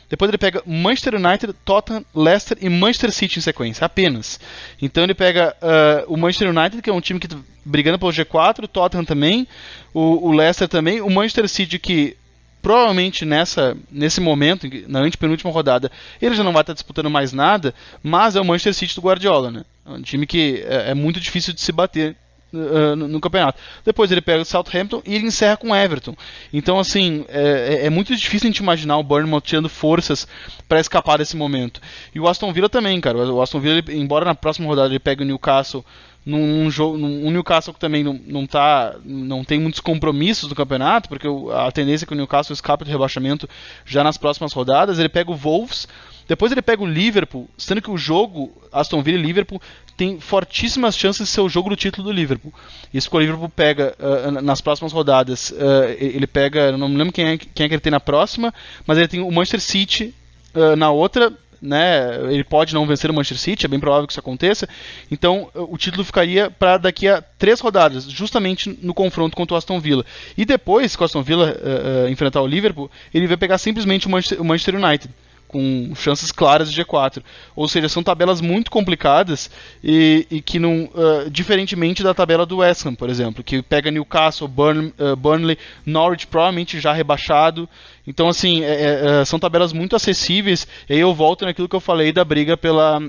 depois 0.09 0.29
ele 0.29 0.37
pega 0.37 0.63
Manchester 0.65 1.15
United, 1.15 1.53
Tottenham, 1.65 2.05
Leicester 2.15 2.57
e 2.61 2.69
Manchester 2.69 3.11
City 3.11 3.39
em 3.39 3.41
sequência, 3.41 3.83
apenas. 3.83 4.39
Então 4.81 5.03
ele 5.03 5.13
pega 5.13 5.53
uh, 5.61 6.13
o 6.13 6.15
Manchester 6.15 6.49
United, 6.49 6.81
que 6.81 6.89
é 6.89 6.93
um 6.93 7.01
time 7.01 7.19
que 7.19 7.25
está 7.25 7.37
brigando 7.65 7.99
pelo 7.99 8.11
G4, 8.11 8.63
o 8.63 8.67
Tottenham 8.69 9.03
também, 9.03 9.45
o, 9.93 10.29
o 10.29 10.31
Leicester 10.31 10.69
também, 10.69 11.01
o 11.01 11.09
Manchester 11.09 11.49
City 11.49 11.77
que 11.77 12.15
provavelmente 12.61 13.25
nessa, 13.25 13.75
nesse 13.91 14.21
momento, 14.21 14.67
na 14.87 14.99
antepenúltima 14.99 15.51
rodada, 15.51 15.91
ele 16.21 16.35
já 16.35 16.43
não 16.43 16.53
vai 16.53 16.61
estar 16.61 16.73
disputando 16.73 17.09
mais 17.09 17.33
nada, 17.33 17.73
mas 18.03 18.35
é 18.35 18.41
o 18.41 18.45
Manchester 18.45 18.73
City 18.73 18.95
do 18.95 19.01
Guardiola, 19.01 19.51
né? 19.51 19.63
É 19.85 19.89
um 19.89 20.01
time 20.01 20.27
que 20.27 20.63
é, 20.67 20.91
é 20.91 20.93
muito 20.93 21.19
difícil 21.19 21.53
de 21.53 21.61
se 21.61 21.71
bater 21.71 22.15
uh, 22.53 22.95
no, 22.95 23.07
no, 23.07 23.19
campeonato. 23.19 23.59
Depois 23.83 24.11
ele 24.11 24.21
pega 24.21 24.41
o 24.41 24.45
Southampton 24.45 25.01
e 25.05 25.15
ele 25.15 25.27
encerra 25.27 25.57
com 25.57 25.71
o 25.71 25.75
Everton. 25.75 26.15
Então, 26.53 26.79
assim, 26.79 27.25
é, 27.29 27.81
é, 27.81 27.85
é 27.87 27.89
muito 27.89 28.15
difícil 28.15 28.47
a 28.47 28.51
gente 28.51 28.59
imaginar 28.59 28.97
o 28.97 29.03
Bournemouth 29.03 29.41
tirando 29.41 29.69
forças 29.69 30.27
para 30.67 30.79
escapar 30.79 31.17
desse 31.17 31.35
momento. 31.35 31.81
E 32.13 32.19
o 32.19 32.27
Aston 32.27 32.53
Villa 32.53 32.69
também, 32.69 32.99
cara. 33.01 33.17
O 33.17 33.41
Aston 33.41 33.59
Villa, 33.59 33.79
ele, 33.79 33.97
embora 33.97 34.25
na 34.25 34.35
próxima 34.35 34.67
rodada 34.67 34.89
ele 34.89 34.99
pegue 34.99 35.23
o 35.23 35.25
Newcastle 35.25 35.83
num, 36.25 36.69
jogo, 36.69 36.97
num 36.97 37.31
Newcastle 37.31 37.73
que 37.73 37.79
também 37.79 38.03
não, 38.03 38.19
não, 38.25 38.45
tá, 38.45 38.95
não 39.03 39.43
tem 39.43 39.59
muitos 39.59 39.79
compromissos 39.79 40.49
no 40.49 40.55
campeonato, 40.55 41.09
porque 41.09 41.27
a 41.53 41.71
tendência 41.71 42.05
é 42.05 42.07
que 42.07 42.13
o 42.13 42.17
Newcastle 42.17 42.53
escape 42.53 42.83
do 42.83 42.91
rebaixamento 42.91 43.49
já 43.85 44.03
nas 44.03 44.17
próximas 44.17 44.53
rodadas. 44.53 44.99
Ele 44.99 45.09
pega 45.09 45.31
o 45.31 45.35
Wolves, 45.35 45.87
depois 46.27 46.51
ele 46.51 46.61
pega 46.61 46.83
o 46.83 46.85
Liverpool, 46.85 47.49
sendo 47.57 47.81
que 47.81 47.89
o 47.89 47.97
jogo 47.97 48.51
Aston 48.71 49.01
Villa 49.01 49.17
e 49.17 49.21
Liverpool 49.21 49.61
tem 49.97 50.19
fortíssimas 50.19 50.95
chances 50.95 51.27
de 51.27 51.33
ser 51.33 51.41
o 51.41 51.49
jogo 51.49 51.69
do 51.69 51.75
título 51.75 52.07
do 52.07 52.13
Liverpool. 52.13 52.53
Isso 52.93 53.09
que 53.09 53.15
o 53.15 53.19
Liverpool 53.19 53.49
pega 53.49 53.95
uh, 53.99 54.31
nas 54.41 54.61
próximas 54.61 54.93
rodadas, 54.93 55.51
uh, 55.51 55.89
ele 55.99 56.27
pega, 56.27 56.77
não 56.77 56.87
me 56.87 56.97
lembro 56.97 57.13
quem 57.13 57.25
é, 57.25 57.37
quem 57.37 57.65
é 57.65 57.67
que 57.67 57.75
ele 57.75 57.81
tem 57.81 57.91
na 57.91 57.99
próxima, 57.99 58.53
mas 58.85 58.97
ele 58.97 59.07
tem 59.07 59.19
o 59.21 59.31
Manchester 59.31 59.59
City 59.59 60.15
uh, 60.55 60.75
na 60.75 60.91
outra 60.91 61.33
né? 61.61 62.15
Ele 62.31 62.43
pode 62.43 62.73
não 62.73 62.85
vencer 62.85 63.11
o 63.11 63.13
Manchester 63.13 63.37
City, 63.37 63.65
é 63.65 63.69
bem 63.69 63.79
provável 63.79 64.07
que 64.07 64.13
isso 64.13 64.19
aconteça. 64.19 64.67
Então, 65.11 65.49
o 65.53 65.77
título 65.77 66.03
ficaria 66.03 66.49
para 66.49 66.77
daqui 66.77 67.07
a 67.07 67.21
três 67.21 67.59
rodadas, 67.59 68.05
justamente 68.05 68.77
no 68.81 68.93
confronto 68.93 69.35
contra 69.35 69.53
o 69.53 69.57
Aston 69.57 69.79
Villa. 69.79 70.05
E 70.37 70.45
depois 70.45 70.95
que 70.95 71.01
o 71.01 71.05
Aston 71.05 71.21
Villa 71.21 71.51
uh, 71.51 72.05
uh, 72.05 72.09
enfrentar 72.09 72.41
o 72.41 72.47
Liverpool, 72.47 72.89
ele 73.13 73.27
vai 73.27 73.37
pegar 73.37 73.57
simplesmente 73.57 74.07
o 74.07 74.09
Manchester, 74.09 74.41
o 74.41 74.45
Manchester 74.45 74.75
United 74.75 75.13
com 75.51 75.91
chances 75.95 76.31
claras 76.31 76.71
de 76.71 76.81
G4. 76.81 77.21
Ou 77.55 77.67
seja, 77.67 77.89
são 77.89 78.01
tabelas 78.01 78.39
muito 78.39 78.71
complicadas 78.71 79.51
e, 79.83 80.25
e 80.31 80.41
que 80.41 80.57
não, 80.57 80.85
uh, 80.85 81.29
diferentemente 81.29 82.01
da 82.01 82.13
tabela 82.13 82.45
do 82.45 82.57
West 82.57 82.85
Ham, 82.85 82.95
por 82.95 83.09
exemplo, 83.09 83.43
que 83.43 83.61
pega 83.61 83.91
Newcastle, 83.91 84.47
Burn, 84.47 84.93
uh, 84.97 85.15
Burnley, 85.15 85.57
Norwich 85.85 86.25
provavelmente 86.25 86.79
já 86.79 86.93
rebaixado. 86.93 87.67
Então, 88.07 88.29
assim, 88.29 88.63
é, 88.63 88.71
é, 88.71 89.21
é, 89.21 89.25
são 89.25 89.37
tabelas 89.37 89.73
muito 89.73 89.95
acessíveis. 89.95 90.65
E 90.89 90.93
aí 90.93 90.99
eu 90.99 91.13
volto 91.13 91.43
naquilo 91.43 91.67
que 91.67 91.75
eu 91.75 91.81
falei 91.81 92.13
da 92.13 92.23
briga 92.23 92.55
pela, 92.55 93.01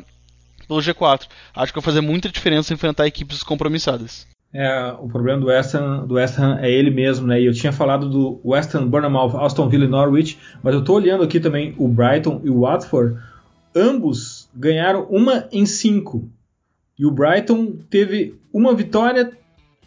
pelo 0.66 0.80
G4. 0.80 1.28
Acho 1.54 1.72
que 1.72 1.78
vai 1.78 1.84
fazer 1.84 2.00
muita 2.00 2.28
diferença 2.28 2.74
enfrentar 2.74 3.06
equipes 3.06 3.44
compromissadas. 3.44 4.31
É, 4.54 4.92
o 4.98 5.08
problema 5.08 5.40
do 5.40 5.46
West, 5.46 5.74
Ham, 5.74 6.06
do 6.06 6.14
West 6.14 6.38
Ham 6.38 6.58
é 6.60 6.70
ele 6.70 6.90
mesmo, 6.90 7.26
né? 7.26 7.40
E 7.40 7.46
eu 7.46 7.54
tinha 7.54 7.72
falado 7.72 8.08
do 8.08 8.40
West 8.44 8.74
Ham, 8.74 8.86
Bournemouth, 8.86 9.34
Aston 9.36 9.68
Villa 9.68 9.86
e 9.86 9.88
Norwich, 9.88 10.38
mas 10.62 10.74
eu 10.74 10.80
estou 10.80 10.96
olhando 10.96 11.24
aqui 11.24 11.40
também 11.40 11.74
o 11.78 11.88
Brighton 11.88 12.40
e 12.44 12.50
o 12.50 12.60
Watford. 12.60 13.18
Ambos 13.74 14.50
ganharam 14.54 15.06
uma 15.08 15.48
em 15.50 15.64
cinco. 15.64 16.28
E 16.98 17.06
o 17.06 17.10
Brighton 17.10 17.76
teve 17.88 18.38
uma 18.52 18.74
vitória, 18.74 19.32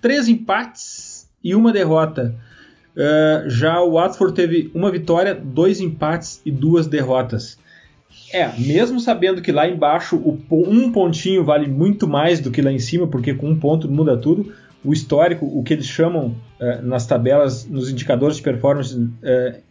três 0.02 0.28
empates 0.28 1.30
e 1.44 1.54
uma 1.54 1.72
derrota. 1.72 2.34
Uh, 2.96 3.48
já 3.50 3.80
o 3.82 3.92
Watford 3.92 4.34
teve 4.34 4.72
uma 4.74 4.90
vitória, 4.90 5.36
dois 5.36 5.80
empates 5.80 6.42
e 6.44 6.52
duas 6.52 6.88
derrotas. 6.88 7.60
É, 8.34 8.52
mesmo 8.58 9.00
sabendo 9.00 9.42
que 9.42 9.52
lá 9.52 9.68
embaixo 9.68 10.18
o, 10.18 10.40
um 10.52 10.92
pontinho 10.92 11.44
vale 11.44 11.68
muito 11.68 12.08
mais 12.08 12.40
do 12.40 12.52
que 12.52 12.62
lá 12.62 12.72
em 12.72 12.80
cima, 12.80 13.08
porque 13.08 13.34
com 13.34 13.50
um 13.50 13.60
ponto 13.60 13.90
muda 13.90 14.18
tudo, 14.18 14.52
o 14.84 14.94
histórico, 14.94 15.46
o 15.46 15.64
que 15.64 15.74
eles 15.74 15.88
chamam 15.88 16.36
uh, 16.60 16.82
nas 16.84 17.06
tabelas, 17.06 17.66
nos 17.66 17.90
indicadores 17.90 18.38
de 18.38 18.44
performance 18.44 18.96
uh, 18.96 19.12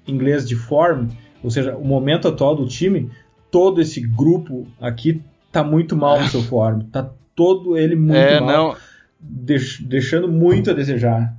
inglês 0.06 0.46
de 0.46 0.56
form, 0.56 1.08
ou 1.42 1.50
seja, 1.50 1.76
o 1.76 1.84
momento 1.84 2.26
atual 2.26 2.56
do 2.56 2.66
time, 2.66 3.10
todo 3.50 3.80
esse 3.80 4.00
grupo 4.00 4.66
aqui 4.80 5.22
tá 5.52 5.62
muito 5.62 5.94
mal 5.94 6.20
no 6.20 6.26
seu 6.28 6.42
form, 6.42 6.80
tá 6.90 7.08
todo 7.34 7.76
ele 7.76 7.94
muito 7.94 8.16
é, 8.16 8.40
mal, 8.40 8.76
deix, 9.20 9.78
deixando 9.80 10.26
muito 10.26 10.70
a 10.70 10.74
desejar. 10.74 11.36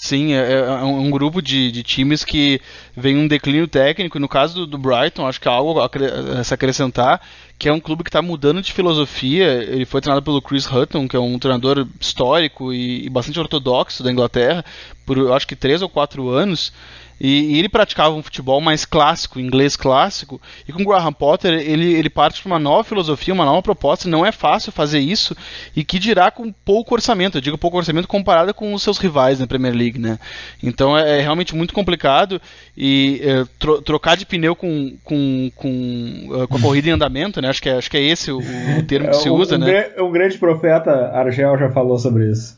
Sim, 0.00 0.32
é, 0.32 0.36
é, 0.36 0.58
é 0.60 0.84
um 0.84 1.10
grupo 1.10 1.42
de, 1.42 1.72
de, 1.72 1.82
times 1.82 2.24
que 2.24 2.60
vem 2.96 3.16
um 3.16 3.26
declínio 3.26 3.66
técnico. 3.66 4.20
No 4.20 4.28
caso 4.28 4.54
do, 4.54 4.66
do 4.66 4.78
Brighton, 4.78 5.26
acho 5.26 5.40
que 5.40 5.48
há 5.48 5.50
algo 5.50 5.80
a 5.80 6.44
se 6.44 6.54
acrescentar, 6.54 7.20
que 7.58 7.68
é 7.68 7.72
um 7.72 7.80
clube 7.80 8.04
que 8.04 8.08
está 8.08 8.22
mudando 8.22 8.62
de 8.62 8.72
filosofia. 8.72 9.54
Ele 9.54 9.84
foi 9.84 10.00
treinado 10.00 10.24
pelo 10.24 10.40
Chris 10.40 10.70
Hutton, 10.70 11.08
que 11.08 11.16
é 11.16 11.18
um 11.18 11.36
treinador 11.36 11.84
histórico 12.00 12.72
e, 12.72 13.06
e 13.06 13.10
bastante 13.10 13.40
ortodoxo 13.40 14.04
da 14.04 14.12
Inglaterra, 14.12 14.64
por 15.04 15.32
acho 15.32 15.48
que 15.48 15.56
três 15.56 15.82
ou 15.82 15.88
quatro 15.88 16.28
anos. 16.28 16.72
E, 17.20 17.54
e, 17.54 17.58
ele 17.58 17.68
praticava 17.68 18.14
um 18.14 18.22
futebol 18.22 18.60
mais 18.60 18.84
clássico, 18.84 19.40
inglês 19.40 19.76
clássico. 19.76 20.40
E 20.66 20.72
com 20.72 20.82
o 20.82 20.86
Graham 20.86 21.12
Potter, 21.12 21.52
ele, 21.52 21.92
ele 21.94 22.10
parte 22.10 22.42
para 22.42 22.52
uma 22.52 22.58
nova 22.58 22.84
filosofia, 22.84 23.34
uma 23.34 23.44
nova 23.44 23.62
proposta. 23.62 24.08
Não 24.08 24.24
é 24.24 24.32
fácil 24.32 24.72
fazer 24.72 25.00
isso. 25.00 25.36
E 25.74 25.84
que 25.84 25.98
dirá 25.98 26.30
com 26.30 26.52
pouco 26.52 26.94
orçamento. 26.94 27.38
Eu 27.38 27.42
digo 27.42 27.58
pouco 27.58 27.76
orçamento 27.76 28.08
comparado 28.08 28.54
com 28.54 28.72
os 28.72 28.82
seus 28.82 28.98
rivais 28.98 29.40
na 29.40 29.46
Premier 29.46 29.74
League, 29.74 29.98
né? 29.98 30.18
Então 30.62 30.96
é, 30.96 31.18
é 31.18 31.20
realmente 31.20 31.54
muito 31.54 31.74
complicado. 31.74 32.40
E 32.76 33.20
é, 33.22 33.44
tro, 33.58 33.82
trocar 33.82 34.16
de 34.16 34.24
pneu 34.24 34.54
com, 34.54 34.96
com, 35.02 35.50
com, 35.56 36.28
uh, 36.30 36.48
com 36.48 36.56
a 36.56 36.60
corrida 36.60 36.88
em 36.88 36.92
andamento, 36.92 37.40
né? 37.40 37.48
Acho 37.48 37.62
que 37.62 37.68
é, 37.68 37.76
acho 37.76 37.90
que 37.90 37.96
é 37.96 38.02
esse 38.02 38.30
o, 38.30 38.38
o 38.38 38.82
termo 38.84 39.08
que 39.08 39.16
é, 39.16 39.20
se 39.20 39.28
usa, 39.28 39.56
um, 39.56 39.58
né? 39.58 39.90
Um 39.98 40.10
grande 40.10 40.38
profeta, 40.38 41.10
Argel, 41.12 41.58
já 41.58 41.70
falou 41.70 41.98
sobre 41.98 42.30
isso. 42.30 42.57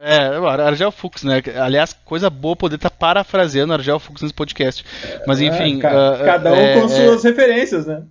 É, 0.00 0.26
Argel 0.64 0.92
Fux, 0.92 1.24
né? 1.24 1.42
Aliás, 1.60 1.92
coisa 2.04 2.30
boa 2.30 2.54
poder 2.54 2.76
estar 2.76 2.90
tá 2.90 2.96
parafraseando 2.96 3.72
Argel 3.72 3.98
Fux 3.98 4.22
nesse 4.22 4.34
podcast. 4.34 4.84
Mas 5.26 5.40
enfim. 5.40 5.78
É, 5.78 5.80
ca 5.80 5.90
uh, 5.90 6.24
cada 6.24 6.52
um 6.52 6.56
é, 6.56 6.74
com 6.80 6.86
é. 6.86 6.88
suas 6.88 7.24
referências, 7.24 7.86
né? 7.86 8.02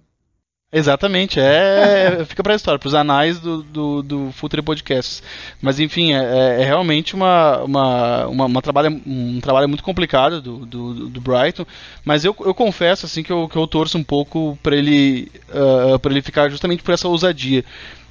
Exatamente, 0.69 1.39
é. 1.39 2.25
fica 2.25 2.43
pra 2.43 2.53
história, 2.53 2.77
pros 2.77 2.93
anais 2.93 3.39
do, 3.39 3.63
do, 3.63 4.03
do 4.03 4.31
Future 4.33 4.61
Podcasts. 4.61 5.23
Mas 5.61 5.79
enfim, 5.79 6.13
é, 6.13 6.17
é, 6.17 6.61
é 6.61 6.65
realmente 6.65 7.15
uma, 7.15 7.59
uma, 7.59 8.27
uma, 8.27 8.45
uma, 8.47 8.61
trabalho, 8.61 9.01
um 9.07 9.39
trabalho 9.39 9.69
muito 9.69 9.81
complicado 9.81 10.41
do, 10.41 10.65
do, 10.65 11.09
do, 11.09 11.21
Brighton. 11.21 11.65
Mas 12.03 12.25
eu, 12.25 12.35
eu 12.41 12.53
confesso 12.53 13.05
assim 13.05 13.23
que 13.23 13.31
eu, 13.31 13.47
que 13.47 13.55
eu 13.55 13.65
torço 13.65 13.97
um 13.97 14.03
pouco 14.03 14.59
para 14.61 14.75
ele, 14.75 15.31
uh, 15.47 15.97
pra 15.99 16.11
ele 16.11 16.21
ficar 16.21 16.49
justamente 16.49 16.83
por 16.83 16.93
essa 16.93 17.07
ousadia 17.07 17.63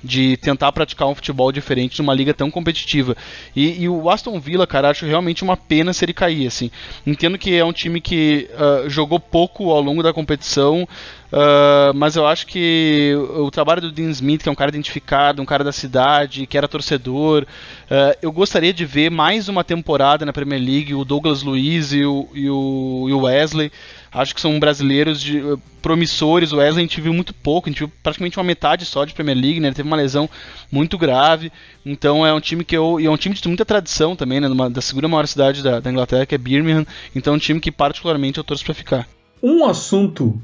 de 0.02 0.36
tentar 0.36 0.72
praticar 0.72 1.08
um 1.08 1.14
futebol 1.14 1.50
diferente 1.50 1.98
numa 2.00 2.14
liga 2.14 2.32
tão 2.32 2.50
competitiva. 2.50 3.16
E, 3.54 3.82
e, 3.82 3.88
o 3.88 4.08
Aston 4.08 4.38
Villa, 4.38 4.66
cara, 4.66 4.90
acho 4.90 5.06
realmente 5.06 5.42
uma 5.42 5.56
pena 5.56 5.92
se 5.92 6.04
ele 6.04 6.12
cair, 6.12 6.46
assim. 6.46 6.70
Entendo 7.06 7.38
que 7.38 7.54
é 7.54 7.64
um 7.64 7.72
time 7.72 8.00
que 8.00 8.48
uh, 8.52 8.88
jogou 8.88 9.18
pouco 9.18 9.70
ao 9.70 9.80
longo 9.80 10.02
da 10.02 10.12
competição, 10.12 10.86
uh, 11.32 11.94
mas 11.94 12.16
eu 12.16 12.26
acho 12.26 12.46
que 12.46 13.14
o, 13.36 13.50
trabalho 13.50 13.80
do 13.80 13.92
Dean 13.92 14.10
Smith, 14.10 14.42
que 14.42 14.48
é 14.48 14.52
um 14.52 14.56
cara 14.56 14.70
identificado, 14.70 15.42
um 15.42 15.46
cara 15.46 15.64
da 15.64 15.72
cidade, 15.72 16.46
que 16.46 16.56
era 16.56 16.68
torcedor, 16.68 17.42
uh, 17.44 18.16
eu 18.22 18.32
gostaria 18.32 18.72
de 18.72 18.84
ver 18.84 19.10
mais 19.10 19.48
uma 19.48 19.64
temporada 19.64 20.24
na 20.24 20.32
Premier 20.32 20.60
League, 20.60 20.94
o 20.94 21.04
Douglas 21.04 21.42
Luiz 21.42 21.92
e 21.92 22.04
o, 22.04 22.28
e 22.34 22.48
o, 22.48 23.06
e 23.08 23.12
o 23.12 23.20
Wesley 23.20 23.70
acho 24.16 24.34
que 24.34 24.40
são 24.40 24.58
brasileiros 24.58 25.20
de, 25.20 25.42
promissores. 25.82 26.52
O 26.52 26.56
Wesley 26.56 26.84
a 26.84 26.88
gente 26.88 27.00
viu 27.00 27.12
muito 27.12 27.34
pouco, 27.34 27.68
a 27.68 27.70
gente 27.70 27.78
viu 27.78 27.92
praticamente 28.02 28.38
uma 28.38 28.44
metade 28.44 28.84
só 28.84 29.04
de 29.04 29.12
Premier 29.12 29.36
League, 29.36 29.60
né? 29.60 29.68
Ele 29.68 29.74
teve 29.74 29.86
uma 29.86 29.96
lesão 29.96 30.28
muito 30.70 30.96
grave. 30.96 31.52
Então 31.84 32.26
é 32.26 32.32
um 32.32 32.40
time 32.40 32.64
que 32.64 32.76
eu. 32.76 32.98
E 32.98 33.06
é 33.06 33.10
um 33.10 33.16
time 33.16 33.34
de 33.34 33.48
muita 33.48 33.64
tradição 33.64 34.16
também, 34.16 34.40
né? 34.40 34.48
Numa, 34.48 34.70
da 34.70 34.80
segunda 34.80 35.06
maior 35.06 35.26
cidade 35.26 35.62
da, 35.62 35.80
da 35.80 35.90
Inglaterra, 35.90 36.26
que 36.26 36.34
é 36.34 36.38
Birmingham. 36.38 36.86
Então 37.14 37.34
é 37.34 37.36
um 37.36 37.40
time 37.40 37.60
que 37.60 37.70
particularmente 37.70 38.38
eu 38.38 38.44
torço 38.44 38.64
para 38.64 38.74
ficar. 38.74 39.08
Um 39.42 39.64
assunto 39.66 40.40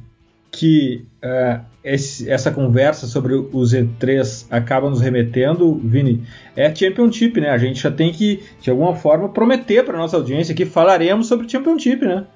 que 0.52 1.04
uh, 1.24 1.64
esse, 1.82 2.30
essa 2.30 2.52
conversa 2.52 3.06
sobre 3.06 3.34
o 3.34 3.50
Z3 3.50 4.46
acaba 4.50 4.88
nos 4.88 5.00
remetendo, 5.00 5.74
Vini, 5.82 6.22
é 6.54 6.72
Championship, 6.72 7.40
né? 7.40 7.48
A 7.50 7.58
gente 7.58 7.80
já 7.80 7.90
tem 7.90 8.12
que, 8.12 8.40
de 8.60 8.70
alguma 8.70 8.94
forma, 8.94 9.30
prometer 9.30 9.84
para 9.84 9.98
nossa 9.98 10.16
audiência 10.16 10.54
que 10.54 10.66
falaremos 10.66 11.26
sobre 11.26 11.48
Championship, 11.48 12.04
né? 12.04 12.26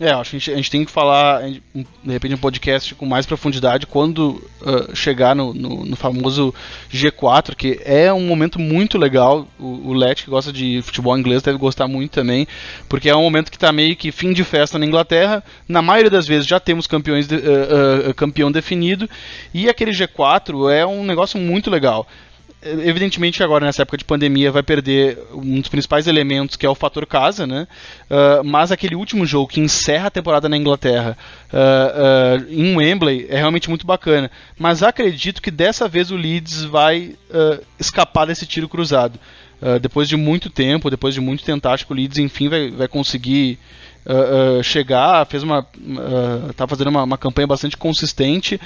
É, 0.00 0.10
acho 0.10 0.38
que 0.38 0.52
a 0.52 0.56
gente, 0.56 0.70
tem 0.70 0.84
que 0.84 0.92
falar, 0.92 1.42
de 1.42 2.12
repente, 2.12 2.32
um 2.32 2.38
podcast 2.38 2.94
com 2.94 3.04
mais 3.04 3.26
profundidade 3.26 3.84
quando 3.84 4.40
uh, 4.62 4.94
chegar 4.94 5.34
no, 5.34 5.52
no, 5.52 5.84
no, 5.84 5.96
famoso 5.96 6.54
G4, 6.88 7.56
que 7.56 7.80
é 7.84 8.12
um 8.12 8.24
momento 8.24 8.60
muito 8.60 8.96
legal. 8.96 9.48
O, 9.58 9.88
o 9.88 9.92
Let, 9.92 10.22
que 10.22 10.30
gosta 10.30 10.52
de 10.52 10.80
futebol 10.82 11.18
inglês, 11.18 11.42
deve 11.42 11.58
gostar 11.58 11.88
muito 11.88 12.12
também, 12.12 12.46
porque 12.88 13.08
é 13.08 13.16
um 13.16 13.22
momento 13.22 13.50
que 13.50 13.56
está 13.56 13.72
meio 13.72 13.96
que 13.96 14.12
fim 14.12 14.32
de 14.32 14.44
festa 14.44 14.78
na 14.78 14.86
Inglaterra. 14.86 15.42
Na 15.66 15.82
maioria 15.82 16.10
das 16.10 16.28
vezes 16.28 16.46
já 16.46 16.60
temos 16.60 16.86
campeões 16.86 17.26
de, 17.26 17.34
uh, 17.34 18.10
uh, 18.10 18.14
campeão 18.14 18.52
definido, 18.52 19.10
e 19.52 19.68
aquele 19.68 19.90
G4 19.90 20.72
é 20.72 20.86
um 20.86 21.04
negócio 21.04 21.40
muito 21.40 21.70
legal 21.70 22.06
evidentemente 22.84 23.42
agora 23.42 23.64
nessa 23.64 23.82
época 23.82 23.98
de 23.98 24.04
pandemia 24.04 24.50
vai 24.50 24.62
perder 24.62 25.18
um 25.32 25.60
dos 25.60 25.68
principais 25.68 26.06
elementos 26.06 26.56
que 26.56 26.66
é 26.66 26.68
o 26.68 26.74
fator 26.74 27.06
casa, 27.06 27.46
né? 27.46 27.66
Uh, 28.10 28.44
mas 28.44 28.70
aquele 28.72 28.94
último 28.94 29.24
jogo 29.26 29.48
que 29.48 29.60
encerra 29.60 30.08
a 30.08 30.10
temporada 30.10 30.48
na 30.48 30.56
Inglaterra 30.56 31.16
uh, 31.52 32.46
uh, 32.46 32.52
em 32.52 32.76
Wembley 32.76 33.26
é 33.28 33.36
realmente 33.36 33.68
muito 33.68 33.86
bacana. 33.86 34.30
Mas 34.58 34.82
acredito 34.82 35.42
que 35.42 35.50
dessa 35.50 35.88
vez 35.88 36.10
o 36.10 36.16
Leeds 36.16 36.64
vai 36.64 37.14
escapar 37.78 38.26
desse 38.26 38.46
tiro 38.46 38.68
cruzado. 38.68 39.18
depois 39.80 40.08
de 40.08 40.16
muito 40.16 40.50
tempo, 40.50 40.90
depois 40.90 41.14
de 41.14 41.20
muito 41.20 41.44
tentar, 41.44 41.72
acho 41.72 41.86
que 41.86 41.92
o 41.92 41.96
Leeds 41.96 42.18
enfim 42.18 42.48
vai, 42.48 42.70
vai 42.70 42.88
conseguir 42.88 43.58
uh, 44.08 44.58
uh, 44.58 44.62
chegar, 44.64 45.26
fez 45.26 45.42
uma, 45.42 45.60
uh, 45.60 46.52
tá 46.54 46.66
fazendo 46.66 46.88
uma, 46.88 47.02
uma, 47.02 47.18
campanha 47.18 47.46
bastante 47.46 47.76
consistente. 47.76 48.58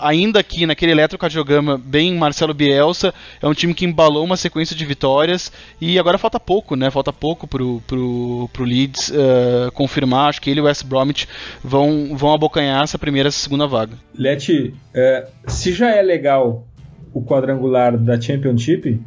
ainda 0.00 0.40
aqui 0.40 0.64
naquele 0.64 0.92
eletrocardiograma 0.92 1.76
bem 1.76 2.14
Marcelo 2.14 2.54
Bielsa, 2.54 3.12
é 3.42 3.46
um 3.46 3.52
time 3.52 3.74
que 3.74 3.84
embalou 3.84 4.24
uma 4.24 4.36
sequência 4.36 4.74
de 4.74 4.84
vitórias 4.86 5.52
e 5.80 5.98
agora 5.98 6.16
falta 6.16 6.40
pouco, 6.40 6.74
né? 6.76 6.90
Falta 6.90 7.12
pouco 7.12 7.46
pro, 7.46 7.82
pro, 7.86 8.48
pro 8.52 8.64
Leeds 8.64 9.12
confirmar. 9.74 10.30
Acho 10.30 10.40
que 10.40 10.48
ele 10.48 10.60
e 10.60 10.62
o 10.62 10.64
West 10.64 10.84
Bromwich 10.84 11.28
vão, 11.62 12.16
vão 12.16 12.32
abocanhar 12.32 12.84
essa 12.84 12.98
primeira 12.98 13.28
e 13.28 13.32
segunda 13.32 13.66
vaga. 13.66 13.98
Leti, 14.14 14.74
é, 14.94 15.28
se 15.46 15.72
já 15.74 15.94
é 15.94 16.00
legal 16.00 16.66
o 17.12 17.22
quadrangular 17.22 17.98
da 17.98 18.18
Championship, 18.18 18.98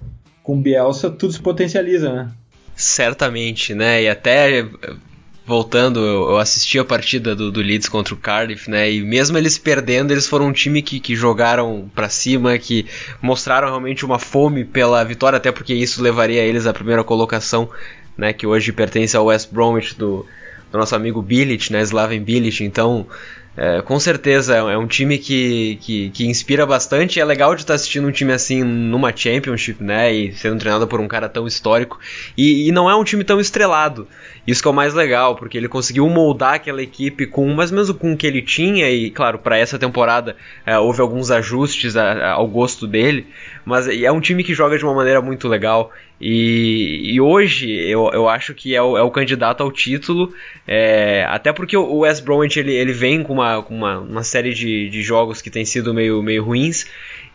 com 0.44 0.62
Bielsa 0.62 1.10
tudo 1.10 1.34
se 1.34 1.42
potencializa, 1.42 2.14
né? 2.14 2.32
Certamente, 2.76 3.74
né? 3.74 4.04
E 4.04 4.08
até 4.08 4.66
voltando, 5.50 6.00
eu 6.00 6.38
assisti 6.38 6.78
a 6.78 6.86
partida 6.86 7.36
do, 7.36 7.52
do, 7.52 7.60
Leeds 7.60 7.90
contra 7.90 8.14
o 8.14 8.18
Cardiff, 8.18 8.70
né? 8.70 8.92
E 8.92 9.02
mesmo 9.02 9.36
eles 9.36 9.58
perdendo, 9.58 10.12
eles 10.12 10.28
foram 10.28 10.46
um 10.46 10.54
time 10.54 10.80
que, 10.84 11.00
que 11.00 11.16
jogaram 11.16 11.90
para 11.96 12.08
cima, 12.08 12.56
que 12.60 12.86
mostraram 13.20 13.68
realmente 13.68 14.06
uma 14.06 14.20
fome 14.20 14.64
pela 14.64 15.04
vitória, 15.04 15.38
até 15.38 15.52
porque 15.52 15.74
isso 15.74 16.04
levaria 16.04 16.44
eles 16.44 16.68
à 16.68 16.74
primeira 16.74 17.04
colocação, 17.04 17.68
né? 18.16 18.32
Que 18.32 18.46
hoje 18.46 18.72
pertence 18.72 19.18
ao 19.18 19.26
West 19.26 19.52
Bromwich 19.52 19.98
do, 19.98 20.24
do 20.72 20.78
nosso 20.78 20.96
amigo 20.96 21.20
Bilic, 21.20 21.74
né? 21.74 21.82
Slaven 21.82 22.22
Bilic. 22.22 22.64
Então, 22.64 23.08
é, 23.62 23.82
com 23.82 24.00
certeza 24.00 24.56
é 24.56 24.78
um 24.78 24.88
time 24.88 25.18
que, 25.18 25.78
que, 25.82 26.10
que 26.12 26.26
inspira 26.26 26.66
bastante. 26.66 27.20
É 27.20 27.26
legal 27.26 27.54
de 27.54 27.62
estar 27.62 27.74
assistindo 27.74 28.08
um 28.08 28.12
time 28.12 28.32
assim 28.32 28.64
numa 28.64 29.14
Championship, 29.14 29.84
né? 29.84 30.14
E 30.14 30.32
sendo 30.32 30.58
treinado 30.58 30.88
por 30.88 31.02
um 31.02 31.10
cara 31.10 31.28
tão 31.28 31.46
histórico. 31.46 32.00
E, 32.38 32.70
e 32.70 32.72
não 32.72 32.90
é 32.90 32.96
um 32.96 33.04
time 33.04 33.22
tão 33.22 33.38
estrelado. 33.38 34.08
Isso 34.48 34.62
que 34.62 34.68
é 34.70 34.72
o 34.72 34.74
mais 34.74 34.94
legal, 34.94 35.36
porque 35.36 35.58
ele 35.58 35.68
conseguiu 35.68 36.08
moldar 36.08 36.54
aquela 36.54 36.82
equipe 36.82 37.26
com 37.26 37.54
mais 37.54 37.70
ou 37.70 37.76
menos 37.76 37.92
com 37.92 38.14
o 38.14 38.18
que 38.18 38.26
ele 38.26 38.42
tinha. 38.42 38.90
E 38.90 39.12
claro, 39.12 39.38
para 39.38 39.58
essa 39.58 39.78
temporada 39.78 40.38
é, 40.66 40.80
houve 40.80 41.02
alguns 41.02 41.30
ajustes 41.30 41.98
a, 41.98 42.14
a, 42.14 42.32
ao 42.32 42.48
gosto 42.48 42.88
dele. 42.88 43.28
Mas 43.66 43.90
é 43.90 44.10
um 44.10 44.22
time 44.22 44.42
que 44.42 44.54
joga 44.54 44.78
de 44.78 44.86
uma 44.86 44.96
maneira 44.96 45.22
muito 45.22 45.50
legal. 45.50 45.92
E, 46.22 47.14
e 47.14 47.22
hoje 47.22 47.72
eu, 47.72 48.10
eu 48.12 48.28
acho 48.28 48.54
que 48.54 48.76
é 48.76 48.82
o, 48.82 48.98
é 48.98 49.02
o 49.02 49.10
candidato 49.10 49.64
ao 49.64 49.72
título, 49.72 50.34
é, 50.68 51.26
até 51.30 51.54
porque 51.54 51.78
o 51.78 52.00
West 52.00 52.24
Bromwich 52.24 52.60
ele, 52.60 52.74
ele 52.74 52.92
vem 52.92 53.24
com 53.24 53.34
uma, 53.34 53.64
com 53.64 53.74
uma, 53.74 54.00
uma 54.00 54.24
série 54.24 54.54
de, 54.54 54.90
de 54.90 55.02
jogos 55.02 55.42
que 55.42 55.50
tem 55.50 55.64
sido 55.64 55.94
meio, 55.94 56.22
meio 56.22 56.44
ruins 56.44 56.86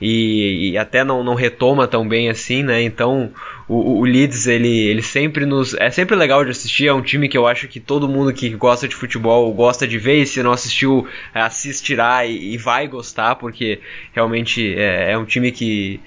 e, 0.00 0.72
e, 0.72 0.78
até 0.78 1.02
não, 1.02 1.24
não 1.24 1.34
retoma 1.34 1.88
tão 1.88 2.06
bem 2.06 2.28
assim, 2.28 2.62
né? 2.62 2.82
Então 2.82 3.32
o, 3.66 4.00
o 4.00 4.04
Leeds 4.04 4.46
ele, 4.46 4.68
ele 4.68 5.00
sempre 5.02 5.46
nos. 5.46 5.72
É 5.74 5.88
sempre 5.88 6.14
legal 6.14 6.44
de 6.44 6.50
assistir, 6.50 6.88
é 6.88 6.92
um 6.92 7.00
time 7.00 7.28
que 7.28 7.38
eu 7.38 7.46
acho 7.46 7.68
que 7.68 7.80
todo 7.80 8.08
mundo 8.08 8.32
que 8.32 8.50
gosta 8.50 8.86
de 8.86 8.94
futebol 8.94 9.50
gosta 9.54 9.86
de 9.86 9.98
ver, 9.98 10.22
e 10.22 10.26
se 10.26 10.42
não 10.42 10.52
assistiu, 10.52 11.06
assistirá 11.32 12.26
e, 12.26 12.54
e 12.54 12.58
vai 12.58 12.86
gostar, 12.86 13.36
porque 13.36 13.80
realmente 14.12 14.74
é, 14.76 15.12
é 15.12 15.18
um 15.18 15.24
time 15.24 15.50
que 15.50 16.00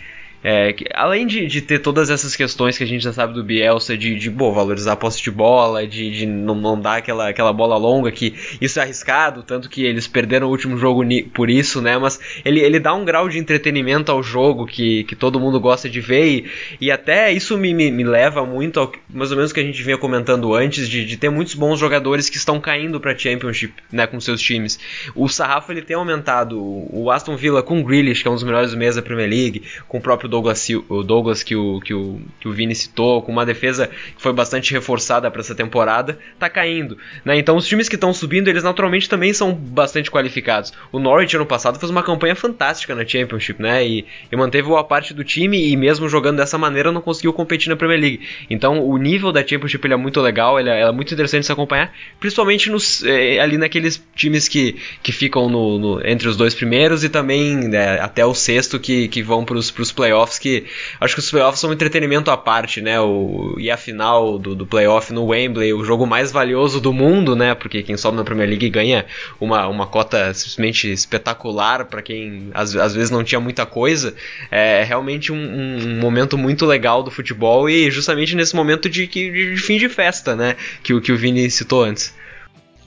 é, 0.44 0.72
que, 0.74 0.86
além 0.94 1.26
de, 1.26 1.48
de, 1.48 1.62
ter 1.62 1.80
todas 1.80 2.10
essas 2.10 2.36
questões 2.36 2.78
que 2.78 2.84
a 2.84 2.88
gente 2.88 3.04
já 3.04 3.12
sabe 3.12 3.34
do 3.34 3.44
Bielsa, 3.44 3.98
de, 3.98 4.16
de 4.16 4.30
valorizar 4.30 4.94
a 4.94 4.96
posse 4.96 5.22
de 5.22 5.32
bola, 5.32 5.86
de, 5.88 6.12
de 6.12 6.26
não, 6.26 6.56
não, 6.56 6.80
dar 6.80 6.98
aquela, 6.98 7.30
aquela 7.30 7.52
bola 7.52 7.76
longa, 7.78 8.12
que 8.12 8.34
isso 8.62 8.80
é 8.80 8.84
arriscado, 8.84 9.44
tanto 9.44 9.70
que 9.70 9.84
eles 9.84 10.08
perderam 10.08 10.48
o 10.48 10.52
último 10.52 10.78
jogo 10.78 11.04
por 11.34 11.50
isso, 11.50 11.82
né? 11.82 11.98
Mas 11.98 12.20
ele, 12.46 12.60
ele 12.60 12.80
dá 12.80 12.94
um 12.94 13.04
grau 13.04 13.28
de 13.28 13.40
entretenimento 13.40 14.12
ao 14.12 14.22
jogo 14.22 14.66
que, 14.66 15.04
que 15.06 15.16
todo 15.16 15.40
mundo 15.40 15.60
gosta 15.60 15.90
de 15.90 16.00
ver, 16.00 16.28
e, 16.28 16.46
e 16.82 16.92
até 16.92 17.32
isso 17.32 17.58
me, 17.58 17.74
me, 17.74 17.90
me 17.90 18.04
leva 18.04 18.46
muito 18.46 18.80
ao 18.80 18.92
mais 19.10 19.32
ou 19.32 19.38
menos 19.38 19.52
que 19.52 19.60
a 19.60 19.64
gente 19.64 19.82
vinha 19.82 19.98
comentando 19.98 20.54
antes, 20.54 20.88
de, 20.88 21.06
de 21.06 21.18
ter 21.18 21.30
muitos 21.30 21.56
bons 21.56 21.80
jogadores 21.80 22.30
que 22.30 22.38
estão 22.38 22.60
caindo 22.60 23.00
para 23.00 23.18
Championship, 23.18 23.74
né, 23.92 24.06
com 24.06 24.20
seus 24.20 24.42
times. 24.42 24.80
O 25.16 25.28
sarrafo 25.28 25.72
ele 25.72 25.82
tem 25.82 25.96
aumentado, 25.96 26.60
o 26.60 27.10
Aston 27.12 27.36
Villa 27.36 27.64
com 27.64 27.80
o 27.80 27.84
Grealish, 27.84 28.22
que 28.22 28.28
é 28.28 28.32
um 28.32 28.36
dos 28.36 28.44
melhores 28.44 28.72
do 28.72 28.96
da 28.96 29.02
Premier 29.02 29.30
League, 29.30 29.64
com 29.88 29.98
o 29.98 30.02
próprio 30.02 30.27
próprio 30.28 30.30
Douglas, 30.30 30.68
o 30.90 31.04
Douglas 31.04 31.44
que, 31.44 31.56
o, 31.56 31.80
que, 31.80 31.94
o, 31.94 32.22
que 32.40 32.48
o 32.48 32.52
Vini 32.52 32.76
citou, 32.76 33.22
com 33.22 33.32
uma 33.32 33.46
defesa 33.46 33.88
que 33.88 34.22
foi 34.22 34.34
bastante 34.34 34.74
reforçada 34.74 35.32
para 35.32 35.42
essa 35.42 35.56
temporada, 35.56 36.20
tá 36.38 36.50
caindo. 36.50 36.98
Né? 37.24 37.38
Então 37.40 37.56
os 37.56 37.66
times 37.66 37.90
que 37.90 37.96
estão 37.96 38.14
subindo, 38.14 38.48
eles 38.48 38.64
naturalmente 38.64 39.10
também 39.10 39.34
são 39.34 39.54
bastante 39.54 40.12
qualificados. 40.12 40.74
O 40.92 41.00
Norwich 41.00 41.36
ano 41.36 41.46
passado 41.46 41.80
fez 41.80 41.90
uma 41.90 42.04
campanha 42.04 42.36
fantástica 42.36 42.94
na 42.94 43.06
Championship, 43.06 43.62
né? 43.62 43.86
E, 43.86 44.06
e 44.32 44.36
manteve 44.36 44.68
boa 44.68 44.84
parte 44.84 45.14
do 45.14 45.24
time 45.24 45.72
e 45.72 45.78
mesmo 45.78 46.10
jogando 46.10 46.38
dessa 46.38 46.58
maneira 46.58 46.92
não 46.92 47.02
conseguiu 47.02 47.34
competir 47.34 47.70
na 47.70 47.76
Premier 47.76 48.00
League. 48.00 48.28
Então 48.50 48.86
o 48.86 48.98
nível 48.98 49.32
da 49.32 49.42
Championship 49.42 49.86
ele 49.86 49.94
é 49.94 49.98
muito 49.98 50.20
legal, 50.20 50.60
ele 50.60 50.70
é, 50.70 50.82
é 50.82 50.92
muito 50.92 51.14
interessante 51.14 51.46
se 51.46 51.52
acompanhar, 51.52 51.94
principalmente 52.20 52.70
nos, 52.70 53.04
é, 53.04 53.40
ali 53.40 53.58
naqueles 53.58 54.04
times 54.16 54.48
que, 54.48 54.76
que 55.02 55.12
ficam 55.12 55.50
no, 55.50 55.78
no, 55.78 56.08
entre 56.08 56.28
os 56.28 56.36
dois 56.36 56.54
primeiros 56.54 57.04
e 57.04 57.10
também 57.10 57.56
né, 57.56 58.00
até 58.00 58.26
o 58.26 58.34
sexto 58.34 58.80
que, 58.80 59.08
que 59.08 59.22
vão 59.22 59.46
para 59.46 59.58
os 59.58 59.72
playoffs 59.92 60.17
playoffs 60.18 60.40
que. 60.40 60.66
Acho 61.00 61.14
que 61.14 61.20
os 61.20 61.30
playoffs 61.30 61.60
são 61.60 61.70
um 61.70 61.74
entretenimento 61.74 62.32
à 62.32 62.38
parte, 62.38 62.82
né? 62.82 63.00
O, 63.00 63.56
e 63.58 63.70
a 63.70 63.78
final 63.78 64.40
do, 64.40 64.56
do 64.56 64.66
playoff 64.66 65.14
no 65.14 65.26
Wembley, 65.28 65.74
o 65.74 65.84
jogo 65.84 66.06
mais 66.06 66.32
valioso 66.32 66.82
do 66.82 66.92
mundo, 66.92 67.36
né? 67.36 67.54
Porque 67.54 67.84
quem 67.84 67.96
sobe 67.98 68.18
na 68.18 68.24
Premier 68.24 68.50
League 68.50 68.70
ganha 68.70 69.06
uma, 69.40 69.68
uma 69.68 69.88
cota 69.88 70.34
simplesmente 70.34 70.92
espetacular 70.92 71.86
para 71.86 72.02
quem 72.02 72.50
às, 72.54 72.76
às 72.76 72.96
vezes 72.96 73.12
não 73.12 73.24
tinha 73.24 73.40
muita 73.40 73.66
coisa. 73.66 74.16
É 74.50 74.84
realmente 74.84 75.32
um, 75.32 75.36
um, 75.36 76.00
momento 76.00 76.38
muito 76.38 76.66
legal 76.66 77.04
do 77.04 77.12
futebol 77.12 77.70
e 77.70 77.92
justamente 77.92 78.36
nesse 78.36 78.56
momento 78.56 78.90
de, 78.90 79.08
de, 79.08 79.54
de 79.54 79.58
fim 79.58 79.78
de 79.78 79.90
festa, 79.90 80.36
né? 80.36 80.56
Que, 80.82 81.00
que 81.00 81.12
o 81.12 81.18
Vini 81.18 81.50
citou 81.50 81.84
antes. 81.84 82.16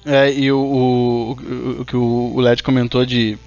É, 0.05 0.33
e 0.33 0.51
o, 0.51 0.59
o, 0.59 1.31
o 1.81 1.85
que 1.85 1.95
o 1.95 2.41
Led 2.41 2.63
comentou 2.63 3.05
de 3.05 3.39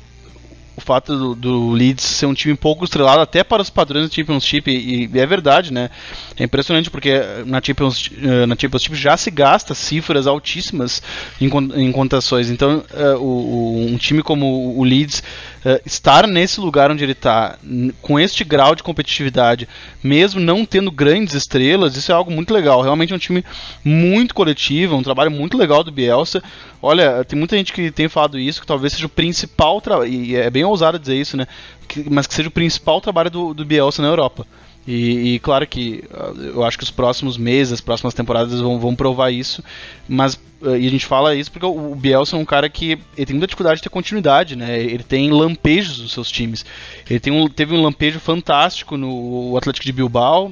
o 0.76 0.82
fato 0.82 1.15
do, 1.15 1.36
do, 1.36 1.71
Leeds 1.71 2.03
ser 2.03 2.26
um 2.26 2.34
time 2.34 2.55
pouco 2.55 2.84
estrelado 2.84 3.21
até 3.21 3.43
para 3.43 3.61
os 3.61 3.69
padrões 3.69 4.09
do 4.09 4.15
Championship 4.15 4.71
e, 4.71 5.09
e 5.11 5.19
é 5.19 5.26
verdade, 5.26 5.71
né? 5.71 5.89
É 6.38 6.43
impressionante 6.43 6.89
porque 6.89 7.13
na 7.45 7.61
Champions, 7.61 8.09
eh, 8.21 8.45
na 8.45 8.55
Championship 8.55 8.95
já 8.95 9.15
se 9.15 9.30
gasta 9.30 9.76
cifras 9.76 10.26
altíssimas 10.26 11.01
em, 11.39 11.49
em 11.76 11.91
contações. 11.91 12.49
Então, 12.49 12.84
uh, 12.91 13.17
o, 13.19 13.86
um 13.86 13.97
time 13.97 14.24
como 14.24 14.76
o 14.76 14.84
Leeds 14.84 15.19
uh, 15.63 15.80
estar 15.86 16.28
nesse 16.28 16.59
lugar 16.59 16.89
onde 16.89 17.03
ele 17.03 17.11
está, 17.11 17.57
com 18.01 18.19
este 18.19 18.43
grau 18.43 18.74
de 18.74 18.82
competitividade, 18.82 19.67
mesmo 20.03 20.39
não 20.39 20.65
tendo 20.65 20.91
grandes 20.91 21.36
estrelas, 21.36 21.95
isso 21.95 22.11
é 22.11 22.15
algo 22.15 22.32
muito 22.32 22.53
legal. 22.53 22.82
Realmente 22.82 23.13
é 23.13 23.15
um 23.15 23.19
time 23.19 23.45
muito 23.84 24.34
coletivo, 24.34 24.95
um 24.95 25.03
trabalho 25.03 25.30
muito 25.30 25.55
legal 25.55 25.84
do 25.84 25.91
Bielsa. 25.91 26.41
Olha, 26.86 27.23
tem 27.23 27.39
muita 27.39 27.55
gente 27.55 27.71
que 27.71 27.89
tem 27.89 28.09
falado 28.09 28.38
isso, 28.38 28.59
que 28.59 28.67
talvez 28.67 28.91
seja 28.91 29.05
o 29.05 29.09
principal 29.09 29.79
trabalho, 29.79 30.11
e 30.11 30.36
é 30.36 30.49
bem 30.49 30.65
ousado 30.65 30.99
dizer 30.99 31.15
isso, 31.15 31.38
né? 31.38 31.47
Que, 31.88 32.09
mas 32.09 32.27
que 32.27 32.34
seja 32.34 32.49
o 32.49 32.51
principal 32.51 32.99
trabalho 32.99 33.31
do, 33.31 33.53
do 33.53 33.63
Bielsa 33.63 34.01
na 34.01 34.09
Europa. 34.09 34.45
E, 34.86 35.36
e, 35.36 35.39
claro 35.39 35.65
que 35.65 36.03
ah, 36.13 36.34
eu 36.36 36.61
acho 36.61 36.77
que 36.77 36.84
os 36.84 36.91
próximos 36.91 37.38
meses, 37.38 37.71
as 37.71 37.79
próximas 37.79 38.13
temporadas 38.13 38.59
vão, 38.59 38.81
vão 38.81 38.93
provar 38.93 39.31
isso, 39.31 39.63
mas 40.09 40.34
uh, 40.34 40.75
e 40.75 40.86
a 40.86 40.89
gente 40.89 41.05
fala 41.05 41.34
isso 41.34 41.49
porque 41.49 41.65
o, 41.65 41.93
o 41.93 41.95
Bielsa 41.95 42.36
é 42.36 42.39
um 42.39 42.43
cara 42.43 42.67
que 42.67 42.99
ele 43.15 43.25
tem 43.27 43.34
muita 43.34 43.47
dificuldade 43.47 43.77
de 43.77 43.84
ter 43.84 43.89
continuidade, 43.89 44.57
né? 44.57 44.77
Ele 44.77 45.03
tem 45.03 45.31
lampejos 45.31 45.99
nos 45.99 46.11
seus 46.11 46.29
times. 46.29 46.65
Ele 47.09 47.21
tem 47.21 47.31
um, 47.31 47.47
teve 47.47 47.73
um 47.73 47.81
lampejo 47.81 48.19
fantástico 48.19 48.97
no 48.97 49.55
Atlético 49.55 49.86
de 49.86 49.93
Bilbao, 49.93 50.51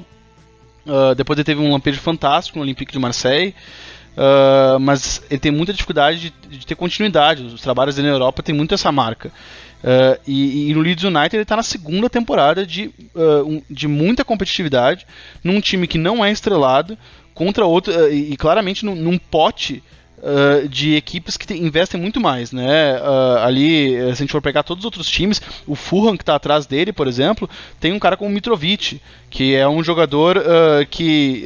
uh, 0.86 1.14
depois 1.14 1.38
ele 1.38 1.44
teve 1.44 1.60
um 1.60 1.70
lampejo 1.70 2.00
fantástico 2.00 2.56
no 2.56 2.64
Olympique 2.64 2.90
de 2.90 2.98
Marseille. 2.98 3.54
Uh, 4.12 4.78
mas 4.78 5.22
ele 5.30 5.40
tem 5.40 5.50
muita 5.50 5.72
dificuldade 5.72 6.32
de, 6.48 6.58
de, 6.58 6.66
ter 6.66 6.74
continuidade. 6.74 7.42
Os 7.44 7.60
trabalhos 7.60 7.96
dele 7.96 8.08
na 8.08 8.14
Europa 8.14 8.42
tem 8.42 8.54
muito 8.54 8.74
essa 8.74 8.92
marca. 8.92 9.28
Uh, 9.82 10.20
e, 10.26 10.70
e, 10.70 10.74
no 10.74 10.80
Leeds 10.80 11.04
United 11.04 11.34
ele 11.34 11.42
está 11.42 11.56
na 11.56 11.62
segunda 11.62 12.08
temporada 12.08 12.64
de, 12.64 12.90
uh, 13.14 13.42
um, 13.44 13.62
de 13.68 13.88
muita 13.88 14.24
competitividade, 14.24 15.06
num 15.42 15.60
time 15.60 15.86
que 15.86 15.98
não 15.98 16.24
é 16.24 16.30
estrelado, 16.30 16.96
contra 17.34 17.64
outro. 17.64 17.92
e, 18.10 18.32
e 18.32 18.36
claramente 18.36 18.84
num, 18.84 18.94
num 18.94 19.18
pote 19.18 19.82
Uh, 20.24 20.68
de 20.68 20.94
equipes 20.94 21.36
que 21.36 21.44
te, 21.44 21.54
investem 21.54 22.00
muito 22.00 22.20
mais, 22.20 22.52
né? 22.52 22.96
Uh, 23.00 23.38
ali, 23.38 23.90
se 23.90 24.10
a 24.10 24.14
gente 24.14 24.30
for 24.30 24.40
pegar 24.40 24.62
todos 24.62 24.82
os 24.82 24.84
outros 24.84 25.10
times, 25.10 25.42
o 25.66 25.74
Fulham 25.74 26.16
que 26.16 26.22
está 26.22 26.36
atrás 26.36 26.64
dele, 26.64 26.92
por 26.92 27.08
exemplo, 27.08 27.50
tem 27.80 27.92
um 27.92 27.98
cara 27.98 28.16
como 28.16 28.30
o 28.30 28.32
Mitrovic, 28.32 29.02
que 29.28 29.56
é 29.56 29.66
um 29.66 29.82
jogador 29.82 30.36
uh, 30.36 30.86
que 30.88 31.44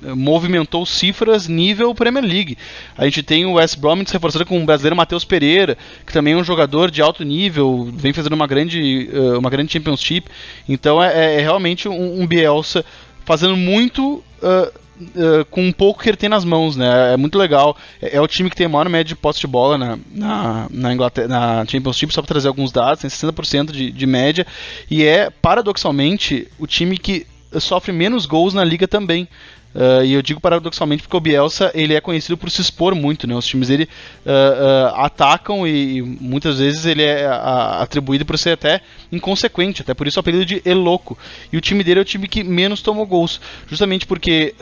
movimentou 0.00 0.86
cifras 0.86 1.48
nível 1.48 1.94
Premier 1.94 2.24
League. 2.24 2.58
A 2.96 3.04
gente 3.04 3.22
tem 3.22 3.44
o 3.46 3.54
West 3.54 3.78
Bromwich 3.78 4.12
reforçado 4.12 4.46
com 4.46 4.60
o 4.60 4.64
brasileiro 4.64 4.96
Matheus 4.96 5.24
Pereira, 5.24 5.76
que 6.06 6.12
também 6.12 6.34
é 6.34 6.36
um 6.36 6.44
jogador 6.44 6.90
de 6.90 7.02
alto 7.02 7.24
nível, 7.24 7.88
vem 7.92 8.12
fazendo 8.12 8.34
uma 8.34 8.46
grande, 8.46 9.08
uh, 9.12 9.38
uma 9.38 9.50
grande 9.50 9.72
Championship. 9.72 10.28
Então 10.68 11.02
é, 11.02 11.36
é 11.36 11.40
realmente 11.40 11.88
um, 11.88 12.22
um, 12.22 12.26
Bielsa 12.26 12.84
fazendo 13.24 13.56
muito 13.56 14.22
uh, 14.42 14.72
uh, 15.00 15.44
com 15.50 15.62
um 15.62 15.72
pouco 15.72 16.02
que 16.02 16.08
ele 16.08 16.16
tem 16.16 16.28
nas 16.28 16.44
mãos, 16.44 16.76
né? 16.76 17.14
É 17.14 17.16
muito 17.16 17.36
legal. 17.36 17.76
É, 18.00 18.16
é 18.16 18.20
o 18.20 18.28
time 18.28 18.48
que 18.48 18.56
tem 18.56 18.66
a 18.66 18.68
maior 18.68 18.88
média 18.88 19.04
de 19.04 19.16
posse 19.16 19.40
de 19.40 19.46
bola 19.46 19.76
na, 19.76 19.98
na, 20.10 20.66
na, 20.70 20.94
Inglaterra, 20.94 21.28
na 21.28 21.66
Championship, 21.66 22.12
só 22.12 22.22
para 22.22 22.28
trazer 22.28 22.48
alguns 22.48 22.70
dados, 22.70 23.00
tem 23.00 23.10
60% 23.10 23.72
de, 23.72 23.90
de 23.90 24.06
média. 24.06 24.46
E 24.90 25.04
é, 25.04 25.30
paradoxalmente, 25.30 26.46
o 26.58 26.66
time 26.66 26.96
que 26.96 27.26
sofre 27.58 27.92
menos 27.92 28.26
gols 28.26 28.52
na 28.54 28.64
liga 28.64 28.86
também. 28.86 29.26
Uh, 29.74 30.02
e 30.02 30.14
eu 30.14 30.22
digo 30.22 30.40
paradoxalmente 30.40 31.02
porque 31.02 31.16
o 31.16 31.20
Bielsa 31.20 31.70
ele 31.74 31.94
é 31.94 32.00
conhecido 32.00 32.38
por 32.38 32.50
se 32.50 32.60
expor 32.60 32.94
muito, 32.94 33.26
né? 33.26 33.34
Os 33.34 33.46
times 33.46 33.68
dele 33.68 33.88
uh, 34.24 34.30
uh, 34.30 35.04
atacam 35.04 35.66
e, 35.66 35.98
e, 35.98 36.02
muitas 36.02 36.58
vezes 36.58 36.86
ele 36.86 37.02
é 37.02 37.26
atribuído 37.26 38.24
por 38.24 38.38
ser 38.38 38.52
até 38.52 38.80
inconsequente, 39.12 39.82
até 39.82 39.92
por 39.92 40.06
isso 40.06 40.18
o 40.18 40.20
apelido 40.20 40.46
de 40.46 40.62
El 40.64 40.78
Louco. 40.78 41.18
E 41.52 41.56
o 41.56 41.60
time 41.60 41.84
dele 41.84 42.00
é 42.00 42.02
o 42.02 42.04
time 42.04 42.26
que 42.26 42.42
menos 42.42 42.80
tomou 42.80 43.06
gols, 43.06 43.40
justamente 43.68 44.06
porque 44.06 44.54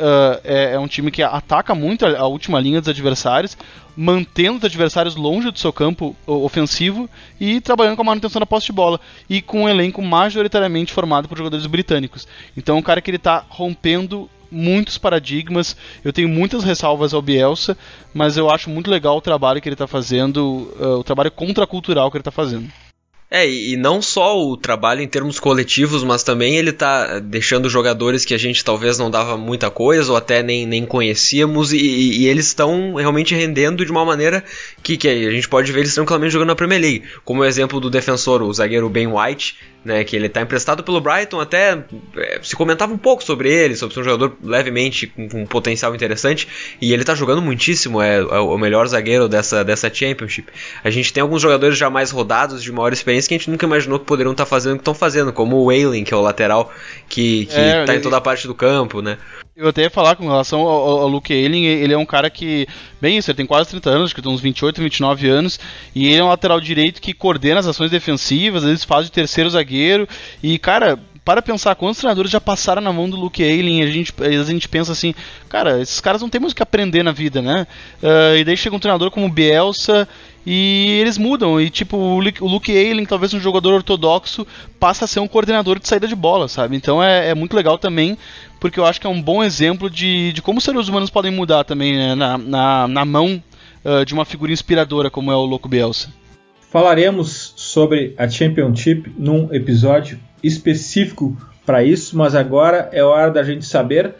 é, 0.45 0.73
é, 0.75 0.79
um 0.79 0.89
time 0.89 1.11
que 1.11 1.23
ataca 1.23 1.75
muito 1.75 2.05
a, 2.05 2.19
a, 2.19 2.27
última 2.27 2.61
linha 2.61 2.81
dos 2.81 2.89
adversários, 2.89 3.57
mantendo 3.97 4.59
os 4.59 4.65
adversários 4.65 5.15
longe 5.15 5.51
do 5.51 5.59
seu 5.59 5.73
campo 5.73 6.15
ofensivo 6.27 7.09
e 7.41 7.61
trabalhando 7.61 7.97
com 7.97 8.03
a 8.03 8.07
manutenção 8.07 8.41
da 8.41 8.47
posse 8.47 8.67
de 8.67 8.73
bola 8.73 9.01
e 9.31 9.41
com 9.41 9.63
um 9.63 9.69
elenco 9.69 10.03
majoritariamente 10.03 10.93
formado 10.93 11.29
por 11.29 11.39
jogadores 11.39 11.65
britânicos. 11.67 12.27
Então, 12.57 12.77
é 12.77 12.79
um 12.79 12.83
cara 12.83 13.01
que 13.01 13.11
ele 13.11 13.17
está 13.17 13.45
rompendo 13.49 14.29
muitos 14.51 14.99
paradigmas. 14.99 15.77
Eu 16.05 16.13
tenho 16.13 16.29
muitas 16.29 16.65
ressalvas 16.65 17.15
ao 17.15 17.23
Bielsa, 17.23 17.77
mas 18.15 18.37
eu 18.37 18.51
acho 18.51 18.71
muito 18.71 18.91
legal 18.91 19.17
o 19.17 19.23
trabalho 19.23 19.61
que 19.61 19.69
ele 19.69 19.75
está 19.75 19.87
fazendo, 19.87 20.73
uh, 20.81 20.99
o 20.99 21.05
trabalho 21.05 21.31
contracultural 21.31 22.11
que 22.11 22.17
ele 22.17 22.23
está 22.23 22.31
fazendo. 22.31 22.71
É, 23.29 23.49
e 23.49 23.77
não 23.77 24.01
só 24.01 24.41
o 24.41 24.57
trabalho 24.57 25.03
em 25.03 25.09
termos 25.09 25.41
coletivos, 25.41 26.05
mas 26.05 26.23
também 26.23 26.57
ele 26.57 26.73
tá 26.73 27.19
deixando 27.19 27.69
jogadores 27.69 28.25
que 28.25 28.33
a 28.33 28.39
gente 28.39 28.65
talvez 28.65 28.99
não 28.99 29.11
dava 29.11 29.37
muita 29.37 29.69
coisa 29.69 30.13
ou 30.13 30.17
até 30.17 30.45
nem, 30.45 30.65
nem 30.65 30.87
conhecíamos 30.87 31.73
e, 31.73 31.79
e 31.79 32.29
eles 32.29 32.47
estão 32.47 32.95
realmente 32.95 33.35
rendendo 33.35 33.85
de 33.85 33.91
uma 33.91 34.05
maneira 34.05 34.45
que, 34.81 34.97
que 34.97 35.09
a 35.09 35.31
gente 35.33 35.49
pode 35.49 35.73
ver 35.73 35.81
eles 35.81 35.95
tranquilamente 35.95 36.33
jogando 36.33 36.49
na 36.49 36.55
Premier 36.55 36.81
League. 36.81 37.03
Como 37.25 37.41
o 37.41 37.45
exemplo 37.45 37.81
do 37.81 37.91
defensor, 37.91 38.43
o 38.43 38.53
zagueiro 38.53 38.89
Ben 38.89 39.09
White, 39.09 39.57
né, 39.87 40.03
que 40.03 40.17
ele 40.17 40.27
está 40.27 40.43
emprestado 40.43 40.83
pelo 40.83 41.01
Brighton, 41.01 41.41
até 41.41 41.79
é, 42.17 42.41
se 42.43 42.57
comentava 42.57 42.93
um 42.93 42.99
pouco 42.99 43.23
sobre 43.23 43.49
ele, 43.49 43.77
sobre 43.77 43.95
ser 43.95 44.01
um 44.01 44.05
jogador 44.05 44.37
levemente 44.43 45.07
com, 45.07 45.29
com 45.29 45.43
um 45.43 45.47
potencial 45.47 45.95
interessante, 45.95 46.49
e 46.81 46.93
ele 46.93 47.03
está 47.03 47.15
jogando 47.15 47.41
muitíssimo, 47.41 48.03
é, 48.03 48.17
é, 48.17 48.41
o 48.41 48.59
melhor 48.59 48.89
zagueiro 48.89 49.29
dessa, 49.29 49.65
dessa 49.65 49.93
Championship. 49.93 50.53
A 50.83 50.91
gente 50.91 51.13
tem 51.13 51.21
alguns 51.21 51.41
jogadores 51.41 51.79
já 51.79 51.89
mais 51.89 52.11
rodados, 52.11 52.63
de 52.63 52.73
maior 52.73 52.93
experiência, 52.93 53.29
que 53.29 53.35
a 53.35 53.39
gente 53.39 53.49
nunca 53.49 53.65
imaginou 53.65 54.01
que 54.01 54.05
poderiam 54.05 54.33
estar 54.33 54.45
tá 54.45 54.51
fazendo 54.51 54.73
o 54.73 54.77
que 54.77 54.83
estão 54.83 54.95
fazendo, 54.95 55.33
como 55.33 55.57
o 55.57 55.67
Wayling, 55.67 56.03
que 56.03 56.13
é 56.13 56.17
o 56.17 56.21
lateral, 56.21 56.73
que, 57.09 57.47
que 57.47 57.57
é, 57.57 57.85
tá 57.85 57.95
em 57.95 58.01
toda 58.01 58.17
a 58.17 58.21
parte 58.21 58.49
do 58.49 58.55
campo, 58.55 59.01
né. 59.01 59.19
Eu 59.57 59.69
até 59.69 59.85
ia 59.85 59.91
falar 59.91 60.17
com 60.17 60.25
relação 60.25 60.61
ao, 60.61 61.01
ao 61.01 61.09
Luke 61.09 61.33
Ayling, 61.33 61.65
ele 61.65 61.95
é 61.95 61.97
um 61.97 62.05
cara 62.05 62.29
que, 62.29 62.69
bem 63.01 63.17
isso, 63.17 63.31
ele 63.31 63.39
tem 63.39 63.47
quase 63.47 63.71
30 63.71 63.89
anos, 63.89 64.05
acho 64.05 64.15
que 64.15 64.21
tem 64.21 64.31
uns 64.31 64.43
28, 64.43 64.83
29 64.83 65.31
anos, 65.31 65.59
e 65.95 66.09
ele 66.09 66.19
é 66.19 66.23
um 66.23 66.29
lateral 66.29 66.61
direito 66.61 67.01
que 67.01 67.15
coordena 67.15 67.61
as 67.61 67.67
ações 67.67 67.91
defensivas, 67.91 68.65
às 68.65 68.69
vezes 68.69 68.85
faz 68.85 69.07
de 69.07 69.13
terceiro 69.13 69.49
zagueiro, 69.49 70.07
e 70.43 70.59
cara, 70.59 70.99
para 71.25 71.41
pensar 71.41 71.75
quantos 71.75 71.99
treinadores 71.99 72.31
já 72.31 72.41
passaram 72.41 72.83
na 72.83 72.93
mão 72.93 73.09
do 73.09 73.17
Luke 73.17 73.43
Ayling, 73.43 73.83
a 73.83 73.87
gente, 73.87 74.13
a 74.21 74.45
gente 74.45 74.69
pensa 74.69 74.93
assim, 74.93 75.15
cara, 75.49 75.81
esses 75.81 76.01
caras 76.01 76.21
não 76.21 76.29
têm 76.29 76.41
muito 76.41 76.53
o 76.53 76.55
que 76.55 76.63
aprender 76.63 77.03
na 77.03 77.11
vida, 77.11 77.41
né? 77.41 77.67
Uh, 78.03 78.37
e 78.37 78.45
daí 78.45 78.57
chega 78.59 78.77
um 78.77 78.79
treinador 78.79 79.11
como 79.11 79.29
Bielsa 79.29 80.07
e 80.47 80.99
eles 81.01 81.19
mudam. 81.19 81.61
E 81.61 81.69
tipo, 81.69 81.97
o 81.97 82.21
Luke 82.21 82.71
Ayling, 82.71 83.05
talvez 83.05 83.35
um 83.35 83.41
jogador 83.41 83.75
ortodoxo, 83.75 84.47
passa 84.79 85.05
a 85.05 85.09
ser 85.09 85.19
um 85.19 85.27
coordenador 85.27 85.81
de 85.81 85.89
saída 85.89 86.07
de 86.07 86.15
bola, 86.15 86.47
sabe? 86.47 86.77
Então 86.77 87.03
é, 87.03 87.31
é 87.31 87.35
muito 87.35 87.57
legal 87.57 87.77
também, 87.77 88.17
porque 88.61 88.79
eu 88.79 88.87
acho 88.87 89.01
que 89.01 89.07
é 89.07 89.11
um 89.11 89.21
bom 89.21 89.43
exemplo 89.43 89.91
de, 89.91 90.33
de 90.33 90.41
como 90.41 90.59
os 90.59 90.65
seres 90.65 90.87
humanos 90.87 91.11
podem 91.11 91.33
mudar 91.33 91.65
também 91.65 91.97
né? 91.97 92.15
na, 92.15 92.39
na, 92.39 92.89
na 92.89 93.05
mão 93.05 93.43
uh, 93.85 94.05
de 94.05 94.15
uma 94.15 94.25
figura 94.25 94.53
inspiradora 94.53 95.11
como 95.11 95.33
é 95.33 95.35
o 95.35 95.45
Louco 95.45 95.69
Bielsa. 95.69 96.09
Falaremos 96.71 97.55
sobre 97.57 98.15
a 98.17 98.29
Championship 98.29 99.13
num 99.19 99.53
episódio 99.53 100.21
específico 100.43 101.37
para 101.65 101.83
isso, 101.83 102.17
mas 102.17 102.35
agora 102.35 102.89
é 102.93 103.03
hora 103.03 103.31
da 103.31 103.43
gente 103.43 103.65
saber 103.65 104.15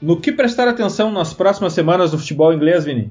no 0.00 0.18
que 0.18 0.32
prestar 0.32 0.68
atenção 0.68 1.10
nas 1.10 1.34
próximas 1.34 1.72
semanas 1.72 2.12
do 2.12 2.18
futebol 2.18 2.54
inglês, 2.54 2.84
Vini. 2.84 3.10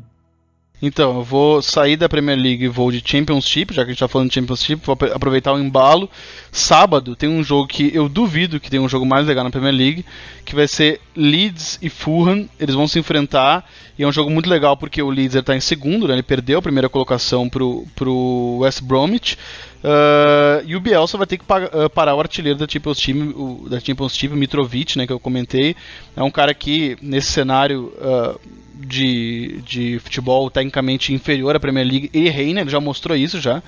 Então, 0.80 1.18
eu 1.18 1.24
vou 1.24 1.60
sair 1.62 1.98
da 1.98 2.08
Premier 2.08 2.38
League 2.38 2.64
e 2.64 2.68
vou 2.68 2.92
de 2.92 3.02
Championship, 3.04 3.74
já 3.74 3.82
que 3.82 3.90
a 3.90 3.94
gente 3.94 3.96
está 3.96 4.08
falando 4.08 4.30
de 4.30 4.36
Championship, 4.36 4.86
vou 4.86 4.96
aproveitar 5.12 5.54
o 5.54 5.60
embalo. 5.60 6.08
Sábado 6.52 7.16
tem 7.16 7.28
um 7.28 7.44
jogo 7.44 7.68
que 7.68 7.90
eu 7.96 8.08
duvido 8.08 8.60
que 8.60 8.70
tenha 8.70 8.82
um 8.82 8.88
jogo 8.88 9.04
mais 9.04 9.26
legal 9.26 9.44
na 9.44 9.50
Premier 9.50 9.74
League, 9.74 10.06
que 10.46 10.54
vai 10.54 10.68
ser 10.68 11.02
Leeds 11.16 11.80
e 11.82 11.90
Fulham. 11.90 12.48
Eles 12.60 12.76
vão 12.76 12.88
se 12.88 13.00
enfrentar 13.00 13.68
e 13.98 14.04
é 14.04 14.08
um 14.08 14.12
jogo 14.12 14.30
muito 14.30 14.48
legal 14.48 14.78
porque 14.78 15.02
o 15.02 15.10
Leeds 15.10 15.36
está 15.36 15.56
em 15.56 15.60
segundo, 15.60 16.08
né? 16.08 16.14
ele 16.14 16.22
perdeu 16.22 16.60
a 16.60 16.62
primeira 16.62 16.88
colocação 16.88 17.50
pro, 17.50 17.88
pro 17.96 18.60
West 18.60 18.84
Bromwich. 18.84 19.36
Uh, 19.84 20.66
e 20.66 20.76
o 20.76 20.80
Bielsa 20.80 21.18
vai 21.18 21.28
ter 21.28 21.38
que 21.38 21.44
uh, 21.44 21.90
parar 21.90 22.16
o 22.16 22.20
artilheiro 22.20 22.58
da 22.58 22.68
Champions 22.68 23.00
Team, 23.00 23.30
o, 23.30 23.70
da 23.70 23.80
Champions 23.80 24.18
Team, 24.18 24.36
Mitrovic, 24.36 24.98
né, 24.98 25.06
que 25.06 25.14
eu 25.14 25.20
comentei. 25.20 25.76
É 26.16 26.24
um 26.24 26.32
cara 26.32 26.54
que, 26.54 26.98
nesse 27.02 27.32
cenário 27.32 27.94
uh, 27.98 28.40
de, 28.74 29.62
de 29.66 30.00
futebol 30.00 30.50
tecnicamente 30.50 31.14
inferior 31.14 31.56
à 31.56 31.60
Premier 31.60 31.86
League 31.86 32.10
e 32.14 32.30
reina, 32.30 32.62
ele 32.62 32.70
já 32.70 32.80
mostrou 32.80 33.16
isso 33.16 33.40
já. 33.40 33.62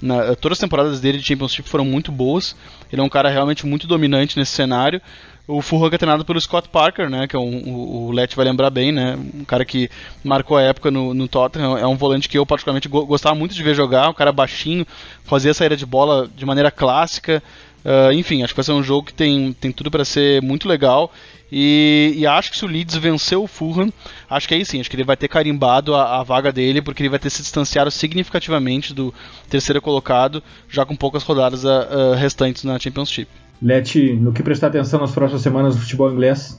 Na, 0.00 0.34
todas 0.34 0.56
as 0.56 0.60
temporadas 0.60 1.00
dele 1.00 1.18
de 1.18 1.24
Championship 1.24 1.68
foram 1.68 1.84
muito 1.84 2.10
boas. 2.10 2.56
Ele 2.92 3.00
é 3.00 3.04
um 3.04 3.08
cara 3.08 3.28
realmente 3.28 3.64
muito 3.64 3.86
dominante 3.86 4.36
nesse 4.38 4.52
cenário. 4.52 5.00
O 5.46 5.60
Fulham 5.60 5.90
é 5.92 5.98
treinado 5.98 6.24
pelo 6.24 6.40
Scott 6.40 6.68
Parker, 6.68 7.10
né, 7.10 7.26
que 7.26 7.34
é 7.34 7.38
um, 7.38 7.62
o, 7.66 8.06
o 8.06 8.12
Let 8.12 8.34
vai 8.36 8.44
lembrar 8.44 8.70
bem, 8.70 8.92
né, 8.92 9.18
um 9.34 9.44
cara 9.44 9.64
que 9.64 9.90
marcou 10.22 10.56
a 10.56 10.62
época 10.62 10.90
no, 10.90 11.12
no 11.12 11.26
Tottenham, 11.26 11.76
é 11.76 11.86
um 11.86 11.96
volante 11.96 12.28
que 12.28 12.38
eu 12.38 12.46
particularmente 12.46 12.88
gostava 12.88 13.34
muito 13.34 13.54
de 13.54 13.62
ver 13.62 13.74
jogar, 13.74 14.08
um 14.08 14.14
cara 14.14 14.30
baixinho, 14.30 14.86
fazia 15.24 15.50
a 15.50 15.54
saída 15.54 15.76
de 15.76 15.84
bola 15.84 16.30
de 16.36 16.46
maneira 16.46 16.70
clássica, 16.70 17.42
uh, 17.84 18.12
enfim, 18.12 18.44
acho 18.44 18.52
que 18.52 18.56
vai 18.56 18.64
ser 18.64 18.72
um 18.72 18.84
jogo 18.84 19.08
que 19.08 19.14
tem, 19.14 19.52
tem 19.52 19.72
tudo 19.72 19.90
para 19.90 20.04
ser 20.04 20.40
muito 20.42 20.68
legal 20.68 21.12
e, 21.54 22.14
e, 22.16 22.26
acho 22.26 22.50
que 22.50 22.56
se 22.56 22.64
o 22.64 22.68
Leeds 22.68 22.96
vencer 22.96 23.36
o 23.36 23.46
Fulham, 23.46 23.92
acho 24.30 24.48
que 24.48 24.54
aí 24.54 24.64
sim, 24.64 24.80
acho 24.80 24.88
que 24.88 24.96
ele 24.96 25.04
vai 25.04 25.18
ter 25.18 25.28
carimbado 25.28 25.94
a, 25.94 26.18
a, 26.18 26.22
vaga 26.22 26.50
dele, 26.50 26.80
porque 26.80 27.02
ele 27.02 27.10
vai 27.10 27.18
ter 27.18 27.28
se 27.28 27.42
distanciado 27.42 27.90
significativamente 27.90 28.94
do 28.94 29.12
terceiro 29.50 29.82
colocado, 29.82 30.42
já 30.70 30.86
com 30.86 30.96
poucas 30.96 31.22
rodadas 31.22 31.62
uh, 31.64 32.14
restantes 32.16 32.64
na 32.64 32.78
Championship. 32.78 33.28
Lete, 33.62 34.14
no 34.14 34.32
que 34.32 34.42
prestar 34.42 34.66
atenção 34.66 35.00
nas 35.00 35.12
próximas 35.12 35.40
semanas 35.40 35.76
do 35.76 35.80
futebol 35.82 36.10
inglês? 36.10 36.58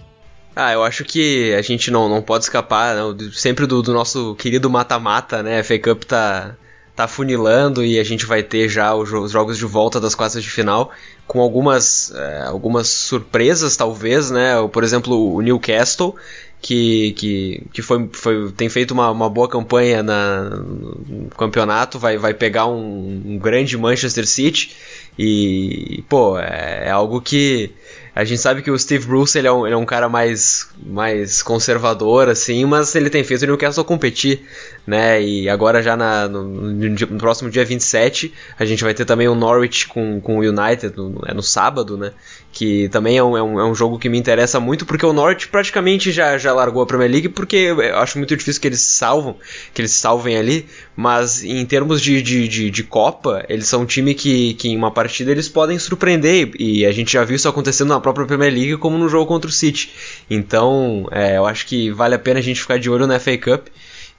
Ah, 0.56 0.72
eu 0.72 0.84
acho 0.84 1.04
que 1.04 1.54
a 1.54 1.62
gente 1.62 1.92
não, 1.92 2.08
não 2.08 2.22
pode 2.22 2.46
escapar 2.46 2.96
não, 2.96 3.18
sempre 3.32 3.66
do, 3.66 3.82
do 3.82 3.94
nosso 3.94 4.36
querido 4.36 4.70
mata-mata, 4.70 5.44
né? 5.44 5.60
A 5.60 5.64
FA 5.64 5.80
Cup 5.80 6.04
tá, 6.04 6.56
tá 6.96 7.08
funilando 7.08 7.84
e 7.84 8.00
a 8.00 8.04
gente 8.04 8.26
vai 8.26 8.42
ter 8.42 8.70
já 8.70 8.96
os, 8.96 9.10
jogos 9.32 9.58
de 9.58 9.66
volta 9.66 10.00
das 10.00 10.16
quartas 10.16 10.42
de 10.42 10.50
final 10.50 10.92
com 11.28 11.42
algumas, 11.42 12.14
é, 12.16 12.44
algumas 12.44 12.88
surpresas, 12.88 13.76
talvez, 13.76 14.32
né? 14.32 14.56
Por 14.72 14.84
exemplo, 14.84 15.34
o 15.36 15.42
Newcastle, 15.42 16.16
que, 16.62 17.14
que, 17.18 17.64
que 17.74 17.82
foi, 17.82 18.10
foi, 18.14 18.52
tem 18.52 18.70
feito 18.70 18.92
uma, 18.92 19.10
uma 19.10 19.30
boa 19.30 19.50
campanha 19.50 20.04
na, 20.04 20.50
no 20.52 21.30
campeonato, 21.38 22.00
vai, 22.00 22.18
vai 22.18 22.34
pegar 22.34 22.68
um, 22.68 23.22
um 23.26 23.38
grande 23.38 23.78
Manchester 23.78 24.26
City 24.26 24.74
e, 25.18 26.04
pô, 26.10 26.40
é, 26.40 26.88
é 26.88 26.92
algo 26.92 27.22
que 27.22 27.72
a 28.16 28.24
gente 28.24 28.40
sabe 28.40 28.62
que 28.62 28.70
o 28.70 28.78
Steve 28.78 29.08
Bruce 29.08 29.36
ele 29.38 29.48
é, 29.48 29.52
um, 29.52 29.66
ele 29.66 29.74
é 29.74 29.78
um 29.78 29.86
cara 29.86 30.08
mais, 30.08 30.70
mais 30.86 31.42
conservador, 31.42 32.30
assim, 32.30 32.64
mas 32.64 32.94
ele 32.94 33.10
tem 33.10 33.24
feito 33.24 33.42
o 33.42 33.48
Newcastle 33.48 33.84
competir, 33.84 34.42
né? 34.86 35.22
E 35.22 35.50
agora 35.50 35.82
já 35.82 35.98
na, 35.98 36.28
no, 36.28 36.44
no, 36.44 37.18
próximo 37.18 37.50
dia 37.50 37.66
27 37.66 38.32
a 38.58 38.66
gente 38.66 38.84
vai 38.84 38.94
ter 38.94 39.06
também 39.06 39.28
o 39.28 39.34
Norwich 39.34 39.88
com, 39.88 40.22
com 40.22 40.38
o 40.38 40.42
United, 40.42 40.96
no, 40.96 41.22
é 41.26 41.34
no 41.34 41.42
sábado, 41.42 41.98
né? 41.98 42.12
Que 42.54 42.88
também 42.90 43.18
é 43.18 43.24
um, 43.24 43.36
é, 43.36 43.42
um, 43.44 43.60
é 43.60 43.66
um 43.66 43.74
jogo 43.74 44.00
que 44.00 44.08
me 44.08 44.18
interessa 44.18 44.60
muito, 44.60 44.86
porque 44.86 45.06
o 45.06 45.12
Norwich 45.12 45.48
praticamente 45.48 46.12
já, 46.12 46.38
já 46.38 46.54
largou 46.54 46.84
a 46.84 46.86
Premier 46.86 47.10
League, 47.10 47.30
porque 47.30 47.56
eu 47.56 47.98
acho 47.98 48.18
muito 48.18 48.38
difícil 48.38 48.62
que 48.62 48.68
eles 48.68 48.80
salvam, 48.80 49.36
que 49.74 49.82
eles 49.82 49.92
salvem 49.92 50.38
ali, 50.38 50.68
mas 50.96 51.44
em 51.44 51.66
termos 51.66 52.00
de, 52.00 52.22
de, 52.22 52.48
de, 52.48 52.70
de 52.70 52.84
Copa, 52.84 53.44
eles 53.50 53.68
são 53.68 53.82
um 53.82 53.86
time 53.86 54.14
que, 54.14 54.54
que 54.54 54.70
em 54.70 54.78
uma 54.78 54.92
partida 54.92 55.32
eles 55.32 55.50
podem 55.50 55.80
surpreender, 55.80 56.52
e 56.60 56.86
a 56.86 56.92
gente 56.92 57.12
já 57.12 57.24
viu 57.24 57.36
isso 57.36 57.50
acontecendo 57.50 57.90
na 57.90 58.00
própria 58.00 58.28
Premier 58.28 58.54
League 58.54 58.78
como 58.78 58.98
no 58.98 59.10
jogo 59.10 59.26
contra 59.26 59.50
o 59.50 59.54
City. 59.54 59.92
Então, 60.30 61.08
é, 61.12 61.38
eu 61.38 61.46
acho 61.48 61.66
que 61.66 61.90
vale 61.90 62.14
a 62.14 62.20
pena 62.20 62.40
a 62.40 62.44
gente 62.44 62.62
ficar 62.62 62.78
de 62.78 62.90
olho 62.90 63.08
na 63.08 63.20
FA 63.20 63.36
Cup 63.36 63.68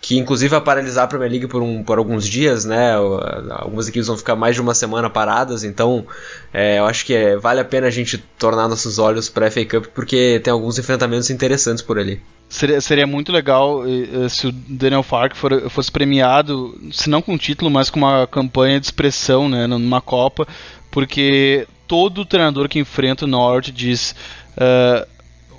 que 0.06 0.18
inclusive 0.18 0.50
vai 0.50 0.60
paralisar 0.60 1.04
a 1.04 1.06
Premier 1.06 1.30
League 1.30 1.46
por, 1.46 1.62
um, 1.62 1.82
por 1.82 1.96
alguns 1.96 2.28
dias, 2.28 2.66
né? 2.66 2.92
Algumas 3.52 3.88
equipes 3.88 4.06
vão 4.06 4.18
ficar 4.18 4.36
mais 4.36 4.54
de 4.54 4.60
uma 4.60 4.74
semana 4.74 5.08
paradas, 5.08 5.64
então 5.64 6.06
é, 6.52 6.78
eu 6.78 6.84
acho 6.84 7.06
que 7.06 7.14
é, 7.14 7.38
vale 7.38 7.58
a 7.58 7.64
pena 7.64 7.86
a 7.86 7.90
gente 7.90 8.18
tornar 8.38 8.68
nossos 8.68 8.98
olhos 8.98 9.30
para 9.30 9.46
a 9.46 9.50
FA 9.50 9.64
Cup 9.64 9.86
porque 9.94 10.42
tem 10.44 10.52
alguns 10.52 10.78
enfrentamentos 10.78 11.30
interessantes 11.30 11.82
por 11.82 11.98
ali. 11.98 12.20
Seria, 12.50 12.82
seria 12.82 13.06
muito 13.06 13.32
legal 13.32 13.82
se 14.28 14.46
o 14.46 14.52
Daniel 14.52 15.02
Fark 15.02 15.34
for, 15.34 15.70
fosse 15.70 15.90
premiado, 15.90 16.78
se 16.92 17.08
não 17.08 17.22
com 17.22 17.38
título, 17.38 17.70
mas 17.70 17.88
com 17.88 17.98
uma 17.98 18.26
campanha 18.26 18.78
de 18.78 18.84
expressão, 18.84 19.48
né, 19.48 19.66
numa 19.66 20.02
Copa, 20.02 20.46
porque 20.90 21.66
todo 21.88 22.26
treinador 22.26 22.68
que 22.68 22.78
enfrenta 22.78 23.24
o 23.24 23.28
Norte 23.28 23.72
diz 23.72 24.14
uh, 24.58 25.13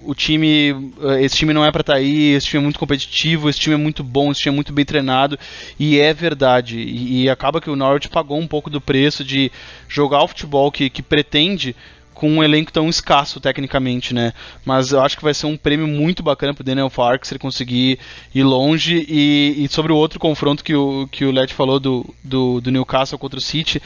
o 0.06 0.16
time, 0.16 0.92
eh, 1.02 1.24
esse 1.24 1.36
time 1.36 1.54
não 1.54 1.66
é 1.66 1.72
para 1.72 1.82
estar 1.82 1.94
tá 1.94 2.00
aí, 2.00 2.34
esse 2.34 2.48
time 2.48 2.62
é 2.62 2.64
muito 2.64 2.80
competitivo, 2.80 3.50
esse 3.50 3.60
time 3.60 3.76
é 3.76 3.78
muito 3.78 4.04
bom, 4.04 4.32
esse 4.32 4.42
time 4.42 4.54
é 4.54 4.56
muito 4.56 4.74
bem 4.74 4.86
treinado, 4.86 5.38
e 5.80 6.00
é 6.00 6.14
verdade. 6.14 6.78
E, 6.78 7.24
e 7.24 7.30
acaba 7.30 7.60
que 7.60 7.70
o 7.70 7.76
Norwich 7.76 8.10
pagou 8.10 8.40
um 8.40 8.48
pouco 8.48 8.70
do 8.70 8.80
preço 8.80 9.24
de 9.24 9.52
jogar 9.88 10.24
o 10.24 10.28
futebol 10.28 10.72
que, 10.72 10.90
que 10.90 11.02
pretende 11.02 11.76
com 12.16 12.32
um 12.32 12.44
elenco 12.44 12.72
tão 12.72 12.90
escasso 12.90 13.40
tecnicamente, 13.40 14.14
né? 14.14 14.34
Mas 14.64 14.94
eu 14.94 15.02
acho 15.02 15.18
que 15.18 15.24
vai 15.24 15.34
ser 15.34 15.48
um 15.48 15.58
prêmio 15.58 15.86
muito 15.86 16.24
bacana 16.24 16.54
pro 16.54 16.64
Daniel 16.64 16.90
Fark 16.90 17.26
se 17.26 17.34
ele 17.34 17.40
conseguir 17.40 18.00
ir 18.34 18.44
longe. 18.44 19.06
E, 19.08 19.66
e 19.66 19.68
sobre 19.68 19.92
o 19.92 19.98
outro 19.98 20.18
confronto 20.18 20.64
que 20.64 20.74
o, 20.74 21.08
que 21.12 21.26
o 21.26 21.32
Let 21.32 21.54
falou 21.54 21.80
do, 21.80 22.16
do, 22.24 22.62
do 22.62 22.72
Newcastle 22.72 23.20
contra 23.20 23.38
o 23.38 23.42
City, 23.42 23.82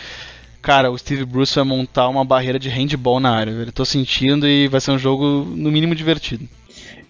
cara, 0.62 0.92
o 0.92 0.98
Steve 0.98 1.26
Bruce 1.26 1.56
vai 1.56 1.64
montar 1.64 2.08
uma 2.10 2.24
barreira 2.24 2.60
de 2.60 2.70
handball 2.70 3.20
na 3.20 3.32
área. 3.32 3.52
Eu 3.52 3.72
tô 3.72 3.86
sentindo 3.86 4.48
e 4.48 4.68
vai 4.68 4.82
ser 4.82 4.92
um 4.92 4.98
jogo 4.98 5.46
no 5.46 5.72
mínimo 5.72 5.96
divertido. 5.96 6.48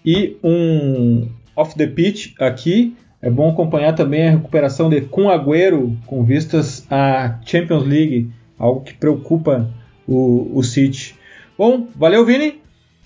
E 0.04 0.36
um 0.42 1.28
off 1.54 1.76
the 1.76 1.86
pitch 1.86 2.32
aqui, 2.38 2.96
é 3.20 3.30
bom 3.30 3.50
acompanhar 3.50 3.94
também 3.94 4.28
a 4.28 4.30
recuperação 4.30 4.88
de 4.88 5.02
Kun 5.02 5.28
Agüero 5.28 5.96
com 6.06 6.24
vistas 6.24 6.86
à 6.90 7.38
Champions 7.44 7.86
League, 7.86 8.30
algo 8.58 8.80
que 8.80 8.94
preocupa 8.94 9.70
o, 10.06 10.50
o 10.58 10.62
City. 10.62 11.14
Bom, 11.56 11.86
valeu 11.94 12.24
Vini. 12.24 12.60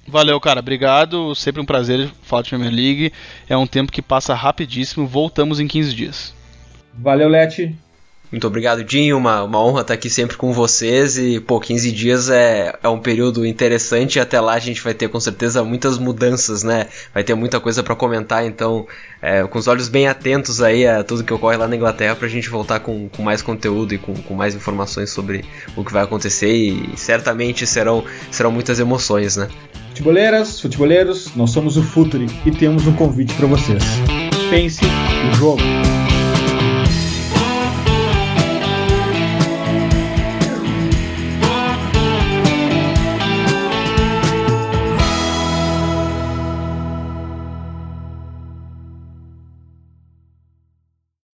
Valeu, 0.07 0.39
cara. 0.39 0.61
Obrigado. 0.61 1.35
Sempre 1.35 1.61
um 1.61 1.65
prazer 1.65 2.09
falar 2.23 2.43
de 2.43 2.51
Premier 2.51 2.73
League. 2.73 3.13
É 3.49 3.57
um 3.57 3.67
tempo 3.67 3.91
que 3.91 4.03
passa 4.03 4.35
rapidíssimo. 4.35 5.07
Voltamos 5.07 5.59
em 5.59 5.67
15 5.67 5.95
dias. 5.95 6.35
Valeu, 6.93 7.29
Leti. 7.29 7.75
Muito 8.35 8.49
obrigado, 8.49 8.83
Dinho. 8.83 9.17
Uma, 9.17 9.45
uma 9.45 9.65
honra 9.65 9.83
estar 9.83 9.95
aqui 9.95 10.11
sempre 10.11 10.37
com 10.37 10.53
vocês. 10.53 11.17
E, 11.17 11.39
pô, 11.39 11.61
15 11.61 11.93
dias 11.93 12.29
é, 12.29 12.77
é 12.83 12.89
um 12.89 12.99
período 12.99 13.47
interessante. 13.47 14.17
E 14.17 14.21
até 14.21 14.41
lá 14.41 14.55
a 14.55 14.59
gente 14.59 14.83
vai 14.83 14.93
ter 14.93 15.07
com 15.07 15.21
certeza 15.21 15.63
muitas 15.63 15.99
mudanças, 15.99 16.65
né? 16.65 16.89
Vai 17.15 17.23
ter 17.23 17.37
muita 17.37 17.61
coisa 17.61 17.81
para 17.81 17.95
comentar. 17.95 18.45
Então, 18.45 18.89
é, 19.23 19.45
com 19.45 19.57
os 19.57 19.69
olhos 19.69 19.89
bem 19.89 20.09
atentos 20.09 20.61
aí 20.61 20.85
a 20.85 21.05
tudo 21.05 21.23
que 21.23 21.33
ocorre 21.33 21.57
lá 21.57 21.69
na 21.69 21.77
Inglaterra 21.77 22.17
pra 22.17 22.27
gente 22.27 22.51
voltar 22.51 22.81
com, 22.81 23.09
com 23.09 23.23
mais 23.23 23.41
conteúdo 23.41 23.95
e 23.95 23.99
com, 23.99 24.13
com 24.15 24.35
mais 24.35 24.57
informações 24.57 25.11
sobre 25.11 25.45
o 25.77 25.85
que 25.85 25.93
vai 25.93 26.03
acontecer. 26.03 26.53
E 26.53 26.97
certamente 26.97 27.65
serão, 27.69 28.03
serão 28.33 28.51
muitas 28.51 28.81
emoções, 28.81 29.37
né? 29.37 29.47
Futeboleiras, 29.91 30.61
futeboleiros, 30.61 31.37
nós 31.37 31.51
somos 31.51 31.77
o 31.77 31.85
Futuri 31.85 32.27
e 32.45 32.51
temos 32.51 32.85
um 32.85 32.95
convite 32.95 33.33
para 33.35 33.47
vocês. 33.47 33.85
Pense 34.51 34.81
o 34.85 35.37
jogo. 35.37 35.63